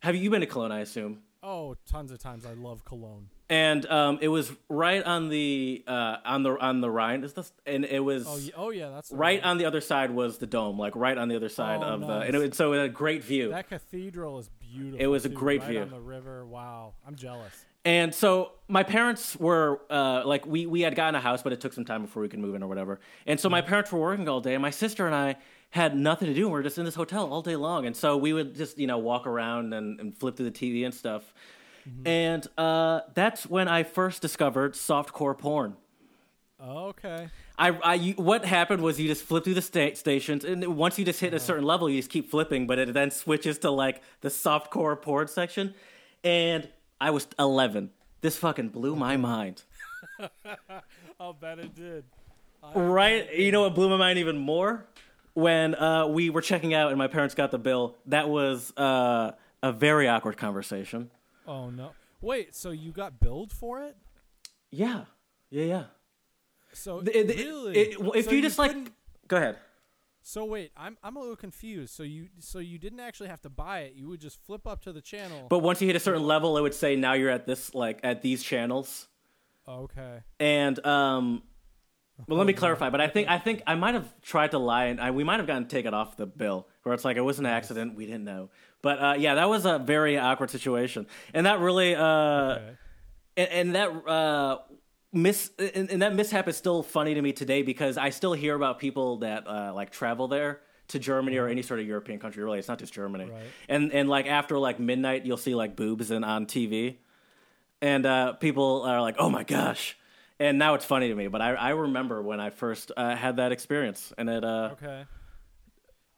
have 0.00 0.16
you 0.16 0.30
been 0.30 0.40
to 0.40 0.46
Cologne? 0.46 0.72
I 0.72 0.80
assume. 0.80 1.20
Oh, 1.42 1.76
tons 1.88 2.10
of 2.10 2.18
times. 2.18 2.44
I 2.44 2.54
love 2.54 2.84
cologne. 2.84 3.28
And 3.48 3.86
um, 3.86 4.18
it 4.20 4.28
was 4.28 4.52
right 4.68 5.02
on 5.02 5.28
the 5.28 5.82
uh, 5.86 6.16
on 6.24 6.42
the 6.42 6.58
on 6.58 6.80
the 6.80 6.90
Rhine. 6.90 7.24
Is 7.24 7.32
this? 7.32 7.52
And 7.64 7.84
it 7.84 8.00
was 8.00 8.26
Oh, 8.28 8.36
yeah, 8.36 8.50
oh 8.56 8.70
yeah, 8.70 8.88
that's 8.90 9.08
the 9.10 9.16
right 9.16 9.42
on 9.42 9.56
the 9.56 9.64
other 9.64 9.80
side 9.80 10.10
was 10.10 10.38
the 10.38 10.46
dome, 10.46 10.78
like 10.78 10.96
right 10.96 11.16
on 11.16 11.28
the 11.28 11.36
other 11.36 11.48
side 11.48 11.80
Oh, 11.82 11.94
of 11.94 12.00
the. 12.00 12.12
And 12.20 12.34
it, 12.34 12.38
was- 12.38 12.56
so 12.56 12.72
it 12.72 12.78
had 12.78 12.86
a 12.86 12.88
great 12.90 13.22
view. 13.24 13.50
That 13.50 13.68
cathedral 13.68 14.38
is 14.38 14.50
beautiful. 14.60 15.00
It 15.00 15.06
was 15.06 15.24
a 15.24 15.28
great 15.30 15.60
right 15.62 15.70
view. 15.70 15.80
on 15.82 15.90
the 15.90 16.00
river. 16.00 16.44
Wow, 16.44 16.94
I'm 17.06 17.14
jealous. 17.14 17.54
And 17.84 18.14
so 18.14 18.52
my 18.68 18.82
parents 18.82 19.36
were 19.36 19.80
uh, 19.88 20.22
like, 20.24 20.46
we 20.46 20.66
we 20.66 20.82
had 20.82 20.94
gotten 20.94 21.14
a 21.14 21.20
house, 21.20 21.42
but 21.42 21.52
it 21.52 21.60
took 21.60 21.72
some 21.72 21.84
time 21.84 22.02
before 22.02 22.22
we 22.22 22.28
could 22.28 22.40
move 22.40 22.54
in 22.54 22.62
or 22.62 22.68
whatever. 22.68 23.00
And 23.26 23.38
so 23.38 23.48
my 23.48 23.62
parents 23.62 23.92
were 23.92 24.00
working 24.00 24.28
all 24.28 24.40
day, 24.40 24.54
and 24.54 24.62
my 24.62 24.70
sister 24.70 25.06
and 25.06 25.14
I 25.14 25.36
had 25.70 25.96
nothing 25.96 26.28
to 26.28 26.34
do. 26.34 26.46
We 26.46 26.52
were 26.52 26.62
just 26.62 26.78
in 26.78 26.84
this 26.84 26.94
hotel 26.94 27.32
all 27.32 27.42
day 27.42 27.56
long, 27.56 27.86
and 27.86 27.96
so 27.96 28.16
we 28.16 28.32
would 28.32 28.54
just 28.54 28.78
you 28.78 28.86
know 28.86 28.98
walk 28.98 29.26
around 29.26 29.72
and, 29.72 29.98
and 30.00 30.16
flip 30.16 30.36
through 30.36 30.50
the 30.50 30.58
TV 30.58 30.84
and 30.84 30.94
stuff. 30.94 31.32
And 32.04 32.46
uh, 32.58 33.00
that's 33.14 33.46
when 33.46 33.68
I 33.68 33.82
first 33.82 34.20
discovered 34.20 34.74
softcore 34.74 35.36
porn. 35.36 35.76
Okay. 36.62 37.28
I, 37.56 37.70
I, 37.82 37.98
what 38.16 38.44
happened 38.44 38.82
was 38.82 38.98
you 38.98 39.06
just 39.06 39.22
flip 39.24 39.44
through 39.44 39.54
the 39.54 39.62
sta- 39.62 39.94
stations, 39.94 40.44
and 40.44 40.76
once 40.76 40.98
you 40.98 41.04
just 41.04 41.20
hit 41.20 41.32
a 41.34 41.40
certain 41.40 41.64
level, 41.64 41.88
you 41.88 41.98
just 41.98 42.10
keep 42.10 42.30
flipping, 42.30 42.66
but 42.66 42.78
it 42.78 42.92
then 42.92 43.10
switches 43.10 43.58
to 43.60 43.70
like 43.70 44.02
the 44.20 44.28
softcore 44.28 45.00
porn 45.00 45.28
section. 45.28 45.74
And 46.24 46.68
I 47.00 47.10
was 47.10 47.26
11. 47.38 47.90
This 48.20 48.36
fucking 48.36 48.70
blew 48.70 48.96
my 48.96 49.16
mind. 49.16 49.62
I'll 51.20 51.32
bet 51.32 51.58
it 51.58 51.74
did. 51.74 52.04
Right? 52.74 53.32
You 53.34 53.52
know 53.52 53.62
what 53.62 53.74
blew 53.74 53.88
my 53.88 53.96
mind 53.96 54.18
even 54.18 54.36
more 54.38 54.84
when 55.34 55.74
uh, 55.76 56.06
we 56.08 56.30
were 56.30 56.40
checking 56.40 56.74
out 56.74 56.88
and 56.90 56.98
my 56.98 57.06
parents 57.06 57.34
got 57.34 57.50
the 57.50 57.58
bill. 57.58 57.94
That 58.06 58.28
was 58.28 58.72
uh, 58.76 59.32
a 59.62 59.72
very 59.72 60.08
awkward 60.08 60.36
conversation. 60.36 61.10
Oh 61.46 61.70
no! 61.70 61.92
Wait, 62.20 62.54
so 62.54 62.70
you 62.70 62.90
got 62.90 63.20
billed 63.20 63.52
for 63.52 63.82
it? 63.84 63.96
Yeah, 64.70 65.04
yeah, 65.50 65.64
yeah. 65.64 65.84
So 66.72 66.98
It- 66.98 67.08
it- 67.30 67.36
really, 67.38 67.76
it- 67.78 67.96
if 68.16 68.24
So 68.26 68.30
you 68.32 68.42
just 68.42 68.58
like, 68.58 68.76
go 69.28 69.36
ahead. 69.36 69.56
So 70.28 70.44
wait, 70.44 70.72
I'm 70.76 70.98
I'm 71.02 71.16
a 71.16 71.20
little 71.20 71.36
confused. 71.36 71.94
So 71.94 72.02
you 72.02 72.28
so 72.38 72.58
you 72.58 72.78
didn't 72.78 73.00
actually 73.00 73.30
have 73.30 73.40
to 73.42 73.48
buy 73.48 73.80
it. 73.80 73.94
You 73.94 74.08
would 74.10 74.20
just 74.20 74.38
flip 74.44 74.66
up 74.66 74.82
to 74.82 74.92
the 74.92 75.00
channel. 75.00 75.46
But 75.48 75.60
once 75.60 75.80
you 75.80 75.86
hit 75.86 75.96
a 75.96 76.00
certain 76.00 76.22
level, 76.22 76.58
it 76.58 76.60
would 76.60 76.74
say 76.74 76.96
now 76.96 77.14
you're 77.14 77.30
at 77.30 77.46
this 77.46 77.74
like 77.74 78.00
at 78.02 78.20
these 78.20 78.42
channels. 78.42 79.08
okay. 79.66 80.18
And 80.38 80.84
um, 80.84 81.44
well, 82.26 82.36
let 82.36 82.46
me 82.46 82.52
clarify. 82.52 82.90
But 82.90 83.00
I 83.00 83.08
think 83.08 83.30
I 83.30 83.38
think 83.38 83.62
I 83.66 83.74
might 83.74 83.94
have 83.94 84.20
tried 84.20 84.50
to 84.50 84.58
lie, 84.58 84.86
and 84.86 85.00
I, 85.00 85.12
we 85.12 85.24
might 85.24 85.38
have 85.38 85.46
gotten 85.46 85.66
taken 85.66 85.94
off 85.94 86.18
the 86.18 86.26
bill, 86.26 86.68
where 86.82 86.94
it's 86.94 87.06
like 87.06 87.16
it 87.16 87.22
was 87.22 87.38
an 87.38 87.46
accident, 87.46 87.94
we 87.96 88.04
didn't 88.04 88.24
know. 88.24 88.50
But 88.82 89.02
uh, 89.02 89.14
yeah, 89.16 89.36
that 89.36 89.48
was 89.48 89.64
a 89.64 89.78
very 89.78 90.18
awkward 90.18 90.50
situation, 90.50 91.06
and 91.32 91.46
that 91.46 91.58
really 91.58 91.94
uh, 91.94 92.02
Okay. 92.04 92.76
and, 93.38 93.48
and 93.50 93.74
that 93.76 93.88
uh, 94.06 94.58
miss 95.12 95.50
and, 95.58 95.90
and 95.90 96.02
that 96.02 96.14
mishap 96.14 96.48
is 96.48 96.56
still 96.56 96.82
funny 96.82 97.14
to 97.14 97.22
me 97.22 97.32
today 97.32 97.62
because 97.62 97.96
I 97.96 98.10
still 98.10 98.32
hear 98.32 98.54
about 98.54 98.78
people 98.78 99.18
that 99.18 99.46
uh, 99.46 99.72
like 99.74 99.90
travel 99.90 100.28
there 100.28 100.60
to 100.88 100.98
Germany 100.98 101.36
or 101.36 101.48
any 101.48 101.62
sort 101.62 101.80
of 101.80 101.86
European 101.86 102.18
country. 102.18 102.42
Really, 102.42 102.58
it's 102.58 102.68
not 102.68 102.78
just 102.78 102.92
Germany. 102.92 103.30
Right. 103.30 103.42
And 103.68 103.92
and 103.92 104.08
like 104.08 104.26
after 104.26 104.58
like 104.58 104.78
midnight, 104.80 105.24
you'll 105.26 105.36
see 105.36 105.54
like 105.54 105.76
boobs 105.76 106.10
and 106.10 106.24
on 106.24 106.46
TV, 106.46 106.96
and 107.80 108.04
uh, 108.06 108.32
people 108.34 108.82
are 108.82 109.00
like, 109.00 109.16
"Oh 109.18 109.30
my 109.30 109.44
gosh!" 109.44 109.96
And 110.40 110.58
now 110.58 110.74
it's 110.74 110.84
funny 110.84 111.08
to 111.08 111.14
me, 111.14 111.26
but 111.28 111.40
I, 111.42 111.54
I 111.54 111.70
remember 111.70 112.22
when 112.22 112.38
I 112.38 112.50
first 112.50 112.92
uh, 112.96 113.16
had 113.16 113.36
that 113.36 113.50
experience, 113.50 114.12
and 114.16 114.28
it 114.28 114.44
uh, 114.44 114.70
Okay. 114.72 115.04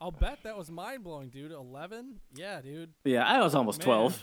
I'll 0.02 0.10
bet 0.10 0.38
that 0.44 0.56
was 0.56 0.70
mind 0.70 1.04
blowing, 1.04 1.28
dude. 1.28 1.52
Eleven? 1.52 2.20
Yeah, 2.34 2.62
dude. 2.62 2.90
yeah, 3.04 3.24
I 3.24 3.42
was 3.42 3.54
almost 3.54 3.80
Man. 3.80 3.84
twelve. 3.86 4.22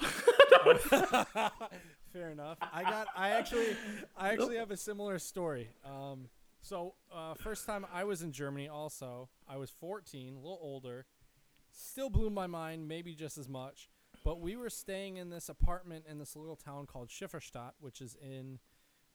Fair 2.17 2.31
enough. 2.31 2.57
I 2.73 2.83
got. 2.83 3.07
I 3.15 3.29
actually. 3.29 3.75
I 4.15 4.29
actually 4.33 4.57
have 4.57 4.71
a 4.71 4.77
similar 4.77 5.19
story. 5.19 5.69
Um. 5.85 6.29
So, 6.61 6.95
uh, 7.15 7.35
first 7.35 7.65
time 7.65 7.85
I 7.93 8.03
was 8.03 8.23
in 8.23 8.31
Germany. 8.31 8.67
Also, 8.67 9.29
I 9.47 9.55
was 9.57 9.69
14, 9.69 10.33
a 10.33 10.37
little 10.37 10.59
older. 10.61 11.05
Still 11.71 12.09
blew 12.09 12.29
my 12.29 12.47
mind, 12.47 12.87
maybe 12.87 13.13
just 13.13 13.37
as 13.37 13.47
much. 13.47 13.89
But 14.25 14.41
we 14.41 14.55
were 14.57 14.69
staying 14.69 15.17
in 15.17 15.29
this 15.29 15.47
apartment 15.47 16.05
in 16.09 16.17
this 16.17 16.35
little 16.35 16.57
town 16.57 16.85
called 16.85 17.07
Schifferstadt, 17.07 17.73
which 17.79 18.01
is 18.01 18.17
in, 18.21 18.59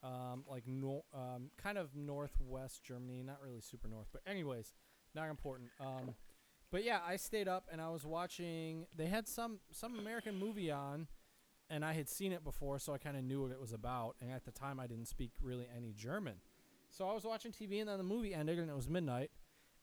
um, 0.03 0.45
like 0.49 0.63
nor- 0.67 1.05
um, 1.13 1.51
kind 1.63 1.77
of 1.77 1.95
northwest 1.95 2.85
Germany. 2.85 3.23
Not 3.23 3.41
really 3.45 3.61
super 3.61 3.89
north, 3.89 4.07
but 4.13 4.23
anyways, 4.27 4.73
not 5.15 5.29
important. 5.29 5.71
Um, 5.79 6.15
but 6.71 6.85
yeah, 6.85 7.01
I 7.07 7.17
stayed 7.17 7.49
up 7.49 7.69
and 7.71 7.81
I 7.81 7.91
was 7.91 8.07
watching. 8.07 8.87
They 8.97 9.07
had 9.07 9.29
some 9.29 9.59
some 9.73 9.99
American 9.99 10.39
movie 10.39 10.71
on, 10.71 11.09
and 11.73 11.85
I 11.85 11.95
had 11.95 12.09
seen 12.09 12.33
it 12.33 12.45
before, 12.45 12.79
so 12.79 12.93
I 12.93 12.99
kind 12.99 13.17
of 13.17 13.25
knew 13.25 13.43
what 13.43 13.51
it 13.51 13.61
was 13.61 13.73
about. 13.73 14.17
And 14.21 14.31
at 14.31 14.45
the 14.45 14.51
time, 14.53 14.79
I 14.79 14.87
didn't 14.87 15.07
speak 15.07 15.33
really 15.41 15.67
any 15.75 15.93
German, 15.93 16.35
so 16.91 17.09
I 17.09 17.15
was 17.15 17.25
watching 17.25 17.53
TV, 17.53 17.81
and 17.81 17.89
then 17.89 17.99
the 17.99 18.05
movie 18.05 18.35
ended, 18.35 18.59
and 18.59 18.71
it 18.71 18.77
was 18.77 18.89
midnight. 18.89 19.31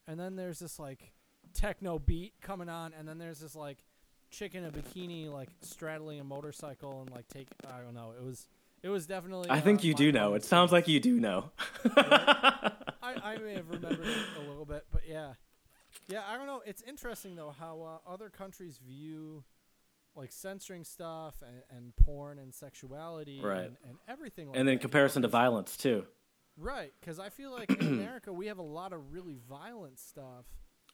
And 0.07 0.19
then 0.19 0.35
there's 0.35 0.59
this 0.59 0.79
like 0.79 1.11
techno 1.53 1.99
beat 1.99 2.33
coming 2.41 2.69
on, 2.69 2.93
and 2.97 3.07
then 3.07 3.17
there's 3.17 3.39
this 3.39 3.55
like 3.55 3.83
chick 4.31 4.53
in 4.53 4.63
a 4.63 4.69
bikini 4.69 5.27
like 5.27 5.49
straddling 5.61 6.19
a 6.19 6.23
motorcycle 6.23 7.01
and 7.01 7.09
like 7.09 7.27
take 7.27 7.47
I 7.67 7.79
don't 7.81 7.95
know. 7.95 8.13
It 8.17 8.23
was 8.23 8.47
it 8.83 8.89
was 8.89 9.05
definitely. 9.05 9.49
I 9.49 9.57
uh, 9.57 9.61
think 9.61 9.83
you 9.83 9.93
do 9.93 10.11
know. 10.11 10.35
It 10.35 10.43
sounds 10.43 10.71
like 10.71 10.87
you 10.87 10.99
do 10.99 11.19
know. 11.19 11.51
I, 11.95 12.71
I 13.01 13.37
may 13.37 13.55
have 13.55 13.69
remembered 13.69 14.07
it 14.07 14.17
a 14.37 14.47
little 14.47 14.65
bit, 14.65 14.85
but 14.91 15.01
yeah, 15.07 15.33
yeah. 16.07 16.21
I 16.29 16.37
don't 16.37 16.47
know. 16.47 16.61
It's 16.65 16.81
interesting 16.83 17.35
though 17.35 17.53
how 17.57 17.99
uh, 18.07 18.11
other 18.11 18.29
countries 18.29 18.79
view 18.85 19.43
like 20.15 20.31
censoring 20.31 20.83
stuff 20.83 21.35
and, 21.41 21.77
and 21.77 21.95
porn 21.95 22.39
and 22.39 22.53
sexuality 22.53 23.39
Right. 23.41 23.65
and, 23.65 23.77
and 23.87 23.97
everything. 24.07 24.47
Like 24.49 24.57
and 24.57 24.61
then 24.61 24.65
that, 24.65 24.71
in 24.71 24.73
you 24.75 24.79
know, 24.79 24.81
comparison 24.81 25.21
to 25.21 25.27
violence 25.27 25.77
too. 25.77 26.05
right? 26.57 26.91
Because 26.99 27.19
I 27.19 27.29
feel 27.29 27.51
like 27.51 27.69
in 27.81 27.87
America 27.87 28.33
we 28.33 28.47
have 28.47 28.57
a 28.57 28.63
lot 28.63 28.91
of 28.93 29.13
really 29.13 29.37
violent 29.49 29.99
stuff. 29.99 30.45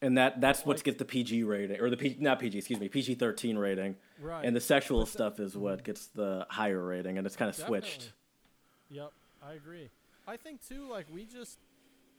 And 0.01 0.17
that 0.17 0.41
that's 0.41 0.65
what 0.65 0.78
Like- 0.78 0.84
gets 0.84 0.97
the 0.97 1.06
PG 1.06 1.43
rating 1.43 1.80
or 1.80 1.89
the 1.89 1.97
P, 1.97 2.17
not 2.19 2.39
PG, 2.39 2.58
excuse 2.58 2.80
me, 2.80 2.89
PG 2.89 3.15
thirteen 3.15 3.58
rating. 3.58 3.95
Right. 4.21 4.45
And 4.45 4.56
the 4.56 4.60
sexual 4.62 4.99
But 4.99 5.08
stuff 5.08 5.39
is 5.39 5.56
what 5.58 5.78
mm-hmm. 5.78 5.86
gets 5.86 6.08
the 6.08 6.45
higher 6.49 6.84
rating, 6.84 7.17
and 7.17 7.25
it's 7.25 7.36
kind 7.38 7.47
of 7.49 7.56
switched. 7.56 8.12
Yep, 8.89 9.12
I 9.41 9.54
agree. 9.54 9.89
I 10.28 10.36
think 10.38 10.67
too, 10.67 10.88
like 10.89 11.06
we 11.12 11.25
just, 11.25 11.60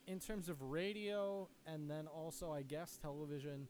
in 0.06 0.18
terms 0.20 0.48
of 0.48 0.62
radio 0.62 1.48
and 1.66 1.88
then 1.90 2.06
also, 2.06 2.50
I 2.52 2.62
guess, 2.62 2.96
television. 3.00 3.68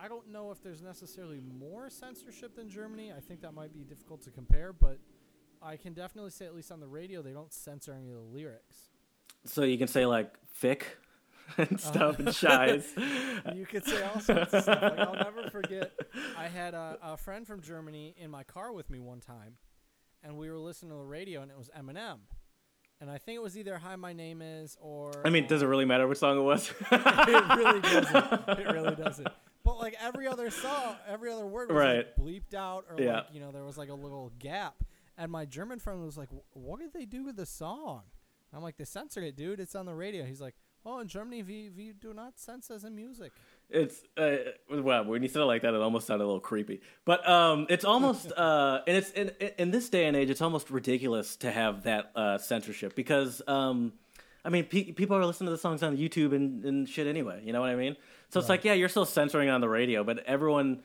I 0.00 0.08
don't 0.08 0.30
know 0.30 0.50
if 0.50 0.62
there's 0.62 0.82
necessarily 0.82 1.40
more 1.58 1.90
censorship 1.90 2.54
than 2.54 2.68
Germany. 2.68 3.12
I 3.16 3.20
think 3.20 3.42
that 3.42 3.52
might 3.52 3.72
be 3.74 3.80
difficult 3.80 4.22
to 4.22 4.30
compare, 4.30 4.72
but 4.72 4.98
I 5.60 5.76
can 5.76 5.92
definitely 5.92 6.30
say, 6.30 6.46
at 6.46 6.54
least 6.54 6.70
on 6.70 6.80
the 6.80 6.86
radio, 6.86 7.20
they 7.20 7.32
don't 7.32 7.52
censor 7.52 7.92
any 7.92 8.08
of 8.10 8.14
the 8.14 8.22
lyrics. 8.22 8.90
So 9.44 9.62
you 9.62 9.78
can 9.78 9.88
say 9.88 10.06
like 10.06 10.32
"fick" 10.52 10.98
and 11.56 11.66
uh-huh. 11.66 11.76
stuff 11.78 12.18
and 12.18 12.34
shies. 12.34 12.92
you 13.54 13.66
could 13.66 13.84
say 13.84 14.02
all 14.02 14.20
sorts 14.20 14.52
of 14.54 14.62
stuff. 14.62 14.82
Like 14.82 14.98
I'll 14.98 15.14
never 15.14 15.50
forget. 15.50 15.92
I 16.36 16.46
had 16.48 16.74
a, 16.74 16.98
a 17.02 17.16
friend 17.16 17.46
from 17.46 17.60
Germany 17.60 18.14
in 18.18 18.30
my 18.30 18.44
car 18.44 18.72
with 18.72 18.90
me 18.90 19.00
one 19.00 19.20
time, 19.20 19.54
and 20.22 20.36
we 20.36 20.50
were 20.50 20.58
listening 20.58 20.92
to 20.92 20.98
the 20.98 21.04
radio, 21.04 21.42
and 21.42 21.50
it 21.50 21.58
was 21.58 21.70
Eminem, 21.76 22.18
and 23.00 23.10
I 23.10 23.18
think 23.18 23.36
it 23.36 23.42
was 23.42 23.56
either 23.58 23.78
"Hi, 23.78 23.96
My 23.96 24.12
Name 24.12 24.42
Is" 24.42 24.76
or. 24.80 25.12
I 25.24 25.30
mean, 25.30 25.46
does 25.46 25.62
it 25.62 25.66
really 25.66 25.84
matter 25.84 26.06
what 26.06 26.18
song 26.18 26.38
it 26.38 26.42
was? 26.42 26.72
it 26.92 27.56
really 27.56 27.80
doesn't. 27.80 28.48
It 28.48 28.72
really 28.72 28.94
doesn't. 28.94 29.28
Like 29.78 29.96
every 30.00 30.26
other 30.26 30.50
song, 30.50 30.96
every 31.06 31.30
other 31.32 31.46
word 31.46 31.68
was 31.70 31.76
Right. 31.76 31.96
like 31.98 32.16
bleeped 32.16 32.54
out, 32.54 32.84
or 32.90 33.00
Yeah. 33.02 33.12
like 33.18 33.26
you 33.32 33.40
know 33.40 33.52
there 33.52 33.64
was 33.64 33.78
like 33.78 33.88
a 33.90 33.94
little 33.94 34.32
gap. 34.38 34.82
And 35.16 35.32
my 35.32 35.44
German 35.46 35.78
friend 35.78 36.04
was 36.04 36.16
like, 36.16 36.28
"What 36.52 36.80
did 36.80 36.92
they 36.92 37.04
do 37.04 37.24
with 37.24 37.36
the 37.36 37.46
song?" 37.46 38.02
I'm 38.52 38.62
like, 38.62 38.76
"They 38.76 38.84
censored 38.84 39.24
it, 39.24 39.36
dude. 39.36 39.60
It's 39.60 39.74
on 39.74 39.86
the 39.86 39.94
radio." 39.94 40.24
He's 40.24 40.40
like, 40.40 40.54
"Oh, 40.86 41.00
in 41.00 41.08
Germany, 41.08 41.42
we 41.42 41.70
we 41.70 41.92
do 41.92 42.14
not 42.14 42.38
censor 42.38 42.78
the 42.78 42.90
music." 42.90 43.32
It's 43.70 44.02
uh, 44.16 44.36
well, 44.70 45.04
when 45.04 45.22
you 45.22 45.28
said 45.28 45.42
it 45.42 45.46
like 45.46 45.62
that, 45.62 45.74
it 45.74 45.80
almost 45.80 46.06
sounded 46.06 46.24
a 46.24 46.26
little 46.26 46.40
creepy. 46.40 46.80
But 47.04 47.28
um, 47.28 47.66
it's 47.68 47.84
almost 47.84 48.32
uh, 48.36 48.80
and 48.86 48.96
it's 48.96 49.10
in, 49.10 49.30
in 49.58 49.70
this 49.70 49.88
day 49.88 50.06
and 50.06 50.16
age, 50.16 50.30
it's 50.30 50.40
almost 50.40 50.70
ridiculous 50.70 51.36
to 51.36 51.50
have 51.50 51.82
that 51.82 52.10
uh, 52.16 52.38
censorship 52.38 52.94
because 52.94 53.42
um, 53.48 53.92
I 54.44 54.50
mean, 54.50 54.64
pe- 54.64 54.92
people 54.92 55.16
are 55.16 55.26
listening 55.26 55.48
to 55.48 55.50
the 55.52 55.58
songs 55.58 55.82
on 55.82 55.96
YouTube 55.98 56.32
and, 56.34 56.64
and 56.64 56.88
shit 56.88 57.06
anyway. 57.06 57.42
You 57.44 57.52
know 57.52 57.60
what 57.60 57.70
I 57.70 57.74
mean? 57.76 57.96
So 58.30 58.40
it's 58.40 58.48
like, 58.48 58.64
yeah, 58.64 58.74
you're 58.74 58.88
still 58.88 59.06
censoring 59.06 59.48
on 59.48 59.60
the 59.60 59.68
radio, 59.68 60.04
but 60.04 60.18
everyone 60.26 60.82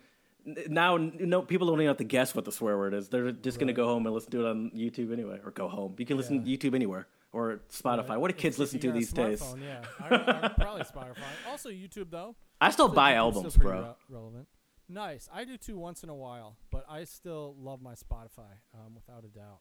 now, 0.67 0.97
no, 0.97 1.41
people 1.41 1.67
don't 1.67 1.77
even 1.77 1.87
have 1.87 1.97
to 1.97 2.03
guess 2.03 2.35
what 2.35 2.45
the 2.45 2.51
swear 2.51 2.77
word 2.77 2.93
is. 2.93 3.09
They're 3.09 3.31
just 3.31 3.59
gonna 3.59 3.73
go 3.73 3.85
home 3.87 4.05
and 4.05 4.13
listen 4.13 4.31
to 4.31 4.45
it 4.45 4.49
on 4.49 4.71
YouTube 4.75 5.11
anyway, 5.13 5.39
or 5.43 5.51
go 5.51 5.67
home. 5.69 5.95
You 5.97 6.05
can 6.05 6.17
listen 6.17 6.45
Yeah. 6.45 6.57
to 6.57 6.69
YouTube 6.69 6.75
anywhere 6.75 7.07
or 7.31 7.61
Spotify. 7.71 8.09
Right. 8.09 8.17
What 8.17 8.29
do 8.31 8.37
kids 8.37 8.59
listen 8.59 8.79
to 8.79 8.87
you 8.87 8.91
got 8.93 8.97
a 8.97 8.99
these 8.99 9.11
days? 9.13 9.55
Yeah, 9.61 9.83
I, 9.99 10.15
I, 10.45 10.47
probably 10.49 10.83
Spotify. 10.83 11.23
Also 11.49 11.69
YouTube 11.69 12.09
though. 12.11 12.35
I 12.61 12.71
still 12.71 12.87
buy 12.89 13.13
albums, 13.13 13.53
still 13.53 13.63
bro. 13.63 13.81
re- 13.81 13.95
relevant. 14.15 14.47
Nice. 14.89 15.29
I 15.33 15.43
do 15.45 15.57
too 15.57 15.77
once 15.77 16.03
in 16.03 16.09
a 16.09 16.15
while, 16.15 16.57
but 16.71 16.85
I 16.89 17.05
still 17.05 17.55
love 17.59 17.81
my 17.81 17.93
Spotify, 17.93 18.59
um, 18.73 18.93
without 18.95 19.23
a 19.23 19.27
doubt. 19.29 19.59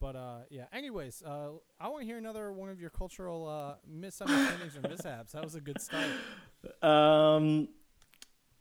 But 0.00 0.14
uh, 0.16 0.38
yeah. 0.50 0.64
Anyways, 0.72 1.22
uh, 1.24 1.50
I 1.80 1.88
want 1.88 2.00
to 2.02 2.06
hear 2.06 2.18
another 2.18 2.52
one 2.52 2.68
of 2.68 2.80
your 2.80 2.90
cultural 2.90 3.48
uh, 3.48 3.74
misunderstandings 3.88 4.76
or 4.76 4.82
mishaps. 4.88 5.32
That 5.32 5.42
was 5.42 5.54
a 5.54 5.60
good 5.60 5.80
start. 5.80 6.04
Um, 6.82 7.68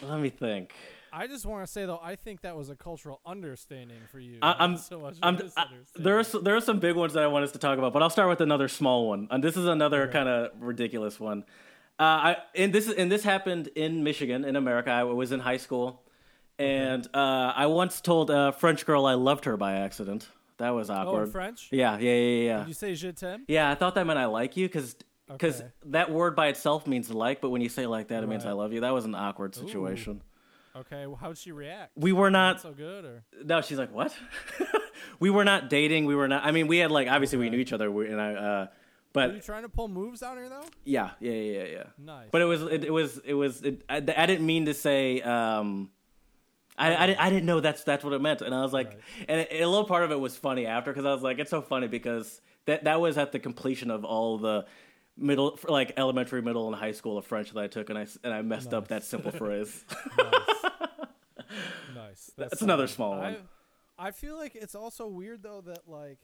let 0.03 0.19
me 0.19 0.29
think. 0.29 0.75
I 1.11 1.25
just 1.25 1.43
want 1.45 1.65
to 1.65 1.71
say 1.71 1.87
though, 1.87 1.99
I 2.03 2.15
think 2.15 2.41
that 2.41 2.55
was 2.55 2.69
a 2.69 2.75
cultural 2.75 3.19
understanding 3.25 3.97
for 4.11 4.19
you. 4.19 4.37
I, 4.43 4.55
I'm 4.59 4.77
so 4.77 4.99
much 4.99 5.15
I'm, 5.23 5.39
I, 5.57 5.65
there 5.95 6.15
are 6.17 6.19
s- 6.19 6.35
there 6.39 6.55
are 6.55 6.61
some 6.61 6.79
big 6.79 6.95
ones 6.95 7.13
that 7.13 7.23
I 7.23 7.27
want 7.27 7.45
us 7.45 7.51
to 7.53 7.57
talk 7.57 7.79
about, 7.79 7.93
but 7.93 8.03
I'll 8.03 8.11
start 8.11 8.29
with 8.29 8.41
another 8.41 8.67
small 8.67 9.07
one. 9.07 9.27
And 9.31 9.43
this 9.43 9.57
is 9.57 9.65
another 9.65 10.03
Okay. 10.03 10.11
kind 10.11 10.29
of 10.29 10.51
ridiculous 10.59 11.19
one. 11.19 11.45
Uh, 11.97 12.03
I 12.03 12.37
and 12.53 12.71
this 12.71 12.91
and 12.91 13.11
this 13.11 13.23
happened 13.23 13.69
in 13.75 14.03
Michigan, 14.03 14.45
in 14.45 14.55
America. 14.55 14.91
I 14.91 15.03
was 15.05 15.31
in 15.31 15.39
high 15.39 15.57
school, 15.57 16.03
and 16.59 17.07
uh, 17.15 17.53
I 17.55 17.65
once 17.65 18.01
told 18.01 18.29
a 18.29 18.51
French 18.51 18.85
girl 18.85 19.07
I 19.07 19.15
loved 19.15 19.45
her 19.45 19.57
by 19.57 19.73
accident. 19.77 20.27
That 20.57 20.69
was 20.69 20.89
awkward. 20.89 21.19
oh, 21.19 21.23
in. 21.23 21.31
French. 21.31 21.67
yeah, 21.71 21.97
yeah, 21.97 22.13
yeah, 22.13 22.43
yeah. 22.43 22.57
Did 22.59 22.67
you 22.69 22.73
say 22.73 22.93
je 22.95 23.11
t'aime? 23.11 23.43
Yeah, 23.47 23.69
I 23.69 23.75
thought 23.75 23.95
that 23.95 24.05
meant 24.07 24.19
I 24.19 24.25
like 24.25 24.55
you 24.57 24.67
because 24.67 24.95
Okay. 25.29 25.51
that 25.87 26.11
word 26.11 26.35
by 26.35 26.47
itself 26.47 26.85
means 26.85 27.09
like, 27.09 27.41
but 27.41 27.49
when 27.49 27.61
you 27.61 27.69
say 27.69 27.87
like 27.87 28.09
that, 28.09 28.23
it 28.23 28.27
means 28.27 28.45
I 28.45 28.51
love 28.51 28.73
you. 28.73 28.81
That 28.81 28.93
was 28.93 29.05
an 29.05 29.15
awkward 29.15 29.55
situation. 29.55 30.21
Okay. 30.75 31.07
Well, 31.07 31.15
how'd 31.15 31.37
she 31.37 31.51
react? 31.51 31.91
We 31.95 32.11
were 32.11 32.29
Not 32.29 32.55
not 32.57 32.61
so 32.61 32.71
good, 32.73 33.05
or 33.05 33.23
No, 33.43 33.61
she's 33.61 33.77
like, 33.79 33.93
what? 33.93 34.15
we 35.19 35.29
were 35.29 35.43
not 35.45 35.69
dating. 35.69 36.05
We 36.05 36.15
were 36.15 36.27
not. 36.27 36.45
I 36.45 36.51
mean, 36.51 36.67
we 36.67 36.77
had 36.77 36.91
like 36.91 37.07
obviously 37.07 37.37
we 37.39 37.49
knew 37.49 37.57
each 37.57 37.73
other. 37.73 37.89
We, 37.89 38.07
and 38.07 38.21
I, 38.21 38.33
uh, 38.33 38.67
were 39.15 39.27
you 39.27 39.31
but 39.33 39.43
trying 39.45 39.63
to 39.63 39.69
pull 39.69 39.87
moves 39.87 40.21
on 40.21 40.35
her 40.37 40.49
though? 40.49 40.65
yeah, 40.83 41.11
yeah, 41.21 41.31
yeah, 41.31 41.63
yeah. 41.63 41.83
Nice. 41.97 42.27
But 42.31 42.41
it 42.41 42.45
was, 42.45 42.61
it, 42.63 42.83
it 42.83 42.91
was, 42.91 43.17
it 43.19 43.33
was. 43.33 43.61
It, 43.61 43.83
I, 43.89 43.97
I 43.97 44.25
didn't 44.25 44.45
mean 44.45 44.65
to 44.65 44.73
say. 44.73 45.21
Um, 45.21 45.89
I, 46.77 46.95
I, 47.03 47.07
didn't, 47.07 47.19
I 47.21 47.29
didn't 47.29 47.45
know 47.45 47.59
that's 47.61 47.83
that's 47.83 48.03
what 48.03 48.13
it 48.13 48.21
meant, 48.21 48.41
and 48.41 48.53
I 48.53 48.61
was 48.61 48.73
like, 48.73 48.87
Right. 48.87 48.99
and 49.29 49.39
a, 49.41 49.61
a 49.61 49.65
little 49.65 49.85
part 49.85 50.03
of 50.03 50.11
it 50.11 50.19
was 50.19 50.35
funny 50.35 50.65
after 50.65 50.91
because 50.91 51.05
I 51.05 51.13
was 51.13 51.23
like, 51.23 51.39
it's 51.39 51.49
so 51.49 51.61
funny 51.61 51.87
because 51.87 52.41
that 52.65 52.83
that 52.83 52.99
was 52.99 53.17
at 53.17 53.31
the 53.31 53.39
completion 53.39 53.89
of 53.91 54.03
all 54.03 54.37
the 54.37 54.65
middle, 55.17 55.57
like 55.69 55.93
elementary, 55.95 56.41
middle, 56.41 56.67
and 56.67 56.75
high 56.75 56.91
school 56.91 57.17
of 57.17 57.25
French 57.25 57.51
that 57.53 57.59
I 57.63 57.67
took, 57.67 57.89
and 57.89 57.97
I 57.97 58.07
and 58.23 58.33
I 58.33 58.41
messed 58.41 58.73
up 58.73 58.89
that 58.89 59.03
simple 59.05 59.31
phrase. 59.31 59.85
nice. 60.17 60.71
nice. 61.95 62.31
That's 62.37 62.61
another 62.61 62.87
solid. 62.87 62.95
small 62.95 63.17
one. 63.19 63.37
I, 63.97 64.07
I 64.07 64.11
feel 64.11 64.35
like 64.37 64.55
it's 64.55 64.75
also 64.75 65.07
weird 65.07 65.43
though 65.43 65.61
that 65.61 65.87
like 65.87 66.19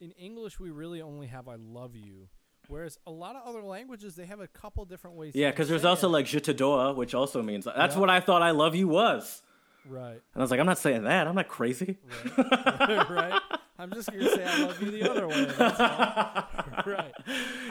in 0.00 0.10
English 0.12 0.60
we 0.60 0.70
really 0.70 1.00
only 1.00 1.28
have 1.28 1.48
"I 1.48 1.54
love 1.56 1.96
you," 1.96 2.28
whereas 2.68 2.98
a 3.06 3.10
lot 3.10 3.36
of 3.36 3.42
other 3.48 3.62
languages 3.62 4.14
they 4.16 4.26
have 4.26 4.40
a 4.40 4.48
couple 4.48 4.84
different 4.84 5.16
ways. 5.16 5.32
yeah, 5.34 5.50
because 5.50 5.68
there's 5.68 5.84
also 5.84 6.08
it. 6.08 6.12
like 6.12 6.26
je 6.26 6.40
t'adore, 6.40 6.94
which 6.94 7.14
also 7.14 7.42
means 7.42 7.64
that's 7.64 7.94
Yeah. 7.94 8.00
what 8.00 8.10
I 8.10 8.20
thought 8.20 8.42
"I 8.42 8.50
love 8.50 8.74
you" 8.74 8.88
was, 8.88 9.42
right, 9.88 10.12
and 10.12 10.36
I 10.36 10.40
was 10.40 10.50
like, 10.50 10.60
I'm 10.60 10.66
not 10.66 10.78
saying 10.78 11.04
that. 11.04 11.26
I'm 11.26 11.34
not 11.34 11.48
crazy. 11.48 11.98
right, 12.36 13.10
right. 13.10 13.42
I'm 13.78 13.92
just 13.92 14.10
gonna 14.10 14.28
say 14.30 14.44
"I 14.44 14.64
love 14.64 14.80
you" 14.82 14.90
the 14.90 15.10
other 15.10 15.28
way. 15.28 15.46
right. 16.86 17.12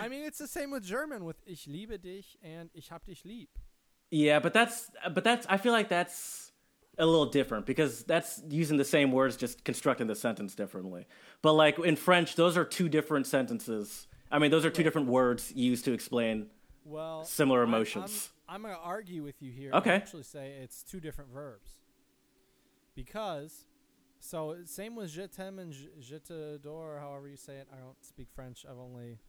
I 0.01 0.07
mean, 0.09 0.25
it's 0.25 0.37
the 0.37 0.47
same 0.47 0.71
with 0.71 0.83
German 0.83 1.23
with 1.23 1.37
"Ich 1.45 1.67
liebe 1.67 1.97
dich" 1.97 2.37
and 2.43 2.69
"Ich 2.73 2.89
hab 2.89 3.05
dich 3.05 3.23
lieb." 3.25 3.47
Yeah, 4.11 4.39
but 4.39 4.53
that's 4.53 4.91
but 5.13 5.23
that's 5.23 5.47
I 5.49 5.57
feel 5.57 5.71
like 5.71 5.89
that's 5.89 6.51
a 6.97 7.05
little 7.05 7.25
different 7.25 7.65
because 7.65 8.03
that's 8.03 8.41
using 8.49 8.77
the 8.77 8.85
same 8.85 9.11
words 9.11 9.35
just 9.35 9.63
constructing 9.63 10.07
the 10.07 10.15
sentence 10.15 10.55
differently. 10.55 11.07
But 11.41 11.53
like 11.53 11.79
in 11.79 11.95
French, 11.95 12.35
those 12.35 12.57
are 12.57 12.65
two 12.65 12.89
different 12.89 13.27
sentences. 13.27 14.07
I 14.31 14.39
mean, 14.39 14.51
those 14.51 14.65
are 14.65 14.69
two 14.69 14.83
different 14.83 15.07
words 15.07 15.51
used 15.55 15.85
to 15.85 15.93
explain. 15.93 16.47
Well, 16.85 17.23
Similar 17.23 17.63
emotions. 17.63 18.29
I'm, 18.47 18.55
I'm, 18.55 18.61
going 18.63 18.73
to 18.73 18.79
argue 18.81 19.23
with 19.23 19.41
you 19.41 19.51
here. 19.51 19.71
Okay. 19.73 19.93
And 19.93 20.03
actually, 20.03 20.23
say 20.23 20.53
it's 20.61 20.83
two 20.83 20.99
different 20.99 21.31
verbs. 21.31 21.71
Because, 22.95 23.65
so 24.19 24.55
same 24.65 24.95
with 24.95 25.09
je 25.09 25.27
t'aime 25.27 25.59
and 25.59 25.73
je, 25.73 26.19
t'adore, 26.19 26.99
however 26.99 27.27
you 27.27 27.37
say 27.37 27.55
it. 27.55 27.67
I 27.73 27.77
don't 27.77 28.03
speak 28.03 28.27
French. 28.35 28.65
I've 28.69 28.79
only, 28.79 29.19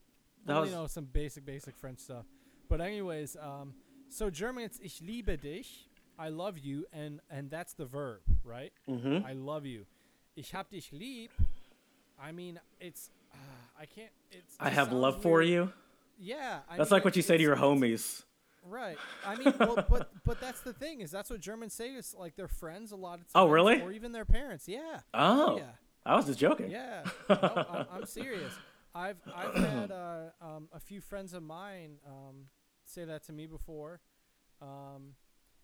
That 0.47 0.57
only 0.57 0.71
know 0.71 0.87
some 0.87 1.05
basic, 1.05 1.45
basic 1.45 1.77
French 1.77 2.01
stuff. 2.01 2.27
But 2.69 2.81
anyways, 2.81 3.37
um, 3.41 3.75
so 4.09 4.31
German 4.31 4.65
it's 4.65 4.79
ich 4.83 5.01
liebe 5.01 5.37
dich, 5.37 5.89
I 6.19 6.29
love 6.29 6.59
you, 6.59 6.87
and 6.93 7.21
and 7.31 7.51
that's 7.51 7.73
the 7.75 7.85
verb, 7.85 8.21
right? 8.45 8.73
Mm-hmm. 8.89 9.27
I 9.27 9.33
love 9.33 9.67
you. 9.67 9.87
Ich 10.37 10.53
hab 10.53 10.71
dich 10.71 10.93
lieb. 10.93 11.31
I 12.21 12.33
mean, 12.33 12.61
it's 12.81 13.11
uh, 13.33 13.37
I 13.81 13.87
can't. 13.87 14.11
It's. 14.31 14.55
I 14.61 14.71
have 14.71 14.93
love 14.93 15.23
for 15.23 15.43
you. 15.43 15.73
Yeah, 16.19 16.61
I 16.71 16.77
That's 16.77 16.91
mean, 16.91 16.97
like 16.99 17.05
what 17.05 17.17
you 17.17 17.23
say 17.23 17.37
to 17.37 17.43
your 17.43 17.57
homies. 17.57 18.23
Right. 18.67 18.97
I 19.27 19.37
mean, 19.37 19.53
well, 19.61 19.85
but 19.89 20.11
but 20.25 20.41
that's 20.41 20.61
the 20.61 20.73
thing 20.73 21.01
is 21.01 21.11
that's 21.11 21.31
what 21.31 21.41
Germans 21.41 21.75
say 21.75 21.91
is 21.91 22.15
like 22.19 22.35
their 22.37 22.49
friends 22.49 22.93
a 22.93 22.97
lot 22.97 23.15
of 23.15 23.21
times. 23.21 23.33
Oh, 23.35 23.49
really? 23.49 23.81
Or 23.81 23.93
even 23.93 24.13
their 24.13 24.25
parents. 24.25 24.67
Yeah. 24.67 25.01
Oh, 25.13 25.59
Yeah. 25.59 25.65
I 26.07 26.17
was 26.17 26.27
just 26.27 26.39
joking. 26.39 26.71
Yeah. 26.71 27.05
no, 27.31 27.65
I'm, 27.71 27.87
I'm 27.93 28.07
serious. 28.07 28.53
I've 28.95 29.17
I've 29.35 29.55
had 29.55 29.91
uh, 29.91 30.31
um, 30.41 30.69
a 30.73 30.81
few 30.81 31.01
friends 31.01 31.35
of 31.35 31.43
mine 31.43 31.97
um, 32.07 32.47
say 32.85 33.05
that 33.05 33.25
to 33.25 33.33
me 33.33 33.47
before, 33.47 34.01
um, 34.63 35.15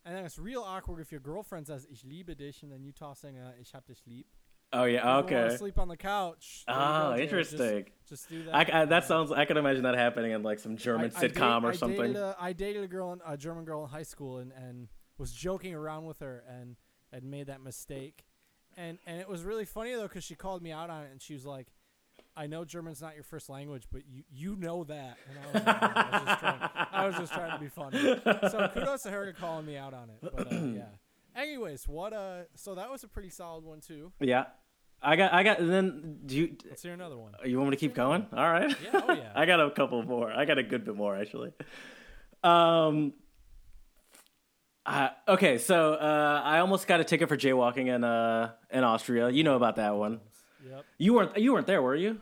and 0.05 0.17
then 0.17 0.25
it's 0.25 0.39
real 0.39 0.63
awkward 0.63 1.01
if 1.01 1.13
your 1.13 1.21
girlfriend 1.21 1.67
says 1.67 1.87
"Ich 1.91 2.05
liebe 2.05 2.35
dich" 2.35 2.63
and 2.63 2.73
then 2.73 2.83
you 2.83 2.93
tossing 2.93 3.39
a 3.39 3.55
"Ich 3.61 3.73
hab 3.73 3.87
dich 3.87 4.01
lieb." 4.07 4.27
Oh 4.73 4.85
yeah. 4.85 5.19
Okay. 5.19 5.57
Sleep 5.57 5.79
on 5.79 5.89
the 5.89 5.97
couch. 5.97 6.65
there 6.67 6.77
Oh, 6.77 7.15
Jared. 7.17 7.19
Just- 7.31 7.53
interesting. 7.53 7.85
Just, 8.09 8.29
do 8.29 8.43
that. 8.45 8.55
I, 8.75 8.83
I, 8.83 8.85
that 8.87 9.05
sounds. 9.05 9.31
I 9.31 9.45
can 9.45 9.57
imagine 9.57 9.85
that 9.85 9.95
happening 9.97 10.33
in 10.33 10.43
like 10.43 10.59
some 10.59 10.77
German 10.77 11.13
I- 11.15 11.21
sitcom 11.21 11.61
date- 11.61 11.65
or 11.67 11.71
I 11.71 11.75
something. 11.77 12.01
Dated 12.01 12.17
a, 12.17 12.37
I 12.41 12.53
dated 12.53 12.83
a 12.83 12.89
girl, 12.89 13.13
in, 13.13 13.21
a 13.25 13.37
German 13.37 13.65
girl 13.65 13.85
in 13.85 13.89
high 13.89 14.03
school, 14.03 14.39
and, 14.39 14.51
and 14.53 14.89
was 15.17 15.33
joking 15.33 15.75
around 15.75 16.07
with 16.07 16.19
her, 16.19 16.43
and 16.49 16.75
had 17.13 17.23
made 17.23 17.47
that 17.47 17.61
mistake, 17.63 18.25
and 18.77 18.99
and 19.07 19.21
it 19.21 19.29
was 19.29 19.45
really 19.45 19.65
funny 19.65 19.95
though 19.95 20.09
because 20.09 20.25
she 20.25 20.35
called 20.35 20.61
me 20.61 20.73
out 20.73 20.91
on 20.91 21.05
it, 21.05 21.13
and 21.13 21.23
she 21.23 21.35
was 21.35 21.47
like, 21.47 21.69
"I 22.37 22.49
know 22.49 22.65
German's 22.65 23.01
not 23.01 23.15
your 23.15 23.23
first 23.23 23.49
language, 23.49 23.85
but 23.93 24.03
you 24.09 24.25
you 24.29 24.57
know 24.57 24.83
that," 24.85 25.17
and 25.29 25.39
I 25.39 25.47
was, 25.47 25.55
like, 25.55 25.83
I 25.83 26.11
was, 26.11 26.27
just, 26.27 26.41
trying, 26.41 26.71
I 26.93 27.07
was 27.07 27.17
just 27.17 27.33
trying 27.33 27.53
to 27.53 27.59
be 27.59 27.69
funny. 27.69 28.51
So 28.51 28.71
kudos 28.75 29.03
to 29.03 29.11
her 29.13 29.33
for 29.33 29.41
calling 29.41 29.67
me 29.67 29.77
out 29.77 29.95
on 29.95 30.11
it. 30.11 30.19
But 30.21 30.53
uh, 30.53 30.57
yeah. 30.57 30.83
Anyways, 31.37 31.87
what 31.87 32.13
uh, 32.13 32.41
so 32.57 32.75
that 32.75 32.91
was 32.91 33.05
a 33.05 33.09
pretty 33.09 33.31
solid 33.31 33.63
one 33.65 33.81
too. 33.81 34.11
yeah. 34.19 34.47
I 35.03 35.17
got. 35.17 35.33
I 35.33 35.43
got. 35.43 35.59
Then 35.59 36.19
do 36.27 36.37
you? 36.37 36.57
Let's 36.69 36.83
hear 36.83 36.93
another 36.93 37.17
one. 37.17 37.33
You 37.45 37.59
want 37.59 37.71
me 37.71 37.77
to 37.77 37.81
keep 37.81 37.95
going? 37.95 38.27
All 38.33 38.51
right. 38.51 38.75
Yeah, 38.85 39.01
oh 39.09 39.13
yeah. 39.13 39.33
I 39.35 39.47
got 39.47 39.61
a 39.61 39.71
couple 39.71 40.03
more. 40.03 40.31
I 40.31 40.45
got 40.45 40.59
a 40.59 40.63
good 40.63 40.85
bit 40.85 40.95
more 40.97 41.17
actually. 41.17 41.53
Um. 42.43 43.13
Uh, 44.87 45.11
okay, 45.29 45.59
so 45.59 45.93
uh, 45.93 46.41
I 46.43 46.59
almost 46.61 46.87
got 46.89 47.01
a 47.01 47.05
ticket 47.05 47.29
for 47.29 47.37
jaywalking 47.37 47.95
in 47.95 48.03
uh 48.03 48.53
in 48.71 48.83
Austria. 48.83 49.29
You 49.29 49.45
know 49.45 49.55
about 49.57 49.77
that 49.77 49.95
one. 49.95 50.21
Yep. 50.69 50.85
You 50.99 51.15
weren't 51.15 51.37
you 51.39 51.53
weren't 51.53 51.67
there, 51.67 51.83
were 51.83 51.95
you? 51.95 52.19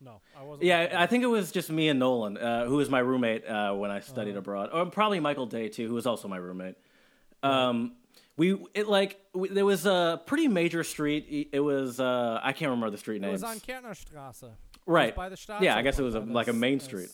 No, 0.00 0.20
I 0.38 0.44
wasn't. 0.44 0.64
Yeah, 0.64 0.94
I 0.96 1.06
think 1.06 1.24
it 1.24 1.28
was 1.28 1.50
just 1.50 1.70
me 1.70 1.88
and 1.88 1.98
Nolan, 1.98 2.36
uh, 2.36 2.66
who 2.66 2.76
was 2.76 2.88
my 2.88 3.00
roommate 3.00 3.44
uh, 3.48 3.72
when 3.74 3.90
I 3.90 4.00
studied 4.00 4.30
Uh-huh. 4.32 4.38
abroad, 4.38 4.70
or 4.72 4.86
probably 4.86 5.18
Michael 5.18 5.46
Day 5.46 5.68
too, 5.68 5.88
who 5.88 5.94
was 5.94 6.06
also 6.06 6.28
my 6.28 6.36
roommate. 6.36 6.76
Um, 7.42 7.92
we 8.38 8.56
it 8.74 8.88
like 8.88 9.20
we, 9.34 9.48
there 9.50 9.66
was 9.66 9.84
a 9.84 10.22
pretty 10.24 10.48
major 10.48 10.82
street. 10.84 11.48
It 11.52 11.60
was 11.60 12.00
uh, 12.00 12.40
I 12.42 12.52
can't 12.52 12.70
remember 12.70 12.88
the 12.90 12.96
street 12.98 13.20
name. 13.20 13.28
It 13.30 13.32
names. 13.32 13.42
was 13.42 13.50
on 13.50 13.60
Kärntnerstraße. 13.60 14.44
It 14.44 14.50
right. 14.86 15.14
by 15.14 15.28
the 15.28 15.36
Stadt. 15.36 15.60
Yeah, 15.60 15.76
I 15.76 15.82
guess 15.82 15.98
it 15.98 16.02
was 16.02 16.14
a- 16.14 16.20
like 16.20 16.48
a 16.48 16.52
main 16.54 16.80
street. 16.80 17.10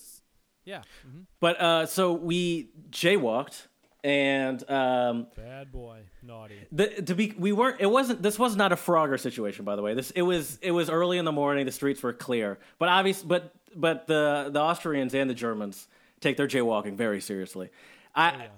Yeah. 0.65 0.83
hmm 1.03 1.23
But 1.41 1.61
uh, 1.61 1.87
so 1.87 2.13
we 2.13 2.71
jaywalked, 2.91 3.67
and 4.03 4.59
um, 4.71 5.27
Bad 5.37 5.73
boy, 5.73 6.01
naughty. 6.23 6.57
the, 6.71 6.87
to 7.03 7.15
be 7.15 7.35
we 7.39 7.53
weren't. 7.53 7.81
It 7.81 7.91
wasn't. 7.91 8.23
This 8.23 8.39
was 8.39 8.55
not 8.57 8.73
a 8.73 8.77
Frogger 8.77 9.19
situation, 9.19 9.65
by 9.65 9.77
the 9.77 9.83
way. 9.83 9.95
This 9.95 10.11
it 10.13 10.23
was. 10.23 10.59
It 10.63 10.71
was 10.71 10.89
early 10.91 11.19
in 11.19 11.25
the 11.25 11.33
morning. 11.33 11.67
The 11.67 11.73
streets 11.73 12.03
were 12.03 12.13
clear, 12.13 12.59
but 12.79 12.89
obvious. 12.89 13.23
But 13.23 13.53
but 13.75 14.07
the 14.07 14.51
the 14.53 14.61
Austrians 14.61 15.15
and 15.15 15.29
the 15.29 15.35
Germans 15.35 15.89
take 16.21 16.37
their 16.37 16.47
jaywalking 16.49 16.97
very 16.97 17.21
seriously. 17.21 17.71
I, 18.15 18.31
oh, 18.31 18.39
yeah. 18.39 18.49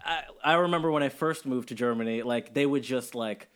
I 0.45 0.53
I 0.53 0.55
remember 0.55 0.91
when 0.91 1.03
I 1.03 1.09
first 1.09 1.47
moved 1.47 1.69
to 1.69 1.75
Germany, 1.75 2.23
like 2.23 2.53
they 2.55 2.67
would 2.67 2.83
just 2.83 3.15
like 3.15 3.49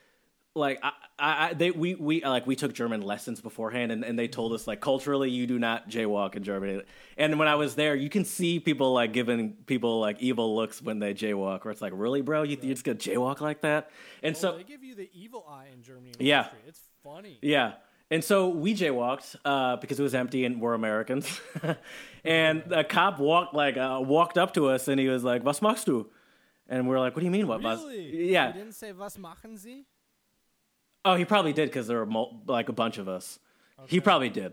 like 0.55 0.81
I, 0.83 0.93
I 1.19 1.55
they 1.55 1.71
we 1.71 1.95
we 1.95 2.25
like 2.25 2.47
we 2.47 2.57
took 2.57 2.73
German 2.73 3.03
lessons 3.03 3.41
beforehand 3.41 3.93
and, 3.93 4.03
and 4.05 4.19
they 4.19 4.27
told 4.27 4.53
us 4.53 4.67
like 4.67 4.81
culturally 4.81 5.31
you 5.31 5.47
do 5.47 5.59
not 5.59 5.89
jaywalk 5.89 6.35
in 6.35 6.43
Germany. 6.43 6.83
And 7.17 7.39
when 7.39 7.47
I 7.49 7.55
was 7.55 7.75
there, 7.77 7.95
you 7.95 8.09
can 8.09 8.25
see 8.25 8.59
people 8.59 8.93
like 8.93 9.13
giving 9.13 9.53
people 9.67 10.01
like 10.01 10.21
evil 10.21 10.57
looks 10.57 10.83
when 10.83 10.99
they 10.99 11.15
jaywalk, 11.15 11.65
where 11.65 11.71
it's 11.73 11.81
like, 11.83 11.93
really, 11.95 12.21
bro, 12.23 12.43
you 12.43 12.57
you're 12.61 12.75
just 12.75 12.85
gonna 12.85 12.99
jaywalk 12.99 13.41
like 13.41 13.61
that? 13.61 13.91
And 14.23 14.35
Oh, 14.35 14.39
so 14.39 14.57
they 14.57 14.65
give 14.65 14.83
you 14.83 14.95
the 14.97 15.09
evil 15.15 15.47
eye 15.49 15.67
in 15.73 15.83
Germany. 15.83 16.13
and 16.19 16.27
Yeah. 16.27 16.41
Austria. 16.41 16.63
It's 16.67 16.81
funny. 17.05 17.39
yeah. 17.43 17.75
And 18.11 18.25
so 18.25 18.49
we 18.49 18.75
jaywalked 18.75 19.37
uh, 19.45 19.77
because 19.77 20.01
it 20.01 20.03
was 20.03 20.15
empty 20.15 20.45
and 20.45 20.61
we're 20.61 20.75
Americans. 20.75 21.41
and 22.25 22.73
a 22.73 22.83
cop 22.83 23.21
walked 23.21 23.55
like 23.55 23.77
uh, 23.77 24.01
walked 24.03 24.37
up 24.37 24.55
to 24.55 24.69
us 24.69 24.89
and 24.89 24.99
he 24.99 25.09
was 25.09 25.23
like, 25.23 25.45
"Was 25.45 25.61
machst 25.63 25.87
du?" 25.87 26.09
And 26.69 26.89
we're 26.89 26.99
like, 26.99 27.15
"What 27.15 27.21
do 27.21 27.27
you 27.27 27.31
mean, 27.31 27.47
what?" 27.47 27.63
was-" 27.63 27.85
Really? 27.85 28.33
Yeah. 28.33 28.49
You 28.49 28.55
didn't 28.55 28.75
say 28.75 28.93
was 28.93 29.17
machen 29.17 29.57
Sie? 29.57 29.87
Oh, 31.05 31.15
he 31.15 31.25
probably 31.25 31.53
did 31.53 31.69
because 31.69 31.87
there 31.87 31.99
were 31.99 32.07
mul- 32.07 32.43
like 32.47 32.69
a 32.69 32.73
bunch 32.73 32.99
of 32.99 33.09
us. 33.09 33.39
He 33.87 34.01
probably 34.01 34.29
did, 34.29 34.53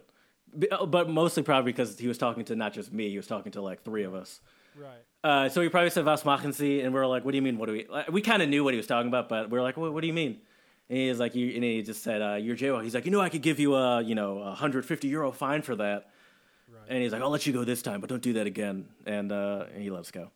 uh, 0.71 0.85
but 0.85 1.09
mostly 1.09 1.43
probably 1.43 1.73
because 1.73 1.99
he 1.99 2.07
was 2.07 2.17
talking 2.17 2.45
to 2.45 2.55
not 2.55 2.71
just 2.73 2.93
me. 2.93 3.09
He 3.09 3.17
was 3.17 3.27
talking 3.27 3.51
to 3.53 3.61
like 3.61 3.83
three 3.83 4.03
of 4.03 4.13
us. 4.13 4.39
Right. 4.73 5.03
Uh, 5.23 5.49
so 5.49 5.61
he 5.61 5.67
probably 5.67 5.89
said 5.89 6.05
"Was 6.05 6.23
machen 6.23 6.53
Sie?" 6.53 6.81
and 6.81 6.93
we 6.93 6.99
are 6.99 7.07
like, 7.07 7.25
"What 7.25 7.31
do 7.31 7.37
you 7.37 7.41
mean? 7.41 7.57
What 7.57 7.65
do 7.65 7.73
we?" 7.73 7.87
Like, 7.89 8.09
we 8.09 8.21
kind 8.21 8.41
of 8.41 8.47
knew 8.47 8.63
what 8.63 8.73
he 8.73 8.77
was 8.77 8.87
talking 8.87 9.09
about, 9.09 9.27
but 9.27 9.49
we 9.49 9.57
are 9.57 9.61
like, 9.63 9.75
"What, 9.75 9.91
what 9.93 10.01
do 10.01 10.07
you 10.07 10.13
mean?" 10.13 10.39
And 10.89 10.97
he 10.97 11.09
was 11.09 11.19
like, 11.19 11.35
you, 11.35 11.53
and 11.53 11.63
he 11.63 11.81
just 11.81 12.01
said, 12.01 12.21
uh, 12.21 12.35
"You're 12.35 12.55
jaywalking." 12.55 12.83
He's 12.83 12.95
like, 12.95 13.05
"You 13.05 13.11
know, 13.11 13.19
I 13.19 13.29
could 13.29 13.41
give 13.41 13.59
you 13.59 13.75
a 13.75 14.01
you 14.01 14.15
know 14.15 14.39
a 14.39 14.53
hundred 14.53 14.85
fifty 14.85 15.07
euro 15.09 15.31
fine 15.31 15.61
for 15.61 15.75
that." 15.75 16.09
Right. 16.71 16.81
And 16.89 17.03
he's 17.03 17.11
like, 17.11 17.21
"I'll 17.21 17.29
let 17.29 17.45
you 17.45 17.53
go 17.53 17.63
this 17.63 17.81
time, 17.81 17.99
but 17.99 18.09
don't 18.09 18.21
do 18.21 18.33
that 18.33 18.47
again." 18.47 18.87
And, 19.05 19.31
uh, 19.31 19.65
and 19.73 19.81
he 19.83 19.89
let 19.89 20.01
us 20.01 20.11
go. 20.11 20.29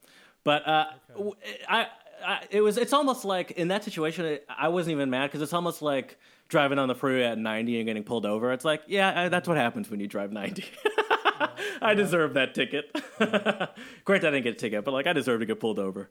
But 0.44 0.68
uh, 0.68 0.86
w- 1.14 1.36
I, 1.70 1.88
I, 2.26 2.42
it 2.50 2.62
was 2.62 2.78
it's 2.78 2.94
almost 2.94 3.24
like 3.26 3.52
in 3.52 3.70
that 3.70 3.84
situation, 3.84 4.26
it, 4.26 4.46
I 4.50 4.68
wasn't 4.68 4.94
even 4.94 5.10
mad 5.10 5.28
because 5.28 5.42
it's 5.42 5.54
almost 5.54 5.82
like 5.82 6.18
driving 6.50 6.80
on 6.80 6.88
the 6.90 6.96
freeway 6.96 7.24
at 7.24 7.38
ninety 7.38 7.78
and 7.78 7.86
getting 7.86 8.04
pulled 8.04 8.26
over. 8.26 8.52
It's 8.52 8.66
like, 8.66 8.82
yeah, 8.88 9.24
I, 9.24 9.30
that's 9.30 9.48
what 9.48 9.58
happens 9.58 9.90
when 9.90 10.00
you 10.00 10.08
drive 10.08 10.32
ninety. 10.32 10.66
I 11.82 11.94
deserve 11.94 12.34
that 12.34 12.54
ticket. 12.54 12.92
Great, 14.06 14.22
that 14.22 14.28
I 14.28 14.32
didn't 14.32 14.44
get 14.44 14.54
a 14.54 14.58
ticket, 14.58 14.84
but 14.84 14.94
like 14.94 15.08
I 15.08 15.14
deserve 15.14 15.40
to 15.40 15.46
get 15.46 15.60
pulled 15.60 15.80
over. 15.80 16.10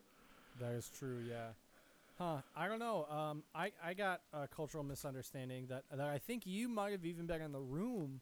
That 0.61 0.73
is 0.73 0.91
true. 0.99 1.19
Yeah. 1.29 1.49
Huh. 2.21 2.43
I 2.55 2.69
don't 2.69 2.81
know. 2.81 3.07
Um, 3.07 3.45
I, 3.55 3.73
I 3.83 3.95
got 3.95 4.21
a 4.35 4.47
cultural 4.47 4.85
misunderstanding 4.85 5.69
that 5.69 5.85
that 5.91 6.07
I 6.07 6.19
think 6.19 6.47
you 6.47 6.69
might 6.69 6.93
have 6.93 7.07
even 7.07 7.27
been 7.27 7.41
in 7.41 7.51
the 7.51 7.63
room 7.63 8.21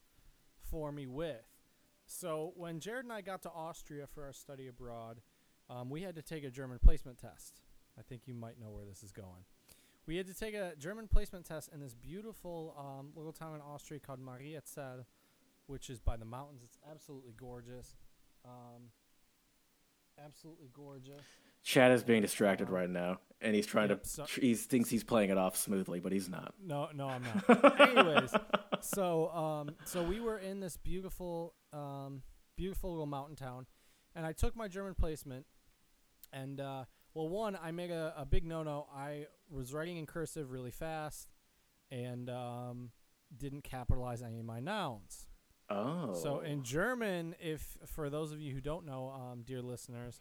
for 0.71 0.89
me 0.89 1.05
with. 1.05 1.43
So 2.05 2.53
when 2.55 2.79
Jared 2.79 3.03
and 3.03 3.11
I 3.11 3.19
got 3.19 3.41
to 3.41 3.49
Austria 3.49 4.07
for 4.07 4.23
our 4.23 4.31
study 4.31 4.67
abroad, 4.69 5.19
um, 5.69 5.89
we 5.89 6.01
had 6.01 6.15
to 6.15 6.21
take 6.21 6.45
a 6.45 6.49
German 6.49 6.79
placement 6.79 7.17
test. 7.17 7.59
I 7.97 8.01
think 8.01 8.21
you 8.25 8.33
might 8.33 8.57
know 8.57 8.69
where 8.69 8.85
this 8.85 9.03
is 9.03 9.11
going. 9.11 9.43
We 10.05 10.15
had 10.15 10.27
to 10.27 10.33
take 10.33 10.55
a 10.55 10.75
German 10.79 11.09
placement 11.09 11.45
test 11.45 11.69
in 11.73 11.81
this 11.81 11.93
beautiful 11.93 12.73
um, 12.79 13.09
little 13.17 13.33
town 13.33 13.53
in 13.53 13.59
Austria 13.61 13.99
called 13.99 14.19
Mariazell, 14.25 15.03
which 15.67 15.89
is 15.89 15.99
by 15.99 16.15
the 16.15 16.23
mountains. 16.23 16.61
It's 16.63 16.77
absolutely 16.89 17.33
gorgeous. 17.37 17.97
Um, 18.45 18.91
absolutely 20.23 20.69
gorgeous. 20.73 21.25
Chad 21.63 21.91
is 21.91 22.03
being 22.03 22.21
distracted 22.21 22.69
right 22.69 22.89
now, 22.89 23.19
and 23.41 23.55
he's 23.55 23.65
trying 23.65 23.89
to. 23.89 23.99
so- 24.03 24.25
he 24.25 24.55
thinks 24.55 24.89
he's 24.89 25.03
playing 25.03 25.29
it 25.29 25.37
off 25.37 25.57
smoothly, 25.57 25.99
but 25.99 26.11
he's 26.11 26.29
not. 26.29 26.53
No, 26.63 26.89
no, 26.93 27.07
I'm 27.07 27.23
not. 27.23 27.79
Anyways, 27.81 28.33
so 28.81 29.29
um, 29.29 29.75
so 29.85 30.03
we 30.03 30.19
were 30.19 30.37
in 30.37 30.59
this 30.59 30.77
beautiful, 30.77 31.53
um, 31.73 32.23
beautiful 32.55 32.91
little 32.91 33.05
mountain 33.05 33.35
town, 33.35 33.65
and 34.15 34.25
I 34.25 34.33
took 34.33 34.55
my 34.55 34.67
German 34.67 34.95
placement, 34.95 35.45
and 36.31 36.59
uh, 36.59 36.85
well, 37.13 37.29
one, 37.29 37.57
I 37.61 37.71
made 37.71 37.91
a, 37.91 38.13
a 38.17 38.25
big 38.25 38.45
no 38.45 38.63
no. 38.63 38.87
I 38.93 39.27
was 39.49 39.73
writing 39.73 39.97
in 39.97 40.05
cursive 40.05 40.51
really 40.51 40.71
fast, 40.71 41.29
and 41.91 42.29
um, 42.29 42.91
didn't 43.35 43.63
capitalize 43.63 44.21
any 44.21 44.39
of 44.39 44.45
my 44.45 44.59
nouns. 44.59 45.27
Oh. 45.69 46.13
So 46.13 46.39
in 46.39 46.63
German, 46.63 47.35
if 47.39 47.77
for 47.85 48.09
those 48.09 48.31
of 48.31 48.41
you 48.41 48.53
who 48.53 48.61
don't 48.61 48.85
know, 48.85 49.09
um, 49.09 49.43
dear 49.45 49.61
listeners, 49.61 50.19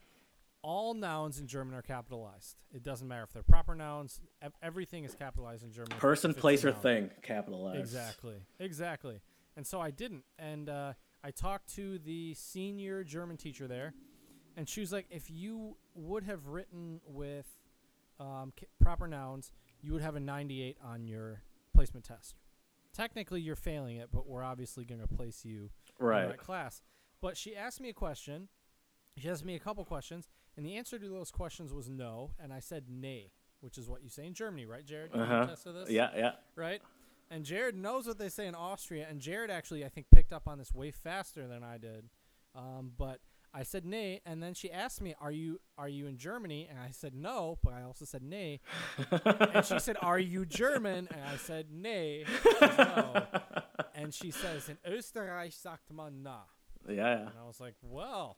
all 0.63 0.95
nouns 0.95 1.39
in 1.39 1.47
German 1.47 1.75
are 1.75 1.83
capitalized. 1.83 2.57
It 2.75 2.83
doesn't 2.83 3.07
matter 3.07 3.23
if 3.23 3.33
they're 3.33 3.43
proper 3.43 3.75
nouns. 3.75 4.21
Everything 4.63 5.05
is 5.05 5.15
capitalized 5.15 5.63
in 5.65 5.73
German. 5.73 5.97
person, 5.99 6.35
place, 6.35 6.65
or 6.65 6.73
thing 6.73 7.11
capitalized. 7.23 7.79
Exactly. 7.81 8.37
Exactly. 8.59 9.21
And 9.57 9.67
so 9.67 9.81
I 9.81 9.91
didn't. 9.91 10.25
And 10.39 10.69
uh, 10.69 10.93
I 11.23 11.31
talked 11.31 11.75
to 11.77 11.99
the 11.99 12.35
senior 12.35 13.05
German 13.05 13.37
teacher 13.37 13.67
there, 13.69 13.95
and 14.57 14.69
she 14.69 14.81
was 14.81 14.93
like, 14.93 15.07
if 15.11 15.31
you 15.31 15.77
would 15.95 16.25
have 16.25 16.47
written 16.49 17.01
with 17.07 17.47
um, 18.21 18.53
proper 18.81 19.07
nouns, 19.07 19.53
you 19.81 19.93
would 19.93 20.03
have 20.03 20.17
a 20.17 20.21
98 20.21 20.77
on 20.85 21.07
your 21.07 21.43
placement 21.75 22.05
test. 22.05 22.35
Technically, 22.93 23.41
you're 23.41 23.55
failing 23.57 23.97
it, 23.97 24.09
but 24.13 24.27
we're 24.27 24.43
obviously 24.43 24.85
going 24.85 25.01
to 25.01 25.07
place 25.07 25.45
you 25.45 25.71
in 26.01 26.07
Right. 26.07 26.27
that 26.29 26.39
class. 26.39 26.83
But 27.21 27.37
she 27.37 27.55
asked 27.55 27.81
me 27.81 27.89
a 27.91 27.95
question. 27.95 28.49
She 29.17 29.29
asked 29.29 29.45
me 29.45 29.55
a 29.55 29.59
couple 29.61 29.85
questions, 29.85 30.29
and 30.59 30.67
the 30.67 30.77
answer 30.77 30.99
to 30.99 31.09
those 31.09 31.31
questions 31.31 31.73
was 31.73 31.89
no, 31.89 32.33
and 32.39 32.53
I 32.53 32.59
said 32.61 32.85
nay, 32.91 33.31
which 33.61 33.79
is 33.79 33.89
what 33.89 34.03
you 34.03 34.11
say 34.11 34.27
in 34.27 34.35
Germany, 34.35 34.67
right, 34.67 34.85
Jared? 34.85 35.13
You 35.15 35.21
Uh 35.23 35.27
huh. 35.27 35.47
tested 35.47 35.75
this? 35.77 35.89
Yeah, 35.91 36.11
yeah. 36.15 36.33
right? 36.57 36.83
And 37.31 37.45
Jared 37.45 37.77
knows 37.77 38.07
what 38.07 38.19
they 38.19 38.29
say 38.29 38.47
in 38.47 38.55
Austria, 38.55 39.07
and 39.09 39.21
Jared 39.21 39.51
actually, 39.51 39.85
I 39.85 39.89
think, 39.89 40.07
picked 40.15 40.33
up 40.33 40.47
on 40.49 40.59
this 40.59 40.75
way 40.75 40.91
faster 40.91 41.47
than 41.47 41.63
I 41.63 41.79
did. 41.79 42.09
Um, 42.55 42.93
but 42.99 43.21
I 43.55 43.63
said 43.63 43.85
nay, 43.87 44.21
and 44.27 44.43
then 44.43 44.53
she 44.55 44.71
asked 44.71 45.01
me, 45.01 45.15
"Are 45.21 45.31
you 45.31 45.61
are 45.79 45.89
you 45.89 46.07
in 46.07 46.17
Germany?" 46.19 46.67
And 46.69 46.79
I 46.79 46.91
said 46.91 47.15
no, 47.15 47.59
but 47.63 47.73
I 47.73 47.83
also 47.83 48.05
said 48.05 48.23
nay. 48.23 48.61
and 49.55 49.65
she 49.65 49.79
said, 49.79 49.97
"Are 50.03 50.19
you 50.19 50.45
German?" 50.47 51.09
And 51.11 51.23
I 51.25 51.37
said 51.37 51.67
nay. 51.71 52.25
No. 52.61 53.27
And 53.95 54.15
she 54.15 54.31
says, 54.31 54.69
"In 54.69 54.79
Österreich 54.91 55.53
sagt 55.55 55.91
man 55.93 56.23
na." 56.23 56.41
Yeah, 56.89 56.95
yeah. 56.95 57.21
And 57.21 57.39
I 57.43 57.47
was 57.47 57.59
like, 57.61 57.75
"Well, 57.83 58.37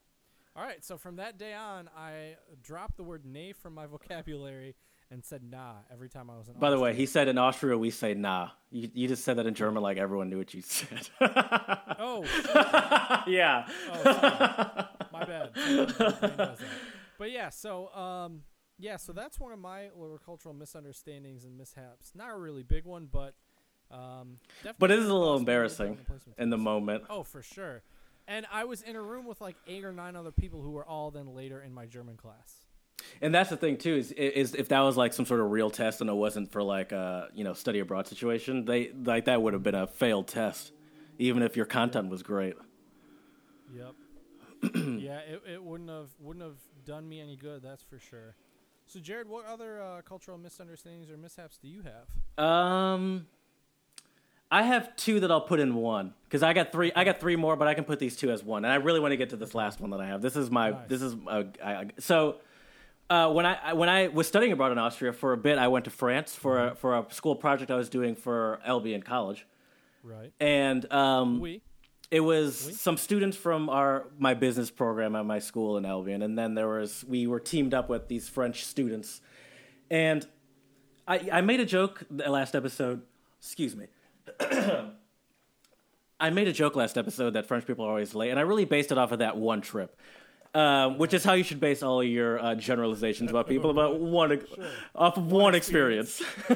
all 0.55 0.63
right." 0.63 0.83
So 0.83 0.97
from 0.97 1.17
that 1.17 1.37
day 1.37 1.53
on, 1.53 1.89
I 1.97 2.35
dropped 2.61 2.97
the 2.97 3.03
word 3.03 3.25
nay 3.25 3.53
from 3.53 3.73
my 3.73 3.85
vocabulary 3.87 4.75
and 5.11 5.23
said 5.25 5.43
nah 5.43 5.73
every 5.91 6.09
time 6.09 6.29
I 6.29 6.37
was 6.37 6.47
in. 6.47 6.53
By 6.55 6.69
the 6.69 6.79
way, 6.79 6.95
he 6.95 7.05
said 7.05 7.27
in 7.27 7.37
Austria 7.37 7.77
we 7.77 7.91
say 7.91 8.13
nah. 8.13 8.49
You, 8.71 8.89
you 8.93 9.07
just 9.07 9.23
said 9.23 9.37
that 9.37 9.45
in 9.45 9.53
German 9.53 9.83
like 9.83 9.97
everyone 9.97 10.29
knew 10.29 10.37
what 10.37 10.53
you 10.53 10.61
said. 10.61 11.09
oh. 11.19 12.23
yeah. 13.27 13.67
Oh, 13.91 14.03
my 15.13 15.25
bad. 15.25 15.51
Someone 15.55 16.37
knows 16.37 16.57
that. 16.59 16.59
But 17.19 17.31
yeah, 17.31 17.49
so 17.49 17.93
um, 17.93 18.43
yeah, 18.79 18.97
so 18.97 19.11
that's 19.13 19.39
one 19.39 19.51
of 19.51 19.59
my 19.59 19.89
little 19.95 20.17
cultural 20.17 20.55
misunderstandings 20.55 21.43
and 21.43 21.57
mishaps. 21.57 22.13
Not 22.15 22.31
a 22.31 22.37
really 22.37 22.63
big 22.63 22.85
one, 22.85 23.07
but 23.11 23.35
um, 23.91 24.37
definitely 24.63 24.75
But 24.79 24.91
it 24.91 24.99
is 24.99 25.09
a 25.09 25.13
little 25.13 25.35
embarrassing 25.35 25.85
go 25.87 25.91
on 25.91 25.97
the 25.97 26.03
placement 26.03 26.39
in 26.39 26.49
the 26.49 26.57
moment. 26.57 27.03
Oh, 27.09 27.23
for 27.23 27.43
sure. 27.43 27.83
And 28.31 28.47
I 28.49 28.63
was 28.63 28.81
in 28.81 28.95
a 28.95 29.01
room 29.01 29.25
with 29.25 29.41
like 29.41 29.57
eight 29.67 29.83
or 29.83 29.91
nine 29.91 30.15
other 30.15 30.31
people 30.31 30.61
who 30.61 30.71
were 30.71 30.85
all 30.85 31.11
then 31.11 31.35
later 31.35 31.61
in 31.61 31.73
my 31.73 31.85
German 31.85 32.15
class. 32.15 32.65
And 33.21 33.35
that's 33.35 33.49
the 33.49 33.57
thing 33.57 33.75
too 33.75 33.95
is 33.97 34.13
is 34.13 34.55
if 34.55 34.69
that 34.69 34.79
was 34.79 34.95
like 34.95 35.11
some 35.11 35.25
sort 35.25 35.41
of 35.41 35.51
real 35.51 35.69
test 35.69 35.99
and 35.99 36.09
it 36.09 36.13
wasn't 36.13 36.49
for 36.49 36.63
like 36.63 36.93
a 36.93 37.27
you 37.33 37.43
know 37.43 37.53
study 37.53 37.79
abroad 37.79 38.07
situation, 38.07 38.63
they 38.63 38.93
like 38.93 39.25
that 39.25 39.41
would 39.41 39.51
have 39.51 39.63
been 39.63 39.75
a 39.75 39.85
failed 39.85 40.29
test, 40.29 40.71
even 41.19 41.43
if 41.43 41.57
your 41.57 41.65
content 41.65 42.09
was 42.09 42.23
great. 42.23 42.55
Yep. 43.75 43.95
yeah, 44.75 45.19
it, 45.19 45.41
it 45.53 45.63
wouldn't 45.63 45.89
have 45.89 46.09
wouldn't 46.17 46.45
have 46.45 46.57
done 46.85 47.09
me 47.09 47.19
any 47.19 47.35
good. 47.35 47.61
That's 47.61 47.83
for 47.83 47.99
sure. 47.99 48.35
So, 48.85 48.99
Jared, 49.01 49.27
what 49.27 49.45
other 49.45 49.81
uh, 49.81 50.01
cultural 50.03 50.37
misunderstandings 50.37 51.09
or 51.09 51.17
mishaps 51.17 51.57
do 51.57 51.67
you 51.67 51.81
have? 51.81 52.43
Um, 52.43 53.27
I 54.53 54.63
have 54.63 54.95
two 54.97 55.21
that 55.21 55.31
I'll 55.31 55.41
put 55.41 55.59
in 55.61 55.75
one 55.75 56.13
because 56.25 56.43
I 56.43 56.51
got 56.53 56.71
three. 56.73 56.91
I 56.95 57.03
got 57.05 57.19
three 57.21 57.37
more, 57.37 57.55
but 57.55 57.67
I 57.69 57.73
can 57.73 57.85
put 57.85 57.99
these 57.99 58.17
two 58.17 58.31
as 58.31 58.43
one. 58.43 58.65
And 58.65 58.71
I 58.71 58.75
really 58.75 58.99
want 58.99 59.13
to 59.13 59.17
get 59.17 59.29
to 59.29 59.37
this 59.37 59.55
last 59.55 59.79
one 59.79 59.91
that 59.91 60.01
I 60.01 60.07
have. 60.07 60.21
This 60.21 60.35
is 60.35 60.51
my. 60.51 60.71
Nice. 60.71 60.79
This 60.89 61.01
is 61.01 61.15
uh, 61.27 61.43
I, 61.63 61.85
so. 61.99 62.37
Uh, 63.09 63.29
when 63.29 63.45
I 63.45 63.73
when 63.73 63.89
I 63.89 64.07
was 64.07 64.25
studying 64.25 64.53
abroad 64.53 64.71
in 64.71 64.77
Austria 64.77 65.11
for 65.11 65.33
a 65.33 65.37
bit, 65.37 65.57
I 65.57 65.67
went 65.67 65.83
to 65.83 65.91
France 65.91 66.33
for 66.33 66.67
a, 66.67 66.75
for 66.75 66.97
a 66.97 67.05
school 67.09 67.35
project 67.35 67.69
I 67.69 67.75
was 67.75 67.89
doing 67.89 68.15
for 68.15 68.61
LB 68.65 68.93
in 68.93 69.01
college, 69.03 69.45
Right. 70.01 70.31
and 70.39 70.89
um, 70.93 71.41
We. 71.41 71.61
it 72.09 72.21
was 72.21 72.67
Oui. 72.67 72.73
some 72.73 72.95
students 72.95 73.35
from 73.35 73.67
our 73.69 74.07
my 74.17 74.33
business 74.33 74.71
program 74.71 75.13
at 75.17 75.25
my 75.25 75.39
school 75.39 75.75
in 75.77 75.85
Albion, 75.85 76.21
and 76.21 76.37
then 76.37 76.55
there 76.55 76.69
was 76.69 77.03
we 77.05 77.27
were 77.27 77.41
teamed 77.41 77.73
up 77.73 77.89
with 77.89 78.07
these 78.07 78.29
French 78.29 78.63
students, 78.63 79.19
and 79.89 80.25
I 81.05 81.27
I 81.33 81.41
made 81.41 81.59
a 81.59 81.65
joke 81.65 82.03
the 82.09 82.29
last 82.29 82.55
episode. 82.55 83.01
Excuse 83.41 83.75
me. 83.75 83.87
I 86.19 86.29
made 86.29 86.47
a 86.47 86.53
joke 86.53 86.75
last 86.75 86.97
episode 86.97 87.31
that 87.31 87.47
French 87.47 87.65
people 87.65 87.85
are 87.85 87.89
always 87.89 88.13
late, 88.13 88.29
and 88.29 88.39
I 88.39 88.43
really 88.43 88.65
based 88.65 88.91
it 88.91 88.97
off 88.97 89.11
of 89.11 89.19
that 89.19 89.37
one 89.37 89.61
trip. 89.61 89.97
Um, 90.53 90.97
which 90.97 91.13
is 91.13 91.23
how 91.23 91.31
you 91.31 91.45
should 91.45 91.61
base 91.61 91.81
all 91.81 92.03
your 92.03 92.37
uh, 92.37 92.55
generalizations 92.55 93.29
about 93.29 93.47
people 93.47 93.69
about 93.69 94.01
one 94.01 94.41
off 94.93 95.15
of 95.15 95.31
one, 95.31 95.55
experience. 95.55 96.21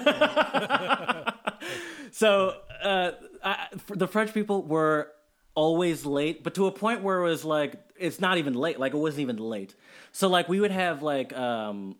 so 2.12 2.58
uh, 2.84 3.12
I, 3.42 3.68
the 3.88 4.06
French 4.06 4.34
people 4.34 4.64
were 4.64 5.14
always 5.56 6.06
late, 6.06 6.44
but 6.44 6.56
to 6.56 6.68
a 6.68 6.74
point 6.74 7.04
where 7.04 7.20
it 7.20 7.24
was 7.24 7.46
like 7.46 7.76
it's 7.98 8.20
not 8.20 8.38
even 8.38 8.54
late. 8.54 8.80
Like 8.80 8.94
it 8.94 8.98
wasn't 8.98 9.22
even 9.22 9.38
late. 9.38 9.76
So 10.12 10.28
like 10.28 10.50
we 10.50 10.60
would 10.60 10.72
have 10.72 11.02
like 11.02 11.32
um, 11.34 11.96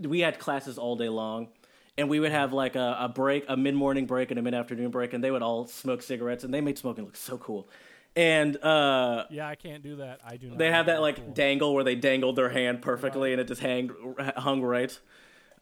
we 0.00 0.20
had 0.20 0.38
classes 0.38 0.78
all 0.78 0.96
day 0.96 1.10
long. 1.10 1.48
And 1.96 2.08
we 2.08 2.18
would 2.18 2.32
have 2.32 2.52
like 2.52 2.74
a, 2.74 2.96
a 3.00 3.08
break, 3.08 3.44
a 3.48 3.56
mid 3.56 3.74
morning 3.74 4.06
break 4.06 4.30
and 4.30 4.38
a 4.38 4.42
mid 4.42 4.52
afternoon 4.54 4.90
break, 4.90 5.12
and 5.12 5.22
they 5.22 5.30
would 5.30 5.42
all 5.42 5.66
smoke 5.66 6.02
cigarettes, 6.02 6.42
and 6.42 6.52
they 6.52 6.60
made 6.60 6.76
smoking 6.76 7.04
look 7.04 7.14
so 7.16 7.38
cool. 7.38 7.68
And 8.16 8.56
uh, 8.64 9.24
Yeah, 9.30 9.48
I 9.48 9.54
can't 9.54 9.82
do 9.82 9.96
that. 9.96 10.20
I 10.24 10.36
do 10.36 10.48
not. 10.48 10.58
they 10.58 10.70
have 10.70 10.86
that 10.86 11.00
like 11.00 11.16
Cool. 11.16 11.32
dangle 11.34 11.74
where 11.74 11.84
they 11.84 11.94
dangled 11.96 12.36
their 12.36 12.48
hand 12.48 12.80
perfectly 12.82 13.32
and 13.32 13.40
it 13.40 13.48
just 13.48 13.60
hang, 13.60 13.90
hung 14.36 14.62
right. 14.62 14.96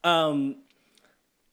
Um, 0.04 0.56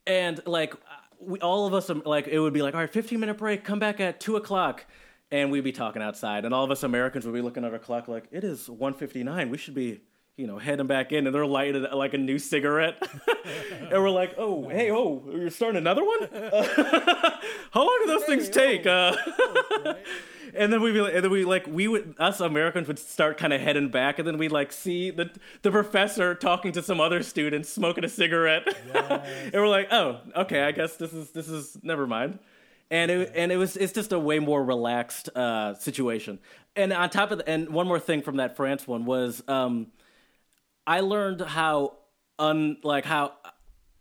and 0.08 0.42
like 0.46 0.74
we, 1.20 1.40
all 1.40 1.66
of 1.68 1.74
us, 1.74 1.90
um, 1.90 2.02
like 2.06 2.28
it 2.28 2.40
would 2.40 2.54
be 2.54 2.62
like, 2.62 2.74
all 2.74 2.80
right, 2.82 2.92
fifteen 2.92 3.20
minute 3.20 3.38
break, 3.38 3.64
come 3.64 3.80
back 3.80 4.00
at 4.00 4.20
two 4.20 4.36
o'clock, 4.38 4.86
and 5.32 5.52
we'd 5.52 5.64
be 5.64 5.72
talking 5.72 6.02
outside, 6.02 6.46
and 6.46 6.54
all 6.54 6.64
of 6.64 6.72
us 6.72 6.84
Americans 6.84 7.26
would 7.26 7.34
be 7.34 7.42
looking 7.42 7.64
at 7.66 7.72
our 7.74 7.80
clock 7.80 8.08
like 8.08 8.26
it 8.32 8.44
is 8.44 8.70
one 8.70 8.94
fifty 8.94 9.24
nine. 9.24 9.50
We 9.50 9.58
should 9.58 9.76
be. 9.76 10.02
You 10.40 10.48
know, 10.48 10.58
heading 10.58 10.88
back 10.88 11.12
in, 11.12 11.28
and 11.28 11.36
they're 11.36 11.46
lighting 11.46 11.86
like 11.92 12.14
a 12.14 12.18
new 12.18 12.40
cigarette, 12.40 12.96
and 13.82 13.92
we're 13.92 14.10
like, 14.10 14.36
"Oh, 14.38 14.70
hey, 14.70 14.90
oh, 14.90 15.22
you're 15.34 15.50
starting 15.50 15.78
another 15.78 16.02
one? 16.02 16.30
How 17.72 17.82
long 17.82 18.00
do 18.00 18.08
those 18.08 18.24
things 18.24 18.48
take?" 18.48 18.88
Uh, 18.88 19.18
and 20.54 20.72
then 20.72 20.82
we'd 20.82 20.94
be 20.94 21.02
like, 21.02 21.14
and 21.14 21.26
then 21.26 21.30
we 21.30 21.44
like 21.44 21.68
we 21.68 21.90
would 21.90 22.16
us 22.20 22.40
Americans 22.40 22.88
would 22.88 23.00
start 23.00 23.38
kind 23.38 23.52
of 23.52 23.60
heading 23.60 23.90
back, 23.90 24.18
and 24.18 24.26
then 24.26 24.38
we'd 24.38 24.54
like 24.54 24.72
see 24.72 25.12
the 25.12 25.30
the 25.62 25.72
professor 25.72 26.34
talking 26.36 26.72
to 26.72 26.82
some 26.82 27.02
other 27.02 27.22
students 27.22 27.68
smoking 27.68 28.06
a 28.06 28.10
cigarette, 28.10 28.66
and 28.94 29.54
we're 29.54 29.68
like, 29.68 29.92
oh, 29.92 30.22
okay, 30.38 30.62
I 30.62 30.72
guess 30.72 30.96
this 30.96 31.12
is 31.12 31.32
this 31.32 31.50
is 31.50 31.78
never 31.84 32.08
mind. 32.08 32.40
And 32.90 33.12
it 33.12 33.34
and 33.36 33.52
it 33.52 33.58
was 33.58 33.76
it's 33.76 33.92
just 33.92 34.14
a 34.14 34.20
way 34.20 34.40
more 34.40 34.64
relaxed 34.64 35.28
uh, 35.36 35.74
situation. 35.74 36.40
And 36.78 36.94
on 36.94 37.10
top 37.10 37.32
of 37.32 37.40
the, 37.40 37.50
and 37.50 37.72
one 37.72 37.90
more 37.90 38.00
thing 38.00 38.22
from 38.22 38.38
that 38.38 38.56
France 38.56 38.88
one 38.88 39.04
was 39.04 39.44
um, 39.50 39.88
I 40.90 41.02
learned 41.02 41.42
how 41.42 41.98
un 42.40 42.78
like 42.84 43.06
how 43.06 43.34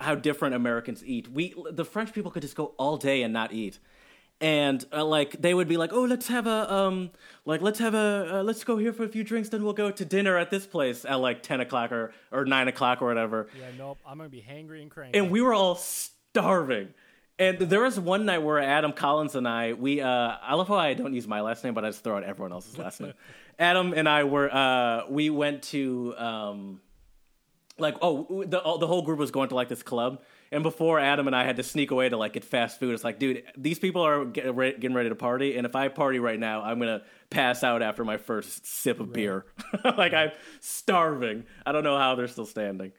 how 0.00 0.14
different 0.14 0.54
Americans 0.54 1.04
eat. 1.04 1.28
We 1.28 1.54
the 1.70 1.84
French 1.84 2.14
people 2.14 2.30
could 2.30 2.40
just 2.42 2.56
go 2.56 2.72
all 2.78 2.96
day 2.96 3.22
and 3.22 3.32
not 3.32 3.52
eat. 3.52 3.78
And 4.40 4.82
uh, 4.92 5.04
like 5.04 5.32
they 5.42 5.52
would 5.52 5.68
be 5.68 5.76
like, 5.76 5.92
"Oh, 5.92 6.04
let's 6.04 6.28
have 6.28 6.46
a 6.46 6.72
um, 6.72 7.10
like 7.44 7.60
let's 7.60 7.78
have 7.80 7.92
a 7.92 8.38
uh, 8.38 8.42
let's 8.42 8.64
go 8.64 8.78
here 8.78 8.94
for 8.94 9.04
a 9.04 9.08
few 9.08 9.22
drinks, 9.22 9.50
then 9.50 9.64
we'll 9.64 9.74
go 9.74 9.90
to 9.90 10.04
dinner 10.04 10.38
at 10.38 10.50
this 10.50 10.64
place 10.64 11.04
at 11.04 11.16
like 11.16 11.42
ten 11.42 11.60
o'clock 11.60 11.92
or 11.92 12.12
or 12.32 12.46
nine 12.46 12.68
o'clock 12.68 13.02
or 13.02 13.08
whatever." 13.08 13.48
Yeah, 13.58 13.66
nope. 13.76 13.98
I'm 14.06 14.16
gonna 14.16 14.30
be 14.30 14.40
hangry 14.40 14.80
and 14.80 14.90
cranky. 14.90 15.18
and 15.18 15.30
we 15.30 15.42
were 15.42 15.52
all 15.52 15.74
starving. 15.74 16.94
And 17.40 17.58
there 17.58 17.82
was 17.82 18.00
one 18.00 18.24
night 18.26 18.38
where 18.38 18.58
Adam 18.58 18.92
Collins 18.92 19.36
and 19.36 19.46
I, 19.46 19.72
we, 19.72 20.00
uh, 20.00 20.08
I 20.42 20.56
love 20.56 20.66
how 20.66 20.74
I 20.74 20.94
don't 20.94 21.14
use 21.14 21.28
my 21.28 21.40
last 21.40 21.62
name, 21.62 21.72
but 21.72 21.84
I 21.84 21.90
just 21.90 22.02
throw 22.02 22.16
out 22.16 22.24
everyone 22.24 22.50
else's 22.50 22.76
last 22.76 23.00
name. 23.00 23.12
Adam 23.58 23.92
and 23.94 24.08
I 24.08 24.24
were, 24.24 24.52
uh, 24.54 25.02
we 25.08 25.30
went 25.30 25.62
to, 25.64 26.14
um, 26.16 26.80
like, 27.78 27.96
oh, 28.02 28.44
the 28.44 28.60
the 28.60 28.86
whole 28.88 29.02
group 29.02 29.20
was 29.20 29.30
going 29.30 29.50
to 29.50 29.54
like 29.54 29.68
this 29.68 29.84
club, 29.84 30.22
and 30.50 30.64
before 30.64 30.98
Adam 30.98 31.28
and 31.28 31.36
I 31.36 31.44
had 31.44 31.56
to 31.56 31.62
sneak 31.62 31.92
away 31.92 32.08
to 32.08 32.16
like 32.16 32.32
get 32.32 32.44
fast 32.44 32.80
food. 32.80 32.92
It's 32.92 33.04
like, 33.04 33.20
dude, 33.20 33.44
these 33.56 33.78
people 33.78 34.02
are 34.02 34.24
get, 34.24 34.52
re- 34.56 34.72
getting 34.72 34.96
ready 34.96 35.10
to 35.10 35.14
party, 35.14 35.56
and 35.56 35.64
if 35.64 35.76
I 35.76 35.86
party 35.86 36.18
right 36.18 36.40
now, 36.40 36.62
I'm 36.62 36.80
gonna 36.80 37.02
pass 37.30 37.62
out 37.62 37.80
after 37.80 38.04
my 38.04 38.16
first 38.16 38.66
sip 38.66 38.98
of 38.98 39.12
beer. 39.12 39.46
like 39.84 40.12
I'm 40.12 40.32
starving. 40.58 41.44
I 41.64 41.70
don't 41.70 41.84
know 41.84 41.96
how 41.96 42.16
they're 42.16 42.26
still 42.26 42.46
standing 42.46 42.92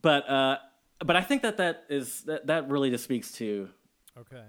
but 0.00 0.28
uh, 0.28 0.58
but 1.04 1.16
I 1.16 1.22
think 1.22 1.42
that 1.42 1.56
that 1.58 1.84
is 1.88 2.22
that, 2.22 2.46
that 2.46 2.68
really 2.68 2.90
just 2.90 3.04
speaks 3.04 3.32
to 3.32 3.68
okay. 4.18 4.42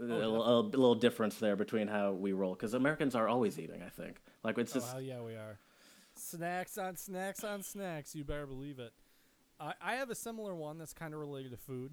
A, 0.00 0.04
a- 0.04 0.60
a 0.60 0.62
little 0.62 0.94
difference 0.94 1.36
there 1.38 1.56
between 1.56 1.88
how 1.88 2.12
we 2.12 2.32
roll 2.32 2.54
because 2.54 2.74
Americans 2.74 3.14
are 3.14 3.28
always 3.28 3.58
eating. 3.58 3.82
I 3.82 3.88
think 3.88 4.20
like 4.44 4.58
it's 4.58 4.74
Oh 4.76 4.80
just 4.80 4.92
hell 4.92 5.00
yeah, 5.00 5.20
we 5.20 5.34
are. 5.34 5.58
snacks 6.14 6.78
on 6.78 6.96
snacks 6.96 7.44
on 7.44 7.62
snacks. 7.62 8.14
You 8.14 8.24
better 8.24 8.46
believe 8.46 8.78
it. 8.78 8.92
I, 9.58 9.72
I 9.80 9.94
have 9.94 10.10
a 10.10 10.14
similar 10.14 10.54
one 10.54 10.78
that's 10.78 10.92
kind 10.92 11.14
of 11.14 11.20
related 11.20 11.50
to 11.52 11.56
food, 11.56 11.92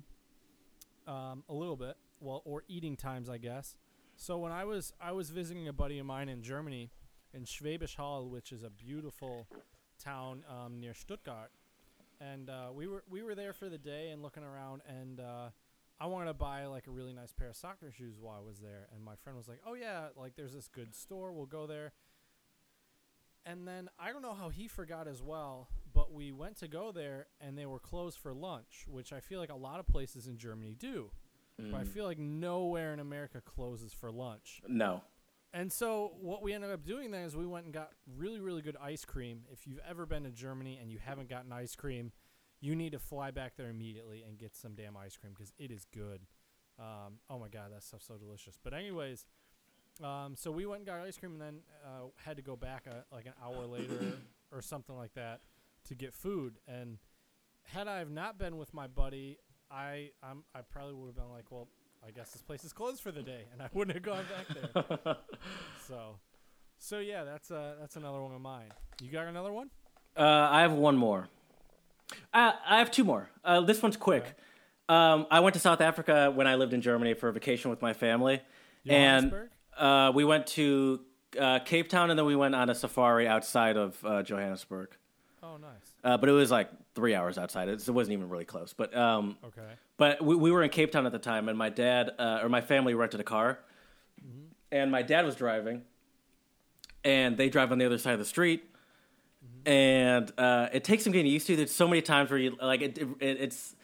um, 1.07 1.43
a 1.49 1.53
little 1.53 1.75
bit. 1.77 1.95
Well, 2.19 2.41
or 2.45 2.63
eating 2.67 2.95
times, 2.95 3.29
I 3.29 3.37
guess. 3.37 3.75
So 4.15 4.37
when 4.37 4.51
I 4.51 4.63
was 4.65 4.93
I 5.01 5.11
was 5.11 5.29
visiting 5.29 5.67
a 5.67 5.73
buddy 5.73 5.99
of 5.99 6.05
mine 6.05 6.29
in 6.29 6.41
Germany, 6.41 6.91
in 7.33 7.43
Schwäbisch 7.43 7.95
Hall, 7.95 8.27
which 8.29 8.51
is 8.51 8.63
a 8.63 8.69
beautiful 8.69 9.47
town 10.01 10.43
um, 10.49 10.79
near 10.79 10.93
Stuttgart, 10.93 11.51
and 12.21 12.49
uh, 12.49 12.67
we 12.73 12.87
were 12.87 13.03
we 13.09 13.23
were 13.23 13.35
there 13.35 13.51
for 13.53 13.67
the 13.69 13.77
day 13.77 14.09
and 14.11 14.21
looking 14.21 14.43
around, 14.43 14.81
and 14.87 15.19
uh, 15.19 15.49
I 15.99 16.07
wanted 16.07 16.25
to 16.27 16.33
buy 16.33 16.65
like 16.65 16.87
a 16.87 16.91
really 16.91 17.13
nice 17.13 17.31
pair 17.31 17.49
of 17.49 17.55
soccer 17.55 17.91
shoes 17.91 18.17
while 18.19 18.37
I 18.37 18.45
was 18.45 18.59
there, 18.59 18.87
and 18.93 19.03
my 19.03 19.15
friend 19.15 19.37
was 19.37 19.47
like, 19.47 19.61
"Oh 19.65 19.73
yeah, 19.73 20.07
like 20.17 20.35
there's 20.35 20.53
this 20.53 20.67
good 20.67 20.93
store, 20.95 21.31
we'll 21.31 21.45
go 21.45 21.65
there." 21.67 21.93
And 23.45 23.67
then 23.67 23.89
I 23.99 24.11
don't 24.11 24.21
know 24.21 24.33
how 24.33 24.49
he 24.49 24.67
forgot 24.67 25.07
as 25.07 25.21
well, 25.21 25.67
but 25.93 26.13
we 26.13 26.31
went 26.31 26.55
to 26.59 26.67
go 26.67 26.91
there 26.93 27.27
and 27.41 27.57
they 27.57 27.65
were 27.65 27.79
closed 27.79 28.17
for 28.17 28.33
lunch, 28.33 28.85
which 28.87 29.11
I 29.11 29.19
feel 29.19 29.39
like 29.39 29.51
a 29.51 29.55
lot 29.55 29.79
of 29.81 29.87
places 29.87 30.27
in 30.27 30.37
Germany 30.37 30.75
do. 30.75 31.11
But 31.57 31.75
I 31.75 31.83
Mm. 31.83 31.87
feel 31.87 32.05
like 32.05 32.17
nowhere 32.17 32.93
in 32.93 32.99
America 32.99 33.41
closes 33.41 33.93
for 33.93 34.09
lunch. 34.11 34.61
No. 34.67 35.03
And 35.51 35.71
so 35.71 36.15
what 36.19 36.41
we 36.41 36.53
ended 36.53 36.71
up 36.71 36.83
doing 36.85 37.11
then 37.11 37.25
is 37.25 37.35
we 37.35 37.45
went 37.45 37.65
and 37.65 37.73
got 37.73 37.91
really, 38.07 38.39
really 38.39 38.61
good 38.61 38.77
ice 38.77 39.05
cream. 39.05 39.45
If 39.51 39.67
you've 39.67 39.79
ever 39.79 40.05
been 40.05 40.23
to 40.23 40.31
Germany 40.31 40.77
and 40.81 40.89
you 40.89 40.97
haven't 40.99 41.27
gotten 41.29 41.51
ice 41.51 41.75
cream, 41.75 42.11
you 42.63 42.77
need 42.77 42.93
to 42.93 42.99
fly 42.99 43.29
back 43.29 43.57
there 43.57 43.69
immediately 43.69 44.23
and 44.25 44.37
get 44.37 44.55
some 44.55 44.73
damn 44.73 44.95
ice 44.95 45.17
cream 45.17 45.33
because 45.33 45.51
it 45.59 45.69
is 45.69 45.85
good. 45.93 46.21
Um, 46.79 47.19
oh 47.29 47.37
my 47.37 47.49
god, 47.49 47.73
that 47.73 47.83
stuff's 47.83 48.07
so 48.07 48.15
delicious. 48.15 48.57
But 48.63 48.73
anyways, 48.73 49.25
um, 50.01 50.35
so 50.37 50.49
we 50.49 50.65
went 50.65 50.79
and 50.79 50.87
got 50.87 51.01
ice 51.01 51.17
cream 51.17 51.33
and 51.33 51.41
then 51.41 51.55
uh, 51.85 52.07
had 52.23 52.37
to 52.37 52.41
go 52.41 52.55
back 52.55 52.85
a, 52.87 53.03
like 53.13 53.25
an 53.25 53.33
hour 53.43 53.65
later 53.65 54.13
or 54.51 54.61
something 54.61 54.95
like 54.95 55.13
that 55.15 55.41
to 55.89 55.93
get 55.93 56.13
food. 56.13 56.53
And 56.65 56.99
had 57.65 57.89
I 57.89 57.99
have 57.99 58.09
not 58.09 58.37
been 58.37 58.55
with 58.55 58.73
my 58.73 58.87
buddy, 58.87 59.39
I 59.69 60.11
I'm, 60.23 60.45
I 60.55 60.61
probably 60.61 60.93
would 60.93 61.07
have 61.07 61.15
been 61.17 61.31
like, 61.31 61.51
well, 61.51 61.67
I 62.05 62.11
guess 62.11 62.31
this 62.31 62.41
place 62.41 62.63
is 62.63 62.71
closed 62.71 63.01
for 63.01 63.11
the 63.11 63.23
day, 63.23 63.43
and 63.51 63.61
I 63.61 63.67
wouldn't 63.73 63.93
have 63.95 64.03
gone 64.03 64.25
back 64.37 64.73
there. 64.73 65.17
So, 65.85 66.15
so 66.79 66.99
yeah, 66.99 67.25
that's 67.25 67.51
uh 67.51 67.75
that's 67.77 67.97
another 67.97 68.21
one 68.21 68.33
of 68.33 68.39
mine. 68.39 68.69
You 69.01 69.11
got 69.11 69.27
another 69.27 69.51
one? 69.51 69.69
Uh, 70.15 70.47
I 70.49 70.61
have 70.61 70.71
one 70.71 70.95
more. 70.95 71.27
I, 72.33 72.53
I 72.67 72.79
have 72.79 72.91
two 72.91 73.03
more. 73.03 73.29
Uh, 73.43 73.61
this 73.61 73.81
one's 73.81 73.97
quick. 73.97 74.23
Okay. 74.23 74.33
Um, 74.89 75.27
I 75.31 75.39
went 75.39 75.53
to 75.53 75.59
South 75.59 75.81
Africa 75.81 76.31
when 76.33 76.45
I 76.45 76.55
lived 76.55 76.73
in 76.73 76.81
Germany 76.81 77.13
for 77.13 77.29
a 77.29 77.33
vacation 77.33 77.69
with 77.71 77.81
my 77.81 77.93
family, 77.93 78.41
and 78.87 79.33
uh, 79.77 80.11
we 80.13 80.25
went 80.25 80.47
to 80.47 80.99
uh, 81.39 81.59
Cape 81.59 81.87
Town, 81.89 82.09
and 82.09 82.19
then 82.19 82.25
we 82.25 82.35
went 82.35 82.53
on 82.53 82.69
a 82.69 82.75
safari 82.75 83.27
outside 83.27 83.77
of 83.77 83.97
uh, 84.05 84.21
Johannesburg. 84.23 84.89
Oh, 85.41 85.57
nice. 85.57 85.69
Uh, 86.03 86.17
but 86.17 86.29
it 86.29 86.33
was 86.33 86.51
like 86.51 86.69
three 86.95 87.15
hours 87.15 87.37
outside. 87.37 87.69
It, 87.69 87.87
wasn't 87.89 88.13
even 88.13 88.29
really 88.29 88.45
close. 88.45 88.73
But 88.73 88.95
um, 88.95 89.37
Okay. 89.43 89.61
but 89.97 90.21
we, 90.23 90.35
we 90.35 90.51
were 90.51 90.63
in 90.63 90.69
Cape 90.69 90.91
Town 90.91 91.05
at 91.05 91.11
the 91.11 91.19
time, 91.19 91.47
and 91.49 91.57
my 91.57 91.69
dad 91.69 92.11
uh, 92.19 92.39
or 92.43 92.49
my 92.49 92.61
family 92.61 92.93
rented 92.93 93.19
a 93.19 93.23
car, 93.23 93.59
and 94.71 94.91
my 94.91 95.01
dad 95.01 95.25
was 95.25 95.35
driving, 95.35 95.83
and 97.03 97.37
they 97.37 97.49
drive 97.49 97.71
on 97.71 97.77
the 97.77 97.85
other 97.85 97.97
side 97.97 98.13
of 98.13 98.19
the 98.19 98.25
street, 98.25 98.63
and 99.65 100.31
uh, 100.37 100.67
it 100.73 100.83
takes 100.83 101.03
some 101.03 101.13
getting 101.13 101.31
used 101.31 101.47
to. 101.47 101.55
There's 101.55 101.71
so 101.73 101.87
many 101.87 102.01
times 102.01 102.29
where 102.29 102.39
you 102.39 102.55
like 102.61 102.81
it. 102.81 102.97
it 102.97 103.07
it's 103.19 103.75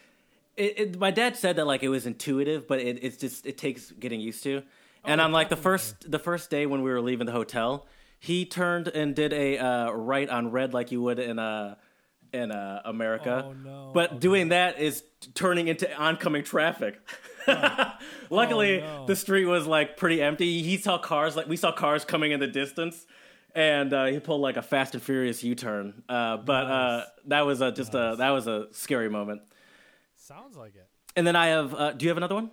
it, 0.57 0.99
my 0.99 1.09
dad 1.11 1.37
said 1.37 1.55
that 1.55 1.65
like 1.65 1.83
it 1.83 1.89
was 1.89 2.05
intuitive, 2.05 2.67
but 2.67 2.79
it, 2.79 3.01
it's 3.03 3.17
just 3.17 3.45
it 3.45 3.57
takes 3.57 3.91
getting 3.91 4.19
used 4.19 4.43
to. 4.43 4.63
And 5.05 5.21
Oh, 5.21 5.25
on 5.25 5.31
like 5.31 5.47
the 5.49 5.55
first 5.55 6.11
the 6.11 6.19
first 6.19 6.49
day 6.49 6.65
when 6.65 6.81
we 6.81 6.89
were 6.91 6.99
leaving 7.01 7.25
the 7.25 7.31
hotel, 7.31 7.87
he 8.19 8.45
turned 8.45 8.89
and 8.89 9.15
did 9.15 9.31
a 9.31 9.57
uh, 9.57 9.91
right 9.91 10.29
on 10.29 10.51
red 10.51 10.73
like 10.73 10.91
you 10.91 11.01
would 11.01 11.17
in 11.19 11.39
uh, 11.39 11.75
in 12.33 12.51
uh, 12.51 12.81
America. 12.83 13.45
Oh, 13.47 13.53
no. 13.53 13.91
But 13.93 14.09
Okay. 14.11 14.19
doing 14.19 14.49
that 14.49 14.79
is 14.79 15.03
turning 15.33 15.69
into 15.69 15.91
oncoming 15.97 16.43
traffic. 16.43 16.99
Luckily, 18.29 18.81
Oh, 18.81 18.85
no. 18.99 19.05
the 19.05 19.15
street 19.15 19.45
was 19.45 19.65
like 19.65 19.97
pretty 19.97 20.21
empty. 20.21 20.61
He 20.61 20.77
saw 20.77 20.97
cars 20.97 21.35
like 21.35 21.47
we 21.47 21.55
saw 21.57 21.71
cars 21.71 22.05
coming 22.05 22.31
in 22.31 22.39
the 22.39 22.47
distance, 22.47 23.05
and 23.55 23.93
uh, 23.93 24.05
he 24.05 24.19
pulled 24.19 24.41
like 24.41 24.57
a 24.57 24.61
Fast 24.61 24.93
and 24.93 25.03
Furious 25.03 25.43
U 25.43 25.55
turn. 25.55 26.03
Uh, 26.07 26.37
but 26.37 26.65
uh, 26.65 27.05
that 27.25 27.45
was 27.45 27.61
a, 27.61 27.71
just 27.71 27.93
a 27.93 28.15
that 28.17 28.29
was 28.29 28.47
a 28.47 28.67
scary 28.71 29.09
moment. 29.09 29.41
Sounds 30.15 30.55
like 30.55 30.75
it. 30.75 30.87
And 31.15 31.25
then 31.25 31.35
I 31.35 31.47
have. 31.47 31.73
Uh, 31.73 31.91
do 31.91 32.05
you 32.05 32.09
have 32.09 32.17
another 32.17 32.35
one? 32.35 32.51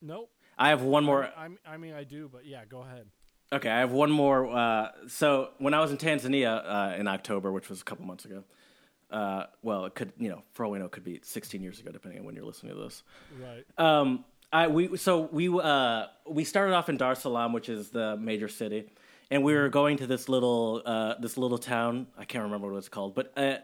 Nope. 0.00 0.30
I 0.58 0.70
have 0.70 0.82
one 0.82 1.04
more. 1.04 1.24
I, 1.24 1.48
I 1.66 1.76
mean, 1.76 1.94
I 1.94 2.04
do, 2.04 2.28
but 2.32 2.44
yeah, 2.44 2.64
go 2.64 2.82
ahead. 2.82 3.06
Okay, 3.52 3.70
I 3.70 3.78
have 3.78 3.92
one 3.92 4.10
more. 4.10 4.54
Uh, 4.54 4.88
so 5.06 5.50
when 5.58 5.72
I 5.72 5.80
was 5.80 5.90
in 5.90 5.96
Tanzania 5.96 6.62
uh, 6.64 6.96
in 6.96 7.06
October, 7.06 7.52
which 7.52 7.68
was 7.68 7.80
a 7.80 7.84
couple 7.84 8.04
months 8.04 8.24
ago, 8.24 8.44
uh, 9.10 9.44
well, 9.62 9.86
it 9.86 9.94
could 9.94 10.12
you 10.18 10.28
know 10.28 10.42
for 10.52 10.64
all 10.64 10.72
we 10.72 10.78
know, 10.78 10.86
it 10.86 10.92
could 10.92 11.04
be 11.04 11.20
16 11.22 11.62
years 11.62 11.80
ago, 11.80 11.90
depending 11.90 12.20
on 12.20 12.26
when 12.26 12.34
you're 12.34 12.44
listening 12.44 12.74
to 12.74 12.82
this. 12.82 13.02
Right. 13.40 13.64
Um, 13.78 14.24
I 14.52 14.68
we 14.68 14.96
so 14.96 15.28
we 15.32 15.48
uh 15.48 16.06
we 16.26 16.44
started 16.44 16.74
off 16.74 16.88
in 16.88 16.96
Dar 16.96 17.12
es 17.12 17.22
Salaam, 17.22 17.52
which 17.52 17.68
is 17.68 17.90
the 17.90 18.16
major 18.16 18.48
city, 18.48 18.90
and 19.30 19.42
we 19.42 19.54
were 19.54 19.68
going 19.68 19.98
to 19.98 20.06
this 20.06 20.28
little 20.28 20.82
uh 20.84 21.14
this 21.20 21.36
little 21.36 21.58
town. 21.58 22.06
I 22.16 22.24
can't 22.24 22.44
remember 22.44 22.70
what 22.70 22.78
it's 22.78 22.88
called, 22.88 23.14
but 23.14 23.32
uh, 23.36 23.56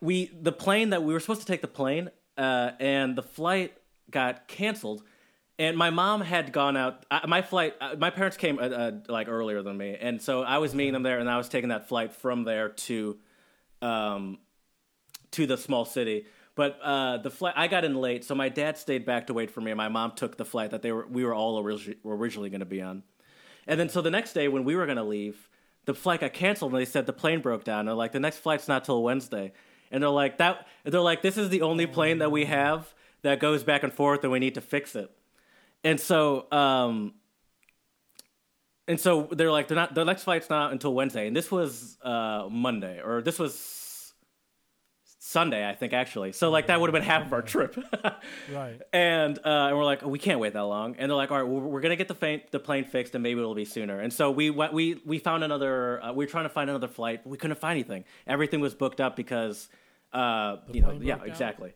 we 0.00 0.30
the 0.40 0.52
plane 0.52 0.90
that 0.90 1.02
we 1.02 1.12
were 1.12 1.20
supposed 1.20 1.40
to 1.40 1.46
take 1.46 1.62
the 1.62 1.68
plane, 1.68 2.10
uh, 2.36 2.72
and 2.78 3.16
the 3.16 3.22
flight 3.22 3.74
got 4.10 4.48
canceled. 4.48 5.02
And 5.58 5.76
my 5.76 5.90
mom 5.90 6.22
had 6.22 6.52
gone 6.52 6.76
out. 6.76 7.04
Uh, 7.10 7.20
my 7.28 7.42
flight, 7.42 7.74
uh, 7.80 7.94
my 7.96 8.10
parents 8.10 8.36
came 8.36 8.58
uh, 8.60 8.92
like 9.08 9.28
earlier 9.28 9.62
than 9.62 9.76
me, 9.76 9.96
and 10.00 10.20
so 10.20 10.42
I 10.42 10.58
was 10.58 10.74
meeting 10.74 10.94
them 10.94 11.02
there, 11.02 11.18
and 11.18 11.30
I 11.30 11.36
was 11.36 11.48
taking 11.48 11.68
that 11.68 11.88
flight 11.88 12.12
from 12.12 12.44
there 12.44 12.70
to, 12.70 13.18
um, 13.80 14.38
to 15.32 15.46
the 15.46 15.56
small 15.56 15.84
city. 15.84 16.26
But 16.54 16.80
uh, 16.82 17.18
the 17.18 17.30
flight, 17.30 17.54
I 17.56 17.68
got 17.68 17.84
in 17.84 17.94
late, 17.94 18.24
so 18.24 18.34
my 18.34 18.48
dad 18.48 18.76
stayed 18.76 19.04
back 19.04 19.28
to 19.28 19.34
wait 19.34 19.50
for 19.50 19.60
me, 19.60 19.70
and 19.70 19.78
my 19.78 19.88
mom 19.88 20.12
took 20.16 20.36
the 20.36 20.44
flight 20.44 20.70
that 20.72 20.82
they 20.82 20.90
were 20.90 21.06
we 21.06 21.24
were 21.24 21.34
all 21.34 21.62
origi- 21.62 21.96
originally 22.04 22.50
going 22.50 22.60
to 22.60 22.66
be 22.66 22.82
on. 22.82 23.02
And 23.66 23.78
then 23.78 23.88
so 23.88 24.00
the 24.00 24.10
next 24.10 24.32
day 24.32 24.48
when 24.48 24.64
we 24.64 24.74
were 24.74 24.86
going 24.86 24.96
to 24.96 25.04
leave, 25.04 25.48
the 25.84 25.94
flight 25.94 26.20
got 26.20 26.32
canceled, 26.32 26.72
and 26.72 26.80
they 26.80 26.84
said 26.84 27.06
the 27.06 27.12
plane 27.12 27.40
broke 27.40 27.64
down. 27.64 27.86
They're 27.86 27.94
like, 27.94 28.12
the 28.12 28.20
next 28.20 28.38
flight's 28.38 28.68
not 28.68 28.84
till 28.84 29.02
Wednesday, 29.02 29.52
and 29.90 30.02
they're 30.02 30.10
like 30.10 30.38
that. 30.38 30.66
They're 30.84 31.00
like, 31.00 31.22
this 31.22 31.36
is 31.36 31.48
the 31.48 31.62
only 31.62 31.86
plane 31.86 32.18
that 32.18 32.30
we 32.30 32.44
have 32.44 32.92
that 33.22 33.40
goes 33.40 33.64
back 33.64 33.82
and 33.82 33.92
forth, 33.92 34.22
and 34.22 34.32
we 34.32 34.38
need 34.38 34.54
to 34.54 34.60
fix 34.60 34.94
it. 34.94 35.10
And 35.84 35.98
so, 35.98 36.46
um, 36.52 37.14
and 38.86 39.00
so 39.00 39.28
they're 39.32 39.50
like, 39.50 39.68
they're 39.68 39.76
not. 39.76 39.94
The 39.94 40.04
next 40.04 40.24
flight's 40.24 40.48
not 40.48 40.72
until 40.72 40.94
Wednesday, 40.94 41.26
and 41.26 41.34
this 41.34 41.50
was 41.50 41.98
uh, 42.02 42.48
Monday, 42.50 43.00
or 43.02 43.22
this 43.22 43.38
was 43.38 43.81
Sunday, 45.32 45.68
I 45.68 45.74
think, 45.74 45.92
actually. 45.92 46.32
So 46.32 46.50
like 46.50 46.66
that 46.68 46.80
would 46.80 46.88
have 46.88 46.92
been 46.92 47.08
half 47.08 47.26
of 47.26 47.32
our 47.32 47.42
trip. 47.42 47.76
Right. 48.52 48.80
and 48.92 49.38
uh, 49.38 49.68
and 49.68 49.76
we're 49.76 49.84
like, 49.84 50.02
oh, 50.02 50.08
we 50.08 50.18
can't 50.18 50.38
wait 50.38 50.52
that 50.52 50.60
long. 50.64 50.94
And 50.98 51.10
they're 51.10 51.16
like, 51.16 51.30
all 51.30 51.38
right, 51.38 51.48
we're, 51.48 51.60
we're 51.60 51.80
gonna 51.80 51.96
get 51.96 52.08
the 52.08 52.14
fa- 52.14 52.40
the 52.50 52.60
plane 52.60 52.84
fixed, 52.84 53.14
and 53.14 53.22
maybe 53.22 53.40
it'll 53.40 53.54
be 53.54 53.64
sooner. 53.64 53.98
And 53.98 54.12
so 54.12 54.30
we 54.30 54.50
went, 54.50 54.72
we 54.72 55.00
we 55.04 55.18
found 55.18 55.42
another. 55.44 56.02
Uh, 56.02 56.12
we 56.12 56.24
were 56.24 56.30
trying 56.30 56.44
to 56.44 56.50
find 56.50 56.68
another 56.70 56.88
flight, 56.88 57.20
but 57.24 57.30
we 57.30 57.38
couldn't 57.38 57.58
find 57.58 57.72
anything. 57.72 58.04
Everything 58.26 58.60
was 58.60 58.74
booked 58.74 59.00
up 59.00 59.16
because, 59.16 59.68
uh, 60.12 60.56
you 60.70 60.82
know, 60.82 60.92
yeah, 61.00 61.16
down? 61.16 61.28
exactly. 61.28 61.72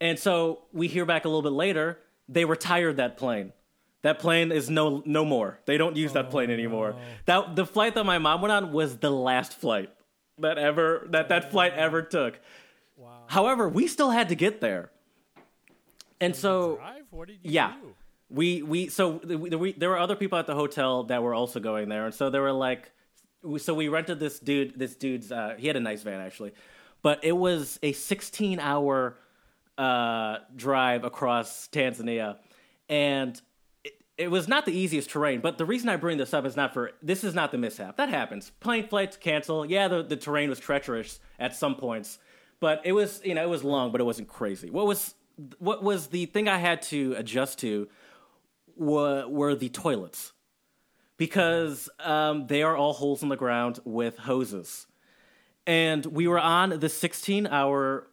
And 0.00 0.18
so 0.18 0.62
we 0.72 0.88
hear 0.88 1.04
back 1.04 1.24
a 1.24 1.28
little 1.28 1.42
bit 1.42 1.52
later. 1.52 1.98
They 2.28 2.44
retired 2.44 2.96
that 2.98 3.16
plane. 3.16 3.52
That 4.02 4.18
plane 4.18 4.52
is 4.52 4.68
no 4.70 5.02
no 5.06 5.24
more. 5.24 5.58
They 5.66 5.78
don't 5.78 5.96
use 5.96 6.12
that 6.12 6.30
plane 6.30 6.50
anymore. 6.50 6.90
no. 6.92 6.98
That 7.26 7.56
the 7.56 7.66
flight 7.66 7.94
that 7.94 8.04
my 8.04 8.18
mom 8.18 8.42
went 8.42 8.52
on 8.52 8.72
was 8.72 8.98
the 8.98 9.10
last 9.10 9.54
flight 9.54 9.90
that 10.38 10.58
ever 10.58 11.06
that 11.10 11.28
that 11.30 11.50
flight 11.50 11.72
ever 11.74 12.02
took. 12.02 12.38
However, 13.34 13.68
we 13.68 13.86
still 13.86 14.10
had 14.10 14.28
to 14.30 14.34
get 14.34 14.60
there. 14.60 14.90
And 16.20 16.34
so 16.34 16.76
Drive? 16.76 17.04
What 17.10 17.28
did 17.28 17.38
you 17.42 17.50
yeah. 17.50 17.74
do? 17.80 17.94
we 18.30 18.62
we 18.62 18.88
so 18.88 19.20
the, 19.22 19.38
we, 19.38 19.50
we, 19.50 19.72
there 19.72 19.88
were 19.88 19.98
other 19.98 20.16
people 20.16 20.38
at 20.38 20.46
the 20.46 20.54
hotel 20.54 21.04
that 21.04 21.22
were 21.22 21.34
also 21.34 21.60
going 21.60 21.88
there, 21.88 22.06
and 22.06 22.14
so 22.14 22.30
they 22.30 22.38
were 22.38 22.52
like, 22.52 22.90
so 23.58 23.74
we 23.74 23.88
rented 23.88 24.18
this 24.18 24.38
dude. 24.38 24.78
This 24.78 24.96
dude's 24.96 25.30
uh, 25.30 25.54
he 25.58 25.66
had 25.66 25.76
a 25.76 25.80
nice 25.80 26.02
van 26.02 26.20
actually, 26.20 26.52
but 27.02 27.22
it 27.22 27.32
was 27.32 27.78
a 27.82 27.92
16 27.92 28.58
hour 28.58 29.16
uh, 29.78 30.38
drive 30.56 31.04
across 31.04 31.68
Tanzania, 31.68 32.38
and 32.88 33.40
it, 33.84 33.92
it 34.16 34.28
was 34.28 34.48
not 34.48 34.64
the 34.66 34.72
easiest 34.72 35.10
terrain. 35.10 35.40
But 35.40 35.58
the 35.58 35.64
reason 35.64 35.88
I 35.88 35.96
bring 35.96 36.18
this 36.18 36.34
up 36.34 36.44
is 36.44 36.56
not 36.56 36.72
for 36.72 36.92
this 37.02 37.24
is 37.24 37.34
not 37.34 37.52
the 37.52 37.58
mishap 37.58 37.96
that 37.98 38.08
happens. 38.08 38.50
Plane 38.60 38.88
flights 38.88 39.16
cancel. 39.16 39.66
Yeah, 39.66 39.88
the 39.88 40.02
the 40.02 40.16
terrain 40.16 40.48
was 40.48 40.58
treacherous 40.58 41.20
at 41.38 41.54
some 41.54 41.76
points, 41.76 42.18
but 42.60 42.80
it 42.84 42.92
was 42.92 43.20
you 43.24 43.34
know 43.34 43.42
it 43.42 43.48
was 43.48 43.64
long, 43.64 43.92
but 43.92 44.00
it 44.00 44.04
wasn't 44.04 44.28
crazy. 44.28 44.70
What 44.70 44.86
was 44.86 45.14
what 45.58 45.82
was 45.82 46.08
the 46.08 46.26
thing 46.26 46.48
I 46.48 46.58
had 46.58 46.82
to 46.82 47.14
adjust 47.16 47.58
to 47.60 47.88
were, 48.76 49.26
were 49.28 49.54
the 49.54 49.68
toilets 49.68 50.32
because 51.16 51.88
um, 52.00 52.46
they 52.46 52.62
are 52.62 52.76
all 52.76 52.92
holes 52.92 53.22
in 53.22 53.28
the 53.28 53.36
ground 53.36 53.80
with 53.84 54.18
hoses. 54.18 54.86
And 55.66 56.04
we 56.06 56.26
were 56.26 56.38
on 56.38 56.78
the 56.80 56.88
16 56.88 57.46
hour 57.46 58.08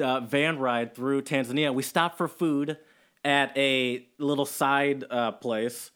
uh, 0.00 0.20
van 0.20 0.58
ride 0.58 0.94
through 0.94 1.22
Tanzania. 1.22 1.72
We 1.72 1.82
stopped 1.82 2.18
for 2.18 2.28
food 2.28 2.78
at 3.24 3.56
a 3.56 4.06
little 4.18 4.46
side 4.46 5.04
uh, 5.10 5.32
place. 5.32 5.90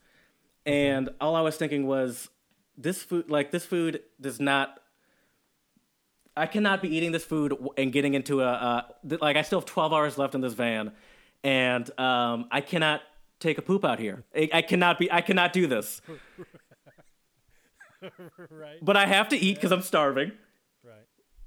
And 0.65 1.11
all 1.21 1.37
I 1.37 1.41
was 1.41 1.57
thinking 1.57 1.87
was, 1.87 2.29
this 2.77 3.03
food, 3.03 3.29
like, 3.29 3.51
this 3.51 3.65
food 3.65 4.03
does 4.21 4.39
not 4.39 4.79
I 6.39 6.47
cannot 6.47 6.81
be 6.83 6.95
eating 6.97 7.13
this 7.13 7.25
food 7.25 7.55
and 7.77 7.93
getting 7.93 8.15
into 8.15 8.41
a 8.41 8.47
uh, 8.47 8.83
th- 9.09 9.21
like 9.21 9.37
I 9.37 9.43
still 9.43 9.61
have 9.61 9.67
12 9.67 9.93
hours 9.93 10.19
left 10.19 10.35
in 10.35 10.41
this 10.41 10.55
van, 10.55 10.93
and 11.43 11.89
um, 11.99 12.47
I 12.51 12.61
cannot 12.61 13.03
take 13.41 13.59
a 13.59 13.63
poop 13.63 13.85
out 13.85 13.99
here. 13.99 14.25
I, 14.35 14.49
I 14.55 14.63
cannot 14.63 14.99
be. 14.99 15.11
I 15.11 15.21
cannot 15.21 15.53
do 15.53 15.67
this. 15.67 16.01
right. 18.51 18.79
But 18.83 18.97
I 18.97 19.07
have 19.07 19.29
to 19.31 19.37
eat 19.37 19.57
because 19.57 19.73
I'm 19.73 19.83
starving. 19.83 20.33
Right. 20.85 20.95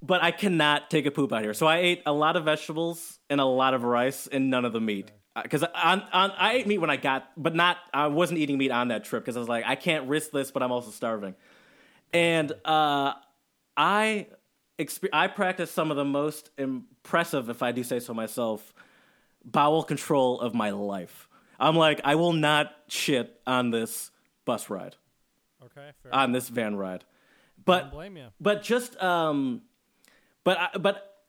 But 0.02 0.24
I 0.24 0.32
cannot 0.32 0.90
take 0.90 1.06
a 1.06 1.12
poop 1.12 1.32
out 1.32 1.44
here. 1.44 1.54
So 1.54 1.68
I 1.68 1.78
ate 1.78 2.02
a 2.06 2.14
lot 2.14 2.36
of 2.36 2.46
vegetables 2.46 3.20
and 3.30 3.40
a 3.40 3.46
lot 3.46 3.74
of 3.74 3.84
rice 3.84 4.28
and 4.28 4.50
none 4.50 4.66
of 4.66 4.74
the 4.74 4.82
meat. 4.82 5.12
Because 5.42 5.64
on, 5.64 6.02
on, 6.12 6.32
I 6.32 6.54
ate 6.54 6.68
meat 6.68 6.80
when 6.80 6.90
I 6.90 6.98
got, 6.98 7.32
but 7.38 7.56
not, 7.56 7.78
I 7.94 8.08
wasn't 8.08 8.40
eating 8.40 8.58
meat 8.58 8.72
on 8.72 8.90
that 8.90 9.06
trip 9.06 9.24
because 9.24 9.38
I 9.38 9.40
was 9.40 9.48
like, 9.48 9.64
I 9.66 9.76
can't 9.76 10.10
risk 10.10 10.32
this, 10.32 10.52
but 10.52 10.62
I'm 10.62 10.74
also 10.74 10.92
starving. 10.92 11.36
And 12.12 12.52
uh, 12.66 13.14
I, 13.78 14.28
I 15.14 15.28
practice 15.28 15.72
some 15.72 15.92
of 15.92 15.98
the 15.98 16.06
most 16.06 16.50
impressive, 16.58 17.50
if 17.50 17.62
I 17.62 17.72
do 17.72 17.84
say 17.84 18.00
so 18.00 18.14
myself, 18.14 18.74
bowel 19.44 19.84
control 19.84 20.40
of 20.40 20.54
my 20.54 20.70
life. 20.72 21.28
I'm 21.60 21.76
like, 21.76 22.02
I 22.04 22.16
will 22.16 22.34
not 22.34 22.74
shit 22.88 23.40
on 23.46 23.72
this 23.72 24.12
bus 24.46 24.70
ride, 24.70 24.96
Okay. 25.64 25.92
Fair. 26.02 26.14
on 26.14 26.32
this 26.32 26.50
van 26.50 26.76
ride. 26.76 27.04
But 27.64 27.92
blame 27.92 28.18
you. 28.18 28.28
but 28.40 28.64
just 28.64 29.02
um 29.04 29.62
but 30.44 30.58
I, 30.60 30.78
but 30.80 31.24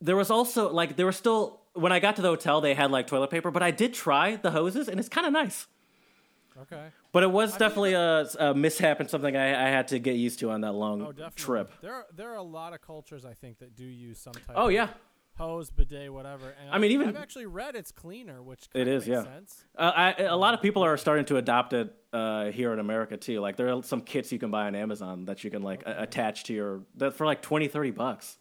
there 0.00 0.16
was 0.16 0.30
also 0.30 0.72
like 0.72 0.96
there 0.96 1.06
was 1.06 1.16
still 1.16 1.60
when 1.74 1.92
I 1.92 2.00
got 2.00 2.16
to 2.16 2.22
the 2.22 2.28
hotel 2.28 2.60
they 2.60 2.74
had 2.74 2.90
like 2.90 3.06
toilet 3.06 3.30
paper 3.30 3.52
but 3.52 3.62
I 3.62 3.70
did 3.70 3.94
try 3.94 4.34
the 4.34 4.50
hoses 4.50 4.88
and 4.88 4.98
it's 4.98 5.08
kind 5.08 5.26
of 5.28 5.32
nice 5.32 5.68
Okay. 6.62 6.86
but 7.12 7.22
it 7.22 7.30
was 7.30 7.56
definitely 7.56 7.92
a, 7.94 8.26
a 8.38 8.54
mishap 8.54 9.00
and 9.00 9.10
something 9.10 9.36
I, 9.36 9.66
I 9.66 9.68
had 9.70 9.88
to 9.88 9.98
get 9.98 10.16
used 10.16 10.38
to 10.40 10.50
on 10.50 10.62
that 10.62 10.72
long 10.72 11.02
Oh, 11.02 11.28
trip 11.36 11.70
There 11.82 11.92
are 11.94 12.06
there 12.14 12.30
are 12.32 12.36
a 12.36 12.42
lot 12.42 12.72
of 12.72 12.80
cultures 12.80 13.24
I 13.24 13.34
think 13.34 13.58
that 13.58 13.74
do 13.76 13.84
use 13.84 14.18
some 14.18 14.32
type. 14.32 14.44
oh 14.56 14.66
of 14.68 14.72
yeah 14.72 14.88
hose, 15.38 15.68
bidet, 15.68 16.10
whatever. 16.10 16.54
And 16.58 16.70
I 16.72 16.78
mean, 16.78 16.92
even- 16.92 17.10
I've 17.10 17.16
actually 17.18 17.44
read 17.44 17.76
it's 17.76 17.92
cleaner, 17.92 18.42
which 18.42 18.70
It 18.72 18.88
is, 18.88 19.06
yeah. 19.06 19.22
Uh, 19.76 19.92
I, 19.94 20.12
a 20.22 20.34
lot 20.34 20.54
of 20.54 20.62
people 20.62 20.82
are 20.82 20.96
starting 20.96 21.26
to 21.26 21.36
adopt 21.36 21.74
it 21.74 21.94
uh, 22.14 22.46
here 22.46 22.72
in 22.72 22.78
America 22.78 23.18
too 23.18 23.40
like 23.40 23.56
there 23.56 23.68
are 23.68 23.82
some 23.82 24.00
kits 24.00 24.32
you 24.32 24.38
can 24.38 24.50
buy 24.50 24.66
on 24.66 24.74
Amazon 24.74 25.26
that 25.26 25.44
you 25.44 25.50
can 25.50 25.60
like 25.62 25.82
a- 25.84 26.04
attach 26.04 26.44
to 26.44 26.54
your 26.54 26.80
that 26.94 27.12
for 27.12 27.26
like 27.26 27.42
20 27.42 27.68
30 27.68 27.90
bucks 27.90 28.38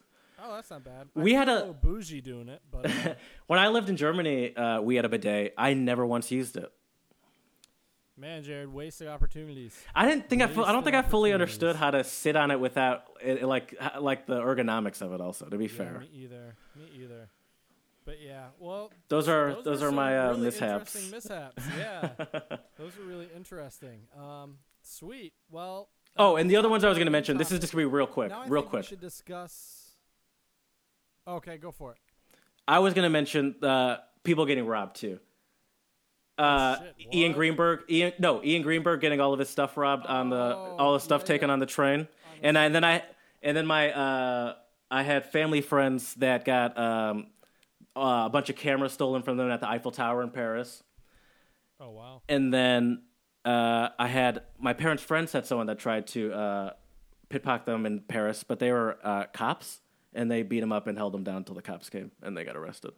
Oh, 0.47 0.53
that's 0.55 0.70
not 0.70 0.84
bad. 0.86 1.07
We 1.16 1.36
I 1.36 1.39
had 1.39 1.47
feel 1.47 1.72
a- 1.72 1.74
bougie 1.74 2.22
doing 2.22 2.47
it, 2.49 2.61
but 2.72 2.86
uh, 2.89 3.16
when 3.47 3.59
I 3.59 3.68
lived 3.70 3.89
in 3.89 3.97
Germany 3.97 4.55
uh, 4.55 4.80
we 4.80 4.95
had 4.95 5.03
a 5.03 5.09
bidet 5.09 5.53
I 5.57 5.74
never 5.74 6.05
once 6.05 6.32
used 6.32 6.55
it 6.55 6.72
man, 8.18 8.43
Jared, 8.43 8.72
wasted 8.74 9.07
opportunities. 9.07 9.76
I 9.93 10.07
didn't 10.07 10.30
think 10.30 10.41
I. 10.41 10.47
Fu- 10.47 10.63
I 10.63 10.72
don't 10.72 10.84
think 10.84 10.95
I 10.95 11.01
fully 11.01 11.34
understood 11.34 11.76
how 11.76 11.91
to 11.91 12.03
sit 12.03 12.36
on 12.36 12.51
it 12.51 12.59
without 12.59 13.03
it, 13.22 13.43
like 13.43 13.76
like 13.99 14.26
the 14.26 14.39
ergonomics 14.39 15.01
of 15.01 15.13
it. 15.13 15.22
Also, 15.22 15.45
to 15.47 15.57
be 15.57 15.66
Yeah, 15.66 15.70
fair, 15.72 15.99
me 15.99 16.09
either. 16.13 16.55
Me 16.76 16.89
either. 17.03 17.30
But 18.05 18.22
yeah, 18.22 18.47
well, 18.59 18.91
those 19.09 19.28
are 19.28 19.55
those, 19.63 19.82
were 19.82 19.88
are 19.88 19.89
some 19.89 19.95
my 19.95 20.18
uh, 20.18 20.30
really 20.32 20.41
mishaps. 20.41 20.95
Interesting 20.95 21.11
mishaps. 21.11 21.63
Yeah, 21.78 22.09
those 22.78 22.97
are 22.99 23.03
really 23.03 23.28
interesting. 23.36 24.01
Um, 24.18 24.57
sweet. 24.84 25.34
Well. 25.49 25.89
Oh, 26.18 26.34
uh, 26.34 26.36
and 26.38 26.49
the 26.49 26.55
other 26.55 26.70
ones 26.70 26.84
I 26.84 26.88
was 26.89 26.97
going 26.97 27.07
to 27.07 27.11
mention. 27.11 27.38
This 27.38 27.51
is 27.51 27.59
just 27.59 27.74
going 27.74 27.84
to 27.84 27.89
be 27.89 27.93
real 27.93 28.07
quick, 28.07 28.32
real 28.47 28.61
quick. 28.63 28.84
We 28.84 28.88
should 28.88 29.01
discuss. 29.01 29.89
Okay, 31.28 31.57
go 31.57 31.72
for 31.72 31.91
it. 31.91 31.97
I 32.68 32.80
was 32.80 32.93
going 32.93 33.03
to 33.03 33.09
mention 33.09 33.55
uh, 33.61 33.97
people 34.24 34.45
getting 34.45 34.66
robbed 34.66 34.95
too. 34.95 35.20
Uh, 36.38 36.77
Oh, 36.79 36.86
shit, 36.97 37.13
Ian? 37.13 37.31
Greenberg, 37.31 37.79
Ian, 37.89 38.13
no, 38.19 38.43
Ian 38.43 38.61
Greenberg 38.61 38.99
getting 39.01 39.21
all 39.21 39.31
of 39.33 39.39
his 39.39 39.49
stuff 39.49 39.77
robbed 39.77 40.05
on 40.05 40.29
the 40.29 40.36
Oh, 40.36 40.75
all 40.77 40.93
the 40.93 40.99
stuff 40.99 41.21
yeah, 41.21 41.27
taken 41.27 41.47
yeah. 41.49 41.53
on 41.53 41.59
the 41.59 41.65
train, 41.65 42.07
and, 42.43 42.57
I, 42.57 42.65
and 42.65 42.75
then 42.75 42.83
I 42.83 43.03
and 43.41 43.55
then 43.55 43.65
my 43.65 43.91
uh, 43.91 44.55
I 44.91 45.03
had 45.03 45.31
family 45.31 45.61
friends 45.61 46.13
that 46.15 46.43
got 46.45 46.77
um, 46.77 47.27
uh, 47.95 48.23
a 48.25 48.29
bunch 48.29 48.49
of 48.49 48.55
cameras 48.57 48.91
stolen 48.93 49.21
from 49.23 49.38
them 49.38 49.49
at 49.49 49.61
the 49.61 49.69
Eiffel 49.69 49.91
Tower 49.91 50.21
in 50.23 50.29
Paris. 50.29 50.83
Oh 51.79 51.91
wow. 51.91 52.21
and 52.29 52.53
then 52.53 53.01
uh, 53.43 53.89
I 53.99 54.07
had 54.07 54.43
my 54.57 54.73
parents' 54.73 55.03
friends 55.03 55.31
had 55.31 55.45
someone 55.45 55.67
that 55.67 55.77
tried 55.79 56.07
to 56.07 56.33
uh, 56.33 56.69
them 57.65 57.86
in 57.86 57.99
Paris, 58.01 58.43
but 58.43 58.59
they 58.59 58.71
were 58.71 58.97
uh, 59.03 59.25
cops, 59.33 59.81
and 60.13 60.29
they 60.31 60.41
beat 60.43 60.61
them 60.61 60.71
up 60.71 60.88
and 60.88 60.97
held 60.97 61.13
them 61.13 61.23
down 61.23 61.38
until 61.38 61.55
the 61.55 61.61
cops 61.61 61.89
came 61.89 62.11
and 62.21 62.36
they 62.36 62.43
got 62.43 62.55
arrested. 62.57 62.91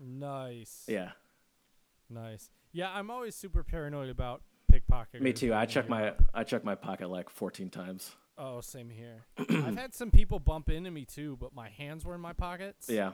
Nice. 0.00 0.84
Yeah, 0.88 1.10
Nice. 2.10 2.48
Yeah, 2.72 2.90
I'm 2.92 3.10
always 3.10 3.34
super 3.34 3.62
paranoid 3.62 4.08
about 4.08 4.42
pickpocketers. 4.70 5.20
me 5.20 5.32
too. 5.32 5.54
I 5.54 5.66
check 5.66 5.88
my 5.88 6.12
I 6.34 6.44
check 6.44 6.64
my 6.64 6.74
pocket 6.74 7.08
like 7.08 7.30
fourteen 7.30 7.70
times. 7.70 8.14
Oh, 8.36 8.60
same 8.60 8.88
here. 8.88 9.24
I've 9.38 9.76
had 9.76 9.94
some 9.94 10.10
people 10.10 10.38
bump 10.38 10.70
into 10.70 10.90
me 10.90 11.04
too, 11.04 11.36
but 11.40 11.54
my 11.54 11.68
hands 11.70 12.04
were 12.04 12.14
in 12.14 12.20
my 12.20 12.32
pockets. 12.32 12.88
Yeah. 12.88 13.12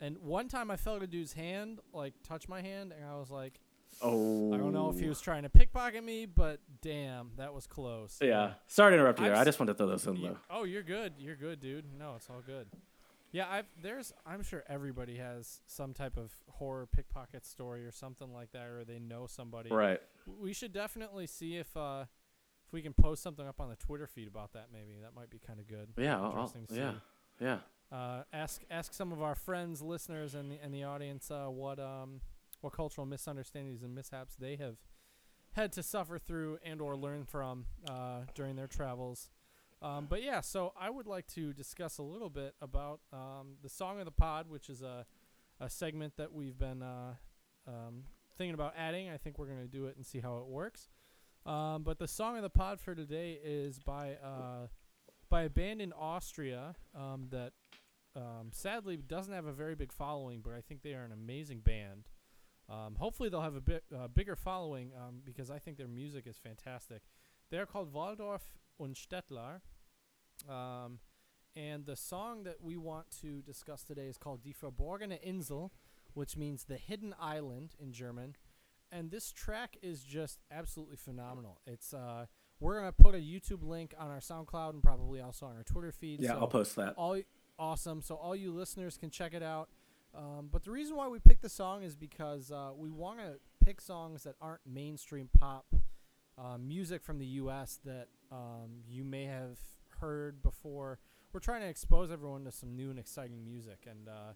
And 0.00 0.18
one 0.18 0.48
time 0.48 0.70
I 0.70 0.76
felt 0.76 1.02
a 1.02 1.06
dude's 1.06 1.32
hand 1.32 1.80
like 1.92 2.14
touch 2.22 2.48
my 2.48 2.62
hand, 2.62 2.92
and 2.96 3.04
I 3.04 3.16
was 3.16 3.30
like, 3.30 3.60
Oh. 4.02 4.52
I 4.52 4.56
don't 4.56 4.72
know 4.72 4.90
if 4.90 4.98
he 4.98 5.06
oh. 5.06 5.10
was 5.10 5.20
trying 5.20 5.42
to 5.44 5.48
pickpocket 5.48 6.02
me, 6.04 6.26
but 6.26 6.60
damn, 6.82 7.30
that 7.36 7.54
was 7.54 7.66
close. 7.66 8.18
Yeah. 8.20 8.54
Sorry 8.66 8.92
to 8.92 8.94
interrupt 8.96 9.20
you 9.20 9.26
There. 9.26 9.36
I 9.36 9.44
just 9.44 9.58
wanted 9.58 9.72
to 9.72 9.78
throw 9.78 9.86
those 9.88 10.06
in 10.06 10.20
though. 10.20 10.38
Oh, 10.50 10.64
you're 10.64 10.82
good. 10.82 11.14
You're 11.18 11.36
good, 11.36 11.60
dude. 11.60 11.84
No, 11.98 12.14
it's 12.16 12.28
all 12.28 12.42
good. 12.44 12.66
Yeah, 13.34 13.46
I've 13.50 13.66
there's 13.82 14.12
I'm 14.24 14.44
sure 14.44 14.62
everybody 14.68 15.16
has 15.16 15.60
some 15.66 15.92
type 15.92 16.16
of 16.16 16.32
horror 16.48 16.86
pickpocket 16.86 17.44
story 17.44 17.84
or 17.84 17.90
something 17.90 18.32
like 18.32 18.52
that, 18.52 18.66
or 18.68 18.84
they 18.84 19.00
know 19.00 19.26
somebody. 19.26 19.70
Right. 19.70 20.00
We 20.40 20.52
should 20.52 20.72
definitely 20.72 21.26
see 21.26 21.56
if 21.56 21.76
uh 21.76 22.04
if 22.66 22.72
we 22.72 22.80
can 22.80 22.92
post 22.92 23.24
something 23.24 23.46
up 23.46 23.60
on 23.60 23.68
the 23.70 23.76
Twitter 23.76 24.06
feed 24.06 24.28
about 24.28 24.52
that. 24.52 24.68
Maybe 24.72 24.92
that 25.02 25.16
might 25.16 25.30
be 25.30 25.40
kind 25.44 25.58
of 25.58 25.66
good. 25.66 25.88
Yeah. 25.98 26.16
I'll- 26.16 26.24
I'll- 26.26 26.30
Interesting 26.30 26.66
to 26.68 26.74
yeah. 26.76 26.92
see. 26.92 27.44
Yeah. 27.44 27.58
Uh, 27.90 28.22
ask 28.32 28.62
ask 28.70 28.92
some 28.94 29.10
of 29.10 29.20
our 29.20 29.34
friends, 29.34 29.82
listeners, 29.82 30.34
and 30.36 30.50
the 30.52 30.58
and 30.62 30.72
the 30.72 30.84
audience 30.84 31.28
uh, 31.30 31.46
what 31.46 31.80
um 31.80 32.20
what 32.60 32.72
cultural 32.72 33.04
misunderstandings 33.06 33.82
and 33.82 33.94
mishaps 33.96 34.36
they 34.36 34.54
have 34.56 34.76
had 35.54 35.72
to 35.72 35.82
suffer 35.82 36.18
through 36.18 36.58
and 36.64 36.80
or 36.80 36.96
learn 36.96 37.24
from 37.24 37.66
uh, 37.88 38.20
during 38.34 38.54
their 38.56 38.66
travels. 38.68 39.28
Um, 39.84 40.06
but 40.08 40.22
yeah, 40.22 40.40
so 40.40 40.72
I 40.80 40.88
would 40.88 41.06
like 41.06 41.26
to 41.34 41.52
discuss 41.52 41.98
a 41.98 42.02
little 42.02 42.30
bit 42.30 42.54
about 42.62 43.00
um, 43.12 43.56
the 43.62 43.68
song 43.68 43.98
of 43.98 44.06
the 44.06 44.10
pod, 44.10 44.48
which 44.48 44.70
is 44.70 44.80
a 44.82 45.04
a 45.60 45.70
segment 45.70 46.16
that 46.16 46.32
we've 46.32 46.58
been 46.58 46.82
uh, 46.82 47.14
um, 47.68 48.04
thinking 48.36 48.54
about 48.54 48.74
adding. 48.76 49.08
I 49.10 49.18
think 49.18 49.38
we're 49.38 49.46
gonna 49.46 49.66
do 49.66 49.86
it 49.86 49.96
and 49.96 50.04
see 50.04 50.20
how 50.20 50.38
it 50.38 50.46
works. 50.46 50.88
Um, 51.46 51.82
but 51.82 51.98
the 51.98 52.08
song 52.08 52.36
of 52.36 52.42
the 52.42 52.50
pod 52.50 52.80
for 52.80 52.94
today 52.94 53.38
is 53.44 53.78
by 53.78 54.16
uh, 54.24 54.68
by 55.28 55.42
a 55.42 55.50
band 55.50 55.82
in 55.82 55.92
Austria 55.92 56.74
um, 56.94 57.28
that 57.30 57.52
um, 58.16 58.50
sadly 58.52 58.96
doesn't 58.96 59.34
have 59.34 59.46
a 59.46 59.52
very 59.52 59.74
big 59.74 59.92
following, 59.92 60.40
but 60.42 60.54
I 60.54 60.62
think 60.62 60.82
they 60.82 60.94
are 60.94 61.04
an 61.04 61.12
amazing 61.12 61.60
band. 61.60 62.08
Hopefully, 62.98 63.28
they'll 63.28 63.42
have 63.42 63.56
a 63.56 63.60
bit 63.60 63.84
uh, 63.94 64.08
bigger 64.08 64.34
following 64.34 64.92
because 65.26 65.50
I 65.50 65.58
think 65.58 65.76
their 65.76 65.88
music 65.88 66.26
is 66.26 66.38
fantastic. 66.38 67.02
They're 67.50 67.66
called 67.66 67.92
Waldorf 67.92 68.42
und 68.80 68.96
Stettler, 68.96 69.60
um, 70.48 70.98
and 71.56 71.86
the 71.86 71.96
song 71.96 72.44
that 72.44 72.62
we 72.62 72.76
want 72.76 73.06
to 73.22 73.40
discuss 73.42 73.82
today 73.82 74.06
is 74.06 74.18
called 74.18 74.42
Die 74.42 74.52
Verborgene 74.60 75.18
Insel, 75.22 75.70
which 76.14 76.36
means 76.36 76.64
the 76.64 76.76
hidden 76.76 77.14
island 77.20 77.74
in 77.80 77.92
German. 77.92 78.36
And 78.90 79.10
this 79.10 79.32
track 79.32 79.76
is 79.82 80.02
just 80.02 80.40
absolutely 80.50 80.96
phenomenal. 80.96 81.60
It's 81.66 81.92
uh, 81.94 82.26
we're 82.60 82.78
gonna 82.78 82.92
put 82.92 83.14
a 83.14 83.18
YouTube 83.18 83.62
link 83.62 83.94
on 83.98 84.10
our 84.10 84.20
SoundCloud 84.20 84.70
and 84.70 84.82
probably 84.82 85.20
also 85.20 85.46
on 85.46 85.56
our 85.56 85.62
Twitter 85.64 85.92
feed. 85.92 86.20
Yeah. 86.20 86.30
so 86.30 86.38
I'll 86.38 86.46
post 86.48 86.76
that. 86.76 86.94
all 86.96 87.20
awesome. 87.58 88.02
So 88.02 88.14
all 88.14 88.36
you 88.36 88.52
listeners 88.52 88.96
can 88.96 89.10
check 89.10 89.34
it 89.34 89.42
out. 89.42 89.68
Um, 90.16 90.48
but 90.50 90.62
the 90.62 90.70
reason 90.70 90.96
why 90.96 91.08
we 91.08 91.18
picked 91.18 91.42
the 91.42 91.48
song 91.48 91.82
is 91.82 91.96
because 91.96 92.52
uh, 92.52 92.70
we 92.76 92.88
want 92.88 93.18
to 93.18 93.34
pick 93.64 93.80
songs 93.80 94.22
that 94.24 94.36
aren't 94.40 94.60
mainstream 94.64 95.28
pop 95.36 95.66
uh, 96.38 96.56
music 96.58 97.02
from 97.02 97.18
the 97.18 97.26
U.S. 97.26 97.80
that 97.84 98.08
um, 98.30 98.82
you 98.88 99.04
may 99.04 99.24
have 99.24 99.58
heard 100.00 100.42
before. 100.42 100.98
We're 101.32 101.40
trying 101.40 101.62
to 101.62 101.68
expose 101.68 102.10
everyone 102.10 102.44
to 102.44 102.52
some 102.52 102.76
new 102.76 102.90
and 102.90 102.98
exciting 102.98 103.44
music, 103.44 103.86
and 103.90 104.08
uh, 104.08 104.32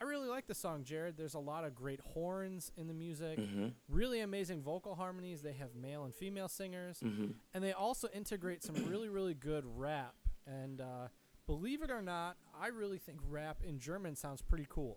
I 0.00 0.04
really 0.04 0.28
like 0.28 0.46
the 0.46 0.54
song, 0.54 0.82
Jared. 0.84 1.16
There's 1.16 1.34
a 1.34 1.38
lot 1.38 1.64
of 1.64 1.74
great 1.74 2.00
horns 2.00 2.72
in 2.76 2.88
the 2.88 2.94
music, 2.94 3.38
Mm-hmm. 3.38 3.68
really 3.88 4.20
amazing 4.20 4.62
vocal 4.62 4.94
harmonies. 4.94 5.42
They 5.42 5.52
have 5.52 5.74
male 5.74 6.04
and 6.04 6.14
female 6.14 6.48
singers 6.48 6.98
Mm-hmm. 7.04 7.32
and 7.54 7.62
they 7.64 7.72
also 7.72 8.08
integrate 8.14 8.62
some 8.64 8.74
really 8.88 9.08
really 9.08 9.34
good 9.34 9.64
rap 9.76 10.14
and 10.46 10.80
uh, 10.80 11.08
believe 11.46 11.82
it 11.82 11.90
or 11.90 12.00
not 12.02 12.36
i 12.60 12.68
really 12.68 12.96
think 12.98 13.18
rap 13.28 13.58
in 13.66 13.78
german 13.78 14.14
sounds 14.16 14.40
pretty 14.40 14.66
cool 14.68 14.96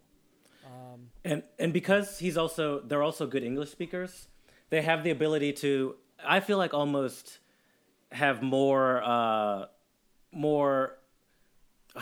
um, 0.66 1.09
And 1.26 1.43
and 1.59 1.74
because 1.74 2.18
he's 2.20 2.38
also 2.38 2.80
they're 2.80 3.03
also 3.03 3.28
good 3.28 3.43
English 3.43 3.70
speakers, 3.72 4.28
they 4.70 4.82
have 4.82 5.03
the 5.03 5.11
ability 5.11 5.51
to 5.53 5.95
I 6.26 6.39
feel 6.39 6.57
like 6.57 6.74
almost 6.74 7.39
have 8.11 8.41
more 8.41 9.01
uh 9.03 9.66
more 10.34 10.97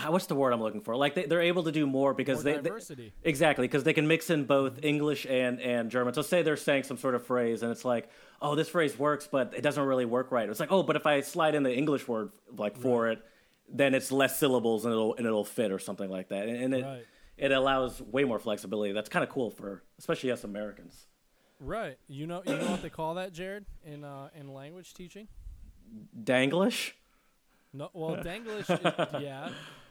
what's 0.08 0.28
the 0.28 0.36
word 0.36 0.54
I'm 0.54 0.62
looking 0.62 0.82
for? 0.82 0.96
Like 0.96 1.16
they, 1.16 1.26
they're 1.26 1.42
able 1.42 1.64
to 1.64 1.72
do 1.72 1.86
more 1.86 2.14
because 2.14 2.46
more 2.46 2.62
they, 2.62 2.70
they 2.96 3.12
exactly 3.24 3.68
because 3.68 3.84
they 3.84 3.94
can 3.94 4.08
mix 4.08 4.30
in 4.30 4.46
both 4.46 4.84
English 4.84 5.26
and 5.30 5.60
and 5.60 5.92
German. 5.92 6.14
So 6.14 6.22
say 6.22 6.42
they're 6.44 6.58
saying 6.58 6.84
some 6.84 6.98
sort 6.98 7.16
of 7.16 7.26
phrase 7.26 7.62
and 7.64 7.72
it's 7.72 7.84
like, 7.84 8.10
oh, 8.42 8.56
this 8.56 8.70
phrase 8.70 8.98
works, 8.98 9.28
but 9.30 9.54
it 9.56 9.62
doesn't 9.62 9.84
really 9.84 10.06
work 10.06 10.32
right. 10.32 10.48
It's 10.50 10.60
like, 10.60 10.72
oh, 10.72 10.84
but 10.84 10.96
if 10.96 11.06
I 11.06 11.22
slide 11.22 11.56
in 11.56 11.64
the 11.64 11.76
English 11.76 12.08
word 12.08 12.32
like 12.56 12.78
for 12.78 13.10
it, 13.10 13.22
then 13.70 13.94
it's 13.94 14.12
less 14.12 14.40
syllables 14.40 14.86
and 14.86 14.94
it'll 14.94 15.16
and 15.16 15.26
it'll 15.26 15.44
fit 15.44 15.72
or 15.72 15.80
something 15.80 16.10
like 16.10 16.30
that. 16.30 16.48
And, 16.48 16.58
and 16.64 16.74
it 16.74 16.84
Right. 16.86 17.06
it 17.38 17.52
allows 17.52 18.02
way 18.02 18.24
more 18.24 18.40
flexibility. 18.40 18.94
That's 18.94 19.10
kind 19.10 19.24
of 19.24 19.30
cool 19.30 19.52
for 19.52 19.84
especially 20.00 20.32
us 20.32 20.44
Americans. 20.44 21.08
Right. 21.60 21.98
You 22.08 22.28
know 22.28 22.42
you 22.46 22.56
know 22.56 22.72
what 22.72 22.82
they 22.82 22.90
call 22.90 23.16
that, 23.16 23.34
Jared, 23.34 23.66
in 23.86 24.04
uh, 24.06 24.30
in 24.40 24.54
language 24.54 24.94
teaching? 24.94 25.28
Danglish. 26.24 26.94
No, 27.74 27.90
well, 27.94 28.16
Danglish, 28.24 28.70
is, 28.70 29.22
yeah. 29.22 29.50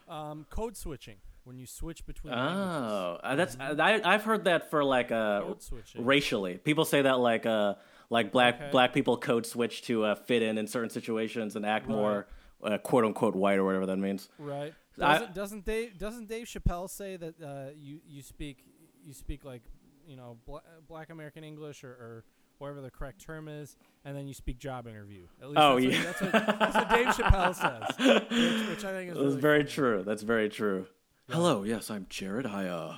Um, 0.09 0.45
code 0.51 0.77
switching 0.77 1.17
when 1.45 1.59
you 1.59 1.67
switch 1.67 2.05
between. 2.07 2.35
Oh, 2.35 3.19
uh, 3.23 3.35
that's 3.37 3.57
I 3.61 4.01
I've 4.05 4.25
heard 4.25 4.45
that 4.45 4.71
for 4.71 4.85
like 4.85 5.11
uh 5.13 5.41
Code 5.43 5.63
switching. 5.63 6.05
racially. 6.05 6.59
People 6.59 6.85
say 6.85 7.03
that 7.03 7.19
like 7.21 7.47
uh 7.47 7.75
like 8.11 8.33
black 8.33 8.57
Okay. 8.57 8.69
black 8.73 8.93
people 8.93 9.17
code 9.17 9.47
switch 9.47 9.83
to 9.83 10.05
uh, 10.05 10.15
fit 10.15 10.43
in 10.43 10.59
in 10.59 10.67
certain 10.67 10.91
situations 10.91 11.57
and 11.57 11.65
act 11.65 11.89
more 11.89 12.27
uh, 12.63 12.77
quote 12.79 13.05
unquote 13.05 13.35
white 13.35 13.59
or 13.59 13.65
whatever 13.65 13.87
that 13.87 13.97
means. 13.99 14.29
Right. 14.39 14.75
Doesn't, 14.99 15.33
doesn't 15.35 15.65
Dave 15.65 15.97
doesn't 15.97 16.29
Dave 16.29 16.47
Chappelle 16.47 16.91
say 16.91 17.17
that 17.17 17.35
uh, 17.43 17.71
you 17.75 18.01
you 18.07 18.21
speak 18.21 18.65
you 19.03 19.15
speak 19.15 19.45
like 19.45 19.63
you 20.07 20.17
know 20.17 20.37
bla- 20.45 20.63
Black 20.89 21.09
American 21.09 21.43
English 21.45 21.85
or, 21.85 21.91
or 21.93 22.25
whatever 22.61 22.81
the 22.81 22.91
correct 22.91 23.21
term 23.21 23.49
is, 23.49 23.77
and 24.05 24.17
then 24.17 24.27
you 24.29 24.35
speak 24.35 24.59
job 24.59 24.87
interview. 24.87 25.27
At 25.41 25.49
least 25.49 25.59
Oh, 25.61 25.81
that's 25.81 25.93
yeah. 25.93 26.05
What, 26.05 26.19
that's, 26.19 26.21
what, 26.21 26.59
that's 26.59 26.75
what 26.75 26.91
Dave 26.91 27.07
Chappelle 27.09 27.55
says, 27.55 27.97
which, 28.31 28.69
which 28.69 28.85
I 28.85 28.93
think 28.93 29.11
is 29.11 29.17
That's 29.17 29.25
really 29.27 29.41
very 29.41 29.61
funny. 29.61 29.71
true. 29.71 30.03
That's 30.05 30.23
very 30.23 30.49
true. 30.49 30.87
Hello, 31.29 31.63
yes, 31.63 31.91
I'm 31.91 32.07
Jared. 32.09 32.47
I 32.47 32.67
uh 32.67 32.97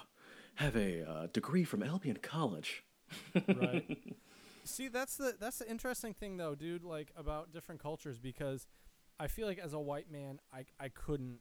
have 0.56 0.76
a 0.76 1.08
uh, 1.08 1.26
degree 1.32 1.64
from 1.64 1.82
Albion 1.82 2.18
College. 2.22 2.84
right. 3.48 3.98
See, 4.64 4.88
that's 4.88 5.16
the 5.16 5.34
that's 5.38 5.58
the 5.58 5.68
interesting 5.70 6.14
thing 6.14 6.36
though, 6.36 6.54
dude. 6.54 6.84
Like 6.84 7.10
about 7.16 7.52
different 7.52 7.82
cultures 7.82 8.18
because 8.18 8.66
I 9.18 9.26
feel 9.26 9.46
like 9.46 9.58
as 9.58 9.72
a 9.72 9.80
white 9.80 10.10
man, 10.10 10.38
I 10.52 10.64
I 10.78 10.88
couldn't 10.88 11.38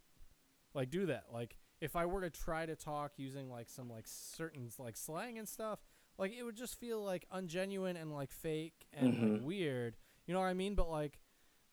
like 0.74 0.90
do 0.90 1.06
that. 1.08 1.26
Like 1.32 1.58
if 1.82 1.96
I 1.96 2.06
were 2.06 2.22
to 2.22 2.30
try 2.30 2.66
to 2.66 2.76
talk 2.76 3.14
using 3.18 3.50
like 3.50 3.70
some 3.70 3.90
like 3.90 4.06
certain 4.08 4.70
like 4.80 4.98
slang 4.98 5.38
and 5.38 5.48
stuff, 5.48 5.80
like 6.18 6.32
it 6.34 6.44
would 6.44 6.56
just 6.56 6.80
feel 6.80 7.04
like 7.04 7.26
ungenuine 7.34 8.00
and 8.02 8.14
like 8.14 8.32
fake 8.32 8.86
and 8.94 9.08
like 9.08 9.42
Mhm. 9.42 9.42
weird. 9.44 9.96
You 10.28 10.34
know 10.34 10.40
what 10.40 10.48
I 10.48 10.54
mean? 10.54 10.76
But 10.76 10.90
like 10.90 11.20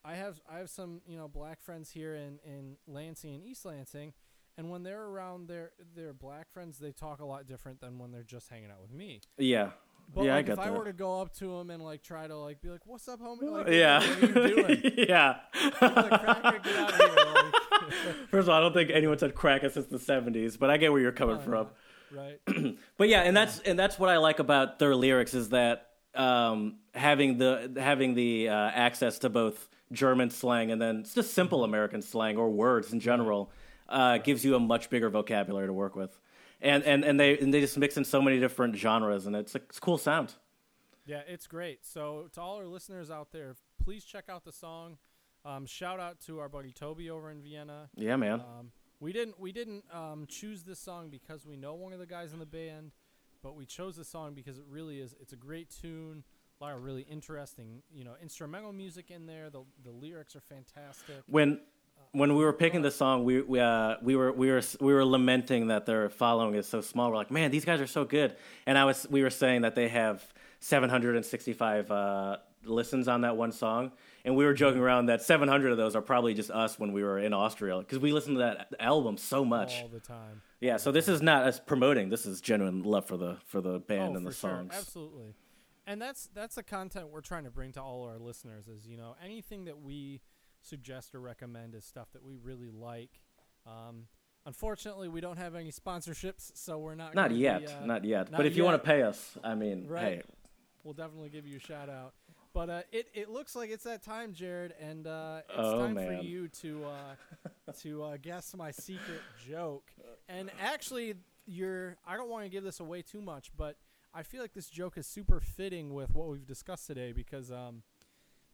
I 0.05 0.15
have 0.15 0.41
I 0.51 0.59
have 0.59 0.71
some 0.71 1.03
you 1.07 1.17
know 1.17 1.29
black 1.29 1.61
friends 1.61 1.91
here 1.91 2.15
in 2.15 2.39
in 2.45 2.77
Lansing 2.87 3.35
and 3.35 3.45
East 3.45 3.65
Lansing. 3.65 4.13
And 4.57 4.71
when 4.71 4.83
they're 4.83 5.05
around 5.05 5.47
their 5.49 5.73
their 5.95 6.13
black 6.13 6.51
friends, 6.51 6.79
they 6.79 6.91
talk 6.93 7.21
a 7.21 7.25
lot 7.27 7.47
different 7.47 7.81
than 7.81 7.99
when 7.99 8.11
they're 8.11 8.23
just 8.25 8.49
hanging 8.49 8.71
out 8.71 8.81
with 8.81 8.91
me. 8.93 9.21
Yeah. 9.37 9.71
But 10.13 10.25
yeah, 10.25 10.37
like, 10.37 10.39
I 10.39 10.43
get 10.49 10.53
if 10.55 10.59
I 10.61 10.71
were 10.71 10.85
to 10.87 10.93
go 10.95 11.21
up 11.21 11.35
to 11.35 11.55
him 11.59 11.69
and 11.71 11.83
like 11.85 12.03
try 12.03 12.27
to 12.27 12.35
like 12.37 12.63
be 12.63 12.71
like, 12.71 12.87
"What's 12.87 13.07
up, 13.09 13.21
homie?" 13.21 13.43
Like, 13.51 13.69
yeah. 13.69 14.01
what 14.01 14.37
are 14.37 14.49
you 14.49 14.55
doing? 14.55 14.93
yeah. 15.09 15.41
cracker, 15.53 16.59
get 16.65 16.77
out 16.77 16.93
of 16.93 16.99
here! 16.99 17.53
Like, 17.89 18.29
First 18.31 18.45
of 18.45 18.49
all, 18.51 18.57
I 18.57 18.61
don't 18.61 18.73
think 18.75 18.91
anyone 18.91 19.19
said 19.19 19.35
crack 19.35 19.63
since 19.63 19.87
the 19.87 19.99
'70s, 19.99 20.59
but 20.59 20.69
I 20.71 20.77
get 20.79 20.93
where 20.93 21.01
you're 21.01 21.13
coming 21.13 21.37
Oh, 21.37 21.41
from. 21.41 21.69
Right? 22.15 22.41
But 22.97 23.09
yeah, 23.09 23.23
and 23.23 23.37
that's 23.37 23.59
and 23.61 23.79
that's 23.79 23.99
what 23.99 24.11
I 24.11 24.17
like 24.19 24.39
about 24.39 24.79
their 24.79 24.95
lyrics 24.95 25.35
is 25.35 25.51
that 25.51 25.91
um, 26.15 26.77
having 26.95 27.39
the 27.39 27.73
having 27.79 28.15
the 28.15 28.49
uh, 28.49 28.55
access 28.55 29.21
to 29.21 29.29
both 29.29 29.69
German 29.93 30.31
slang 30.31 30.71
and 30.71 30.81
then 30.83 31.05
just 31.15 31.33
simple 31.33 31.65
American 31.65 32.03
slang 32.03 32.37
or 32.37 32.51
words 32.51 32.93
in 32.93 33.01
general 33.01 33.51
uh, 33.89 34.19
gives 34.19 34.45
you 34.45 34.55
a 34.55 34.61
much 34.61 34.91
bigger 34.91 35.09
vocabulary 35.11 35.67
to 35.67 35.73
work 35.73 35.95
with, 35.97 36.19
and 36.61 36.83
and 36.85 37.05
and 37.05 37.19
they 37.19 37.39
and 37.39 37.55
they 37.55 37.61
just 37.61 37.79
mix 37.79 37.97
in 37.97 38.05
so 38.05 38.21
many 38.21 38.41
different 38.41 38.77
genres, 38.77 39.27
and 39.27 39.37
it's 39.37 39.55
a, 39.55 39.59
it's 39.59 39.79
a 39.79 39.81
cool 39.81 39.99
sound. 39.99 40.35
Yeah, 41.07 41.23
it's 41.27 41.47
great. 41.47 41.87
So 41.87 42.29
to 42.35 42.41
all 42.41 42.57
our 42.57 42.67
listeners 42.67 43.11
out 43.11 43.33
there, 43.33 43.55
please 43.83 44.05
check 44.05 44.25
out 44.29 44.45
the 44.45 44.53
song. 44.53 44.99
Um, 45.45 45.65
shout 45.65 46.01
out 46.01 46.21
to 46.27 46.41
our 46.41 46.49
buddy 46.51 46.73
Toby 46.73 47.09
over 47.09 47.31
in 47.31 47.41
Vienna. 47.41 47.89
Yeah, 47.97 48.17
man. 48.17 48.41
Um, 48.41 48.73
we 49.01 49.13
didn't 49.13 49.39
we 49.39 49.53
didn't 49.53 49.85
um, 49.93 50.27
choose 50.29 50.63
this 50.63 50.79
song 50.79 51.09
because 51.09 51.47
we 51.47 51.57
know 51.57 51.75
one 51.75 51.93
of 51.93 51.99
the 51.99 52.07
guys 52.07 52.33
in 52.33 52.39
the 52.39 52.47
band, 52.47 52.93
but 53.43 53.55
we 53.55 53.65
chose 53.67 53.97
this 53.97 54.09
song 54.09 54.35
because 54.35 54.59
it 54.59 54.65
really 54.69 55.01
is. 55.01 55.15
It's 55.21 55.33
a 55.33 55.37
great 55.37 55.71
tune. 55.71 56.25
A 56.61 56.65
lot 56.65 56.75
of 56.75 56.83
really 56.83 57.03
interesting, 57.03 57.83
you 57.95 58.03
know, 58.03 58.15
instrumental 58.21 58.73
music 58.73 59.11
in 59.11 59.27
there. 59.27 59.51
The 59.51 59.63
the 59.85 59.91
lyrics 59.91 60.35
are 60.35 60.41
fantastic. 60.41 61.17
when 61.27 61.61
when 62.13 62.35
we 62.35 62.45
were 62.45 62.53
picking 62.53 62.83
the 62.83 62.91
song, 62.91 63.25
we 63.25 63.43
we, 63.43 63.61
uh, 63.61 63.97
we 64.03 64.17
were 64.17 64.33
we 64.33 64.51
were 64.51 64.63
we 64.81 64.93
were 64.93 65.05
lamenting 65.05 65.69
that 65.69 65.87
their 65.87 66.09
following 66.09 66.55
is 66.55 66.67
so 66.67 66.81
small. 66.81 67.11
We're 67.11 67.17
like, 67.17 67.31
man, 67.31 67.51
these 67.51 67.65
guys 67.65 67.81
are 67.81 67.87
so 67.87 68.05
good. 68.05 68.37
And 68.67 68.77
I 68.79 68.85
was 68.85 69.07
we 69.11 69.23
were 69.23 69.31
saying 69.31 69.63
that 69.63 69.75
they 69.75 69.89
have 69.89 70.27
765 70.61 71.91
uh, 71.91 72.37
listens 72.65 73.09
on 73.09 73.21
that 73.23 73.37
one 73.37 73.53
song, 73.53 73.93
and 74.25 74.37
we 74.37 74.45
were 74.45 74.55
joking 74.55 74.81
around 74.81 75.07
that 75.07 75.23
700 75.23 75.71
of 75.73 75.77
those 75.79 75.95
are 75.97 76.03
probably 76.03 76.35
just 76.35 76.51
us 76.51 76.79
when 76.79 76.93
we 76.93 77.03
were 77.03 77.19
in 77.19 77.33
Austria 77.33 77.79
because 77.79 77.99
we 77.99 78.13
listened 78.13 78.37
to 78.37 78.41
that 78.41 78.69
album 78.81 79.17
so 79.17 79.45
much. 79.45 79.81
all 79.83 79.89
the 79.89 80.01
time. 80.01 80.43
Yeah, 80.61 80.77
so 80.77 80.91
this 80.93 81.09
is 81.09 81.23
not 81.23 81.45
us 81.45 81.61
promoting. 81.61 82.09
This 82.09 82.27
is 82.27 82.41
genuine 82.41 82.83
love 82.83 83.07
for 83.07 83.17
the 83.17 83.37
for 83.47 83.61
the 83.61 83.79
band 83.79 84.15
oh, 84.15 84.17
and 84.17 84.27
the 84.27 84.31
for 84.31 84.37
sure. 84.37 84.51
songs. 84.51 84.75
Absolutely. 84.77 85.35
And 85.87 86.03
that's 86.03 86.29
that's 86.35 86.57
the 86.57 86.63
content 86.63 87.09
we're 87.09 87.21
trying 87.21 87.45
to 87.45 87.51
bring 87.51 87.73
to 87.73 87.83
all 87.83 88.05
our 88.05 88.19
listeners 88.19 88.69
is, 88.69 88.87
you 88.87 88.97
know, 88.97 89.15
anything 89.25 89.65
that 89.67 89.81
we 89.81 90.21
suggest 90.61 91.15
or 91.15 91.21
recommend 91.21 91.75
is 91.75 91.85
stuff 91.85 92.09
that 92.13 92.23
we 92.23 92.35
really 92.37 92.71
like. 92.71 93.21
Um, 93.67 94.07
unfortunately, 94.45 95.09
we 95.09 95.21
don't 95.21 95.39
have 95.39 95.55
any 95.55 95.71
sponsorships, 95.71 96.51
so 96.55 96.79
we're 96.79 96.95
not 96.95 97.15
Not 97.15 97.31
yet, 97.31 97.61
be, 97.61 97.67
uh, 97.69 97.85
not 97.87 98.05
yet. 98.05 98.31
not 98.31 98.37
but 98.39 98.47
if 98.47 98.57
you 98.57 98.65
want 98.65 98.83
to 98.83 98.87
pay 98.87 99.03
us, 99.03 99.39
I 99.45 99.55
mean, 99.55 99.87
Right. 99.87 100.03
hey, 100.19 100.23
We'll 100.85 100.95
definitely 100.95 101.29
give 101.29 101.47
you 101.47 101.57
a 101.57 101.61
shout 101.61 101.89
out. 101.89 102.15
But 102.59 102.71
uh, 102.71 102.83
it 102.93 103.09
it 103.15 103.31
looks 103.31 103.55
like 103.55 103.71
it's 103.71 103.85
that 103.85 104.03
time, 104.03 104.33
Jared, 104.33 104.75
and 104.81 105.07
uh, 105.07 105.41
it's 105.49 105.57
Oh, 105.59 105.79
time 105.79 105.95
for 105.97 106.13
you 106.13 106.49
to 106.49 106.85
uh, 106.87 107.15
to 107.83 108.03
uh, 108.03 108.17
guess 108.21 108.55
my 108.57 108.73
secret 108.73 109.23
joke. 109.49 109.93
And 110.29 110.51
actually, 110.61 111.15
you're 111.47 111.97
I 112.07 112.17
don't 112.17 112.29
want 112.29 112.45
to 112.45 112.49
give 112.51 112.65
this 112.65 112.81
away 112.81 113.03
too 113.03 113.21
much, 113.23 113.53
but 113.57 113.77
I 114.13 114.25
feel 114.25 114.43
like 114.43 114.55
this 114.55 114.69
joke 114.69 114.99
is 114.99 115.07
super 115.07 115.41
fitting 115.41 115.95
with 115.95 116.15
what 116.15 116.29
we've 116.29 116.47
discussed 116.47 116.87
today 116.89 117.13
because 117.13 117.53
um, 117.53 117.83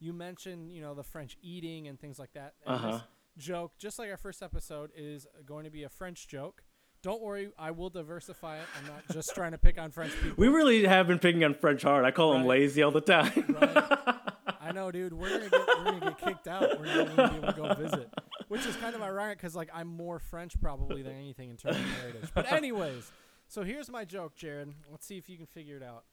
you 0.01 0.13
mentioned 0.13 0.73
you 0.73 0.83
know 0.83 0.95
the 0.95 1.05
French 1.05 1.39
eating 1.43 1.89
and 1.89 1.99
things 1.99 2.19
like 2.19 2.35
that. 2.35 2.55
And 2.67 2.75
Uh-huh. 2.75 2.89
this 2.89 3.03
joke, 3.39 3.73
just 3.79 3.99
like 3.99 4.11
our 4.11 4.19
first 4.19 4.43
episode, 4.43 4.91
is 4.97 5.27
going 5.47 5.65
to 5.65 5.71
be 5.71 5.85
a 5.85 5.89
French 5.89 6.29
joke. 6.29 6.64
Don't 7.05 7.21
worry, 7.21 7.51
I 7.59 7.71
will 7.71 7.91
diversify 7.91 8.57
it. 8.57 8.65
I'm 8.79 8.87
not 8.87 9.07
just 9.13 9.35
trying 9.35 9.53
to 9.53 9.59
pick 9.59 9.79
on 9.79 9.91
French 9.91 10.13
people. 10.23 10.37
We 10.39 10.49
really 10.49 10.87
have 10.87 11.07
been 11.07 11.19
picking 11.19 11.45
on 11.45 11.53
French 11.53 11.83
hard. 11.83 12.07
I 12.07 12.11
call 12.11 12.33
them 12.33 12.47
lazy 12.47 12.83
all 12.83 12.91
the 12.91 13.03
time. 13.03 13.45
Right. 13.61 14.19
I 14.59 14.73
know, 14.73 14.91
dude. 14.91 15.13
We're 15.13 15.29
gonna 15.29 15.51
get 15.51 15.61
we're 15.69 15.85
gonna 15.85 16.01
get 16.01 16.19
kicked 16.19 16.49
out. 16.49 16.81
We're 16.81 16.87
not 16.87 17.15
gonna 17.15 17.31
be 17.31 17.37
able 17.37 17.53
to 17.53 17.61
go 17.61 17.75
visit, 17.75 18.11
which 18.49 18.65
is 18.65 18.75
kind 18.77 18.95
of 18.95 19.03
ironic 19.03 19.37
because 19.37 19.55
like 19.55 19.69
I'm 19.75 19.87
more 19.87 20.19
French 20.19 20.59
probably 20.63 21.03
than 21.03 21.13
anything 21.13 21.51
in 21.51 21.59
terms 21.59 21.77
of 21.77 21.85
heritage. 22.01 22.31
But 22.35 22.51
anyways, 22.53 23.13
so 23.49 23.65
here's 23.65 23.91
my 23.91 24.07
joke, 24.07 24.35
Jared. 24.35 24.73
Let's 24.91 25.07
see 25.07 25.19
if 25.19 25.29
you 25.29 25.37
can 25.37 25.45
figure 25.45 25.77
it 25.77 25.83
out. 25.83 26.05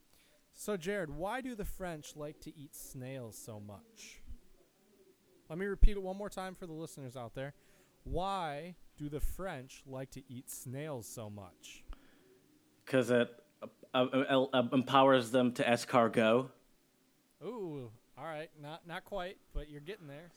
So, 0.54 0.76
Jared, 0.76 1.10
why 1.10 1.40
do 1.40 1.56
the 1.56 1.64
French 1.64 2.18
like 2.18 2.42
to 2.42 2.50
eat 2.50 2.76
snails 2.76 3.38
so 3.38 3.62
much? 3.62 4.22
Let 5.50 5.58
me 5.58 5.68
repeat 5.68 5.96
it 5.96 6.04
one 6.04 6.18
more 6.18 6.30
time 6.30 6.54
for 6.54 6.68
the 6.68 6.74
listeners 6.74 7.16
out 7.16 7.34
there. 7.34 7.54
Why 8.04 8.76
do 9.02 9.10
the 9.10 9.20
French 9.20 9.82
like 9.88 10.12
to 10.12 10.22
eat 10.30 10.50
snails 10.50 11.08
so 11.08 11.30
much? 11.30 11.84
Because 12.86 13.10
it 13.10 13.30
uh, 13.94 14.06
uh, 14.14 14.46
uh, 14.54 14.64
empowers 14.72 15.32
them 15.32 15.52
to 15.54 15.64
escargot. 15.64 16.50
Ooh, 17.44 17.90
all 18.18 18.26
right, 18.26 18.50
not 18.62 18.88
not 18.88 19.04
quite, 19.04 19.38
but 19.54 19.70
you're 19.70 19.82
getting 19.82 20.08
there. 20.08 20.30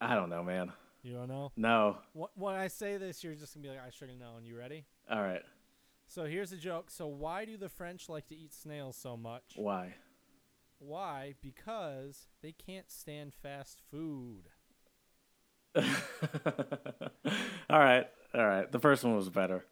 I 0.00 0.14
don't 0.14 0.30
know, 0.30 0.44
man. 0.44 0.72
You 1.02 1.14
don't 1.14 1.28
know. 1.28 1.50
No. 1.56 1.96
When 2.36 2.54
I 2.54 2.68
say 2.68 2.96
this, 2.98 3.24
you're 3.24 3.34
just 3.34 3.54
gonna 3.54 3.64
be 3.64 3.70
like, 3.70 3.84
I 3.84 3.90
should 3.90 4.10
have 4.10 4.18
known. 4.18 4.44
You 4.44 4.56
ready? 4.56 4.84
All 5.10 5.20
right. 5.20 5.42
So 6.06 6.24
here's 6.24 6.52
a 6.52 6.56
joke. 6.56 6.90
So 6.90 7.08
why 7.08 7.44
do 7.44 7.56
the 7.56 7.68
French 7.68 8.08
like 8.08 8.28
to 8.28 8.36
eat 8.36 8.52
snails 8.52 8.96
so 8.96 9.16
much? 9.16 9.54
Why? 9.56 9.94
Why? 10.84 11.34
Because 11.40 12.26
they 12.42 12.52
can't 12.52 12.90
stand 12.90 13.34
fast 13.34 13.80
food. 13.90 14.48
all 15.76 15.84
right. 17.70 18.06
All 18.34 18.46
right. 18.46 18.70
The 18.70 18.80
first 18.80 19.04
one 19.04 19.14
was 19.14 19.28
better. 19.28 19.64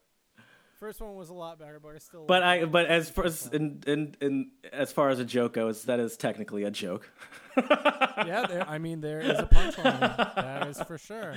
First 0.78 1.00
one 1.00 1.14
was 1.16 1.28
a 1.28 1.34
lot 1.34 1.58
better, 1.58 1.78
but 1.78 1.90
it's 1.96 2.06
still. 2.06 2.24
But 2.24 2.42
I 2.42 2.64
but 2.64 2.86
as 2.86 3.10
far 3.10 3.26
as 3.26 3.48
in, 3.48 3.82
in, 3.86 4.14
in 4.20 4.50
as 4.72 4.92
far 4.92 5.10
as 5.10 5.18
a 5.18 5.24
joke 5.26 5.52
goes, 5.52 5.84
that 5.84 6.00
is 6.00 6.16
technically 6.16 6.62
a 6.62 6.70
joke. 6.70 7.10
yeah, 7.56 8.46
there. 8.48 8.66
I 8.66 8.78
mean, 8.78 9.02
there 9.02 9.20
is 9.20 9.38
a 9.38 9.42
punchline. 9.46 10.34
that 10.36 10.68
is 10.68 10.80
for 10.82 10.96
sure. 10.96 11.34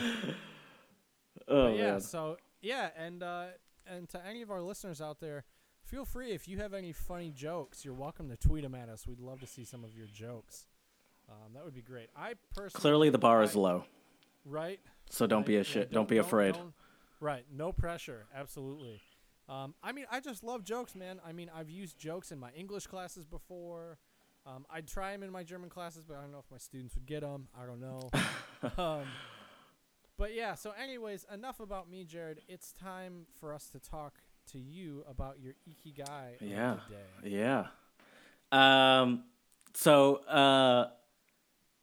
Oh 1.47 1.65
But 1.71 1.76
yeah. 1.78 1.91
man. 1.93 2.01
So 2.01 2.38
yeah, 2.61 2.89
and 2.95 3.21
uh, 3.21 3.45
and 3.86 4.07
to 4.09 4.26
any 4.26 4.43
of 4.43 4.51
our 4.51 4.61
listeners 4.61 5.01
out 5.01 5.19
there, 5.19 5.43
feel 5.84 6.05
free 6.05 6.31
if 6.31 6.47
you 6.47 6.57
have 6.59 6.73
any 6.73 6.91
funny 6.91 7.29
jokes, 7.31 7.84
you're 7.86 7.93
welcome 7.93 8.29
to 8.29 8.38
tweet 8.38 8.63
them 8.63 8.75
at 8.75 8.89
us. 8.89 9.05
We'd 9.07 9.19
love 9.19 9.39
to 9.41 9.47
see 9.47 9.63
some 9.63 9.84
of 9.84 9.95
your 9.95 10.07
jokes. 10.07 10.67
Um, 11.29 11.53
that 11.53 11.63
would 11.63 11.73
be 11.73 11.81
great. 11.81 12.09
I 12.15 12.34
personally 12.55 12.81
Clearly 12.81 13.09
the 13.09 13.17
bar 13.17 13.43
is 13.43 13.55
low. 13.55 13.86
right. 14.45 14.79
So 15.09 15.27
don't 15.27 15.45
be 15.45 15.57
a 15.57 15.63
shit. 15.63 15.89
yeah, 15.91 15.95
don't, 15.95 16.07
be 16.07 16.17
afraid. 16.17 16.55
don't- 16.55 16.73
right, 17.19 17.45
no 17.53 17.71
pressure. 17.71 18.25
Absolutely. 18.36 18.99
Um, 19.47 19.75
I 19.84 19.91
mean, 19.91 20.05
I 20.09 20.21
just 20.21 20.43
love 20.43 20.63
jokes, 20.63 20.95
man. 20.95 21.19
I 21.25 21.34
mean, 21.34 21.51
I've 21.53 21.69
used 21.69 21.99
jokes 21.99 22.31
in 22.31 22.39
my 22.39 22.49
English 22.55 22.88
classes 22.88 23.25
before. 23.25 23.99
Um, 24.45 24.65
I'd 24.69 24.88
try 24.88 25.11
them 25.11 25.21
in 25.23 25.31
my 25.31 25.43
German 25.43 25.69
classes, 25.69 26.03
but 26.07 26.17
I 26.17 26.21
don't 26.21 26.31
know 26.31 26.39
if 26.39 26.49
my 26.51 26.57
students 26.57 26.95
would 26.95 27.05
get 27.05 27.21
them. 27.21 27.47
I 27.61 27.65
don't 27.65 27.79
know. 27.81 28.09
um, 28.84 29.03
but 30.17 30.34
yeah. 30.34 30.55
So, 30.55 30.71
anyways, 30.81 31.25
enough 31.34 31.59
about 31.59 31.89
me, 31.89 32.03
Jared. 32.05 32.41
It's 32.47 32.71
time 32.71 33.25
for 33.39 33.53
us 33.53 33.69
to 33.69 33.79
talk 33.79 34.13
to 34.51 34.59
you 34.59 35.03
about 35.09 35.37
your 35.39 35.53
ikigai 35.67 36.41
of 36.41 36.47
Yeah. 36.47 36.77
Yeah. 37.23 37.67
Um. 38.51 39.23
So, 39.73 40.17
uh, 40.27 40.89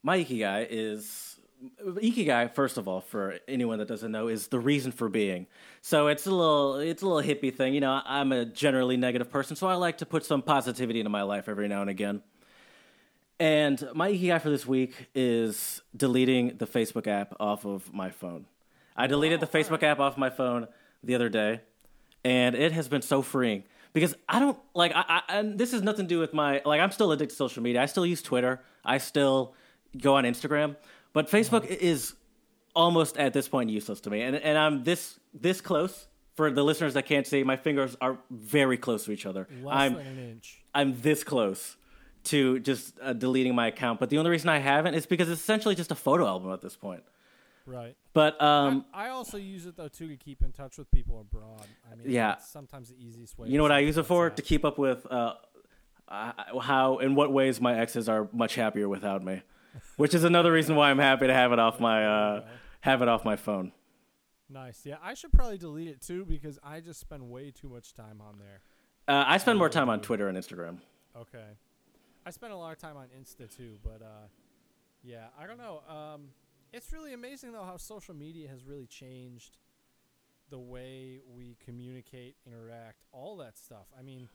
my 0.03 0.19
ikigai 0.19 0.67
is 0.71 1.39
ikigai. 1.85 2.55
First 2.55 2.79
of 2.79 2.89
all, 2.89 3.01
for 3.01 3.39
anyone 3.49 3.79
that 3.79 3.89
doesn't 3.89 4.13
know, 4.13 4.29
is 4.29 4.49
the 4.49 4.59
reason 4.59 4.93
for 4.93 5.09
being. 5.09 5.47
So 5.83 6.09
it's 6.09 6.27
a 6.27 6.31
little, 6.31 6.77
it's 6.77 7.03
a 7.03 7.07
little 7.09 7.23
hippie 7.23 7.55
thing. 7.55 7.75
You 7.75 7.81
know, 7.81 8.01
I'm 8.05 8.33
a 8.33 8.45
generally 8.45 8.97
negative 8.97 9.31
person, 9.31 9.57
so 9.57 9.67
I 9.67 9.75
like 9.75 9.99
to 9.99 10.07
put 10.07 10.25
some 10.25 10.43
positivity 10.43 11.01
into 11.01 11.11
my 11.11 11.23
life 11.23 11.49
every 11.49 11.69
now 11.69 11.81
and 11.81 11.91
again. 11.91 12.23
And 13.39 13.89
my 13.95 14.13
ikigai 14.13 14.41
for 14.41 14.51
this 14.51 14.67
week 14.67 15.09
is 15.15 15.81
deleting 15.97 16.59
the 16.59 16.67
Facebook 16.67 17.07
app 17.07 17.35
off 17.41 17.65
of 17.65 17.93
my 17.93 18.11
phone. 18.11 18.47
I 18.97 19.07
deleted 19.07 19.41
the 19.41 19.47
Facebook 19.47 19.83
app 19.83 19.99
off 19.99 20.19
my 20.19 20.29
phone 20.31 20.69
the 21.03 21.15
other 21.15 21.31
day, 21.31 21.63
and 22.25 22.55
it 22.55 22.73
has 22.73 22.89
been 22.89 23.03
so 23.03 23.23
freeing 23.23 23.65
because 23.93 24.15
I 24.29 24.39
don't 24.41 24.59
like. 24.75 24.93
I, 24.95 25.05
I 25.09 25.39
and 25.39 25.59
this 25.59 25.73
has 25.73 25.83
nothing 25.83 26.07
to 26.07 26.09
do 26.09 26.19
with 26.19 26.33
my 26.33 26.63
like. 26.65 26.81
I'm 26.81 26.91
still 26.91 27.13
addicted 27.13 27.31
to 27.31 27.37
social 27.37 27.63
media. 27.63 27.83
I 27.83 27.87
still 27.87 28.07
use 28.07 28.23
Twitter. 28.23 28.61
I 28.85 28.99
still 28.99 29.55
go 30.01 30.15
on 30.15 30.25
Instagram, 30.25 30.77
but 31.13 31.29
Facebook 31.29 31.67
is 31.67 32.15
almost 32.75 33.17
at 33.17 33.33
this 33.33 33.49
point 33.49 33.71
useless 33.71 34.01
to 34.03 34.11
me. 34.11 34.23
And 34.23 34.37
and 34.37 34.57
I'm 34.59 34.85
this 34.85 35.19
this 35.35 35.61
close. 35.61 36.07
For 36.37 36.51
the 36.51 36.63
listeners 36.63 36.95
that 36.95 37.05
can't 37.05 37.27
see, 37.27 37.43
my 37.43 37.57
fingers 37.57 37.97
are 38.01 38.17
very 38.31 38.79
close 38.79 39.05
to 39.05 39.13
each 39.13 39.27
other. 39.27 39.47
Less 39.63 39.77
I'm 39.77 39.95
than 39.95 40.07
an 40.07 40.19
inch. 40.31 40.63
I'm 40.75 40.99
this 41.03 41.23
close 41.23 41.77
to 42.25 42.61
just 42.61 42.95
uh, 43.03 43.13
deleting 43.13 43.55
my 43.55 43.67
account. 43.67 44.01
But 44.01 44.09
the 44.09 44.17
only 44.17 44.31
reason 44.31 44.49
I 44.49 44.59
haven't 44.59 44.95
is 44.95 45.05
because 45.05 45.29
it's 45.29 45.41
essentially 45.41 45.75
just 45.75 45.91
a 45.91 45.95
photo 45.95 46.27
album 46.27 46.53
at 46.53 46.63
this 46.63 46.77
point. 46.77 47.03
Right. 47.67 47.97
But 48.13 48.41
um, 48.43 48.85
I, 48.93 49.07
I 49.07 49.09
also 49.11 49.37
use 49.37 49.67
it 49.67 49.77
though 49.77 49.89
too 49.89 50.09
to 50.09 50.17
keep 50.17 50.43
in 50.43 50.53
touch 50.53 50.79
with 50.79 50.91
people 50.91 51.21
abroad. 51.21 51.67
I 51.91 51.95
mean, 51.95 52.11
Yeah. 52.11 52.35
it's 52.35 52.49
sometimes 52.51 52.89
the 52.89 52.97
easiest 52.97 53.39
way. 53.39 53.49
you 53.49 53.57
know 53.59 53.63
what 53.63 53.73
I 53.73 53.81
use 53.81 53.97
it 53.97 54.07
for? 54.07 54.31
WhatsApp. 54.31 54.37
To 54.37 54.43
keep 54.43 54.65
up 54.65 54.79
with 54.79 55.07
uh, 55.11 55.35
uh, 56.09 56.33
how, 56.61 56.99
in 56.99 57.15
what 57.15 57.33
ways 57.33 57.61
my 57.61 57.79
exes 57.79 58.09
are 58.09 58.29
much 58.33 58.55
happier 58.57 58.89
without 58.89 59.23
me, 59.25 59.43
which 59.97 60.15
is 60.15 60.25
another 60.25 60.51
reason 60.53 60.75
why 60.75 60.91
I'm 60.91 60.99
happy 60.99 61.27
to 61.29 61.35
have 61.35 61.53
it 61.53 61.59
off 61.59 61.79
my 61.79 62.05
uh, 62.07 62.45
have 62.81 63.03
it 63.03 63.09
off 63.09 63.25
my 63.25 63.37
phone. 63.37 63.73
Nice. 64.49 64.85
Yeah, 64.85 64.97
I 65.03 65.15
should 65.15 65.33
probably 65.33 65.59
delete 65.59 65.87
it 65.89 66.01
too 66.01 66.25
because 66.25 66.59
I 66.65 66.81
just 66.81 66.99
spend 66.99 67.31
way 67.31 67.53
too 67.53 67.69
much 67.69 67.95
time 67.95 68.21
on 68.21 68.39
there. 68.39 68.63
Uh, 69.07 69.25
I 69.27 69.39
spend 69.39 69.59
more 69.59 69.69
time 69.69 69.89
on 69.89 70.01
Twitter 70.01 70.27
and 70.29 70.37
Instagram. 70.37 70.79
Okay. 71.17 71.45
I 72.27 72.31
spend 72.31 72.53
a 72.53 72.57
lot 72.57 72.73
of 72.73 72.79
time 72.79 72.97
on 72.97 73.07
Insta 73.19 73.55
too, 73.55 73.79
but 73.85 74.03
uh, 74.03 74.27
yeah, 75.05 75.27
I 75.41 75.47
don't 75.47 75.59
know. 75.59 75.83
Um, 75.89 76.31
it's 76.73 76.93
really 76.93 77.13
amazing 77.13 77.53
though 77.53 77.65
how 77.65 77.77
social 77.77 78.15
media 78.15 78.49
has 78.49 78.65
really 78.65 78.87
changed 78.87 79.57
the 80.51 80.59
way 80.59 81.21
we 81.33 81.57
communicate, 81.65 82.37
interact, 82.47 83.03
all 83.13 83.37
that 83.37 83.57
stuff. 83.57 83.87
I 83.99 84.03
mean, 84.03 84.29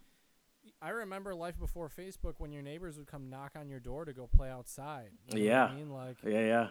I 0.81 0.89
remember 0.89 1.36
life 1.36 1.59
before 1.59 1.89
Facebook 1.89 2.36
when 2.38 2.51
your 2.53 2.61
neighbors 2.63 2.97
would 2.97 3.07
come 3.07 3.29
knock 3.29 3.51
on 3.59 3.67
your 3.69 3.79
door 3.81 4.05
to 4.05 4.13
go 4.13 4.27
play 4.27 4.49
outside. 4.49 5.09
You 5.33 5.39
know 5.39 5.45
Yeah. 5.45 5.65
I 5.65 5.75
mean, 5.75 5.89
like, 5.91 6.17
Yeah, 6.23 6.39
yeah. 6.39 6.67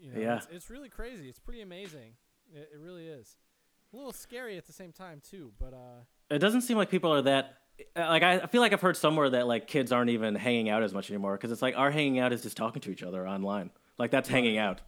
you 0.00 0.12
know, 0.12 0.20
Yeah. 0.20 0.36
it's, 0.38 0.48
it's 0.50 0.70
really 0.70 0.88
crazy. 0.88 1.28
It's 1.28 1.38
pretty 1.38 1.60
amazing. 1.62 2.14
It, 2.52 2.70
it 2.74 2.78
really 2.80 3.06
is. 3.06 3.36
A 3.92 3.96
little 3.96 4.12
scary 4.12 4.56
at 4.58 4.66
the 4.66 4.72
same 4.72 4.90
time 4.92 5.22
too, 5.28 5.52
but 5.60 5.72
uh, 5.72 6.02
It 6.30 6.40
doesn't 6.40 6.62
seem 6.62 6.76
like 6.76 6.90
people 6.90 7.12
are 7.14 7.22
that. 7.22 7.58
uh, 7.96 8.00
Like 8.08 8.24
I 8.24 8.40
I 8.40 8.46
feel 8.46 8.60
like 8.60 8.72
I've 8.72 8.80
heard 8.80 8.96
somewhere 8.96 9.30
that 9.30 9.46
like 9.46 9.68
kids 9.68 9.92
aren't 9.92 10.10
even 10.10 10.34
hanging 10.34 10.68
out 10.68 10.82
as 10.82 10.92
much 10.92 11.10
anymore 11.10 11.34
because 11.36 11.52
it's 11.52 11.62
like 11.62 11.76
our 11.78 11.92
hanging 11.92 12.18
out 12.18 12.32
is 12.32 12.42
just 12.42 12.56
talking 12.56 12.82
to 12.82 12.90
each 12.90 13.04
other 13.04 13.26
online. 13.28 13.70
Like 13.98 14.10
that's 14.10 14.28
hanging 14.28 14.58
out. 14.58 14.80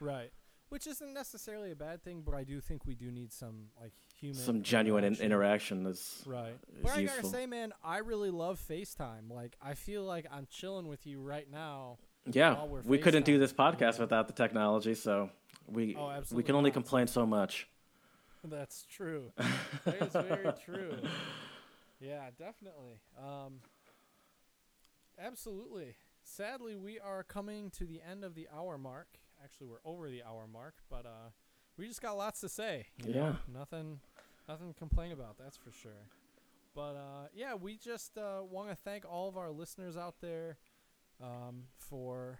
Right. 0.00 0.30
Which 0.68 0.86
isn't 0.86 1.12
necessarily 1.12 1.72
a 1.72 1.76
bad 1.76 2.02
thing, 2.04 2.22
but 2.24 2.34
I 2.34 2.44
do 2.44 2.60
think 2.60 2.84
we 2.86 2.94
do 2.94 3.10
need 3.10 3.32
some 3.32 3.70
like 3.80 3.92
human 4.14 4.36
Some 4.38 4.62
genuine 4.62 5.02
interaction. 5.04 5.26
interaction 5.26 5.86
is 5.86 6.22
Right. 6.26 6.52
is 6.76 6.82
But 6.82 6.92
I 6.92 6.98
useful. 7.00 7.22
gotta 7.22 7.34
say, 7.36 7.46
man, 7.46 7.72
I 7.82 7.98
really 7.98 8.30
love 8.30 8.60
FaceTime. 8.68 9.30
Like 9.30 9.56
I 9.60 9.74
feel 9.74 10.04
like 10.04 10.26
I'm 10.30 10.46
chilling 10.50 10.86
with 10.86 11.06
you 11.06 11.20
right 11.20 11.50
now. 11.50 11.98
Yeah, 12.30 12.54
while 12.54 12.68
we're 12.68 12.82
we 12.82 12.98
couldn't 12.98 13.24
do 13.24 13.38
this 13.38 13.52
podcast 13.52 13.98
without 13.98 14.26
the 14.28 14.32
technology, 14.34 14.94
so 14.94 15.30
we 15.66 15.96
Oh, 15.96 16.22
we 16.30 16.42
can 16.42 16.54
only 16.54 16.70
not. 16.70 16.74
complain 16.74 17.06
so 17.08 17.26
much. 17.26 17.66
That's 18.44 18.84
true. 18.90 19.32
that 19.84 20.02
is 20.02 20.12
very 20.12 20.52
true. 20.64 20.92
Yeah, 22.00 22.30
definitely. 22.38 23.00
Um 23.20 23.60
Absolutely. 25.18 25.96
Sadly, 26.36 26.76
we 26.76 27.00
are 27.00 27.24
coming 27.24 27.70
to 27.70 27.84
the 27.84 28.00
end 28.08 28.22
of 28.22 28.36
the 28.36 28.46
hour 28.54 28.78
mark. 28.78 29.18
Actually, 29.42 29.66
we're 29.66 29.80
over 29.84 30.08
the 30.08 30.22
hour 30.22 30.46
mark, 30.46 30.74
but 30.88 31.04
uh 31.04 31.30
we 31.76 31.88
just 31.88 32.00
got 32.00 32.16
lots 32.16 32.40
to 32.40 32.48
say. 32.48 32.86
you 33.04 33.14
know? 33.14 33.20
Yeah. 33.20 33.34
Nothing 33.58 33.98
nothing 34.48 34.72
to 34.72 34.78
complain 34.78 35.10
about, 35.10 35.38
that's 35.38 35.56
for 35.56 35.72
sure. 35.72 36.06
But 36.72 36.94
uh 36.94 37.26
yeah, 37.34 37.54
we 37.54 37.76
just 37.76 38.16
uh 38.16 38.42
want 38.48 38.68
to 38.70 38.76
thank 38.76 39.04
all 39.04 39.28
of 39.28 39.36
our 39.36 39.50
listeners 39.50 39.96
out 39.96 40.16
there 40.20 40.58
um 41.20 41.64
for 41.76 42.38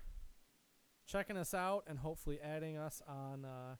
checking 1.07 1.37
us 1.37 1.53
out 1.53 1.83
and 1.89 1.99
hopefully 1.99 2.39
adding 2.41 2.77
us 2.79 3.03
on 3.09 3.45
uh 3.45 3.75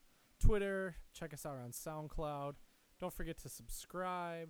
Twitter, 0.45 0.97
check 1.13 1.33
us 1.33 1.45
out 1.45 1.57
on 1.57 1.71
SoundCloud. 1.71 2.55
Don't 2.99 3.13
forget 3.13 3.37
to 3.43 3.49
subscribe. 3.49 4.49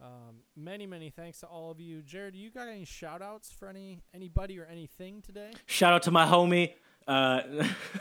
Um, 0.00 0.36
many, 0.54 0.86
many 0.86 1.10
thanks 1.10 1.40
to 1.40 1.46
all 1.46 1.70
of 1.70 1.80
you. 1.80 2.02
Jared, 2.02 2.34
you 2.34 2.50
got 2.50 2.68
any 2.68 2.84
shout 2.84 3.22
outs 3.22 3.50
for 3.50 3.68
any 3.68 4.02
anybody 4.14 4.58
or 4.58 4.66
anything 4.66 5.22
today? 5.22 5.50
Shout 5.64 5.92
out 5.94 6.02
to 6.02 6.10
my 6.10 6.26
homie. 6.26 6.74
Uh, 7.08 7.40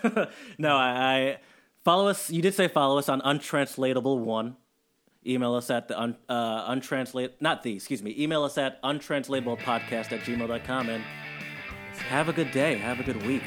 no, 0.57 0.75
I, 0.75 0.89
I 0.89 1.37
follow 1.83 2.07
us. 2.07 2.29
You 2.29 2.41
did 2.41 2.53
say 2.53 2.67
follow 2.67 2.97
us 2.97 3.07
on 3.07 3.21
untranslatable 3.21 4.19
one. 4.19 4.57
Email 5.25 5.55
us 5.55 5.69
at 5.69 5.87
the 5.87 5.99
un, 5.99 6.17
uh, 6.29 6.69
untranslate 6.69 7.31
not 7.39 7.63
the 7.63 7.75
excuse 7.75 8.03
me. 8.03 8.13
Email 8.17 8.43
us 8.43 8.57
at 8.57 8.81
untranslatablepodcast 8.83 10.11
at 10.11 10.19
gmail.com 10.21 10.89
and 10.89 11.03
have 12.09 12.29
a 12.29 12.33
good 12.33 12.51
day. 12.51 12.75
Have 12.75 12.99
a 12.99 13.03
good 13.03 13.25
week. 13.25 13.43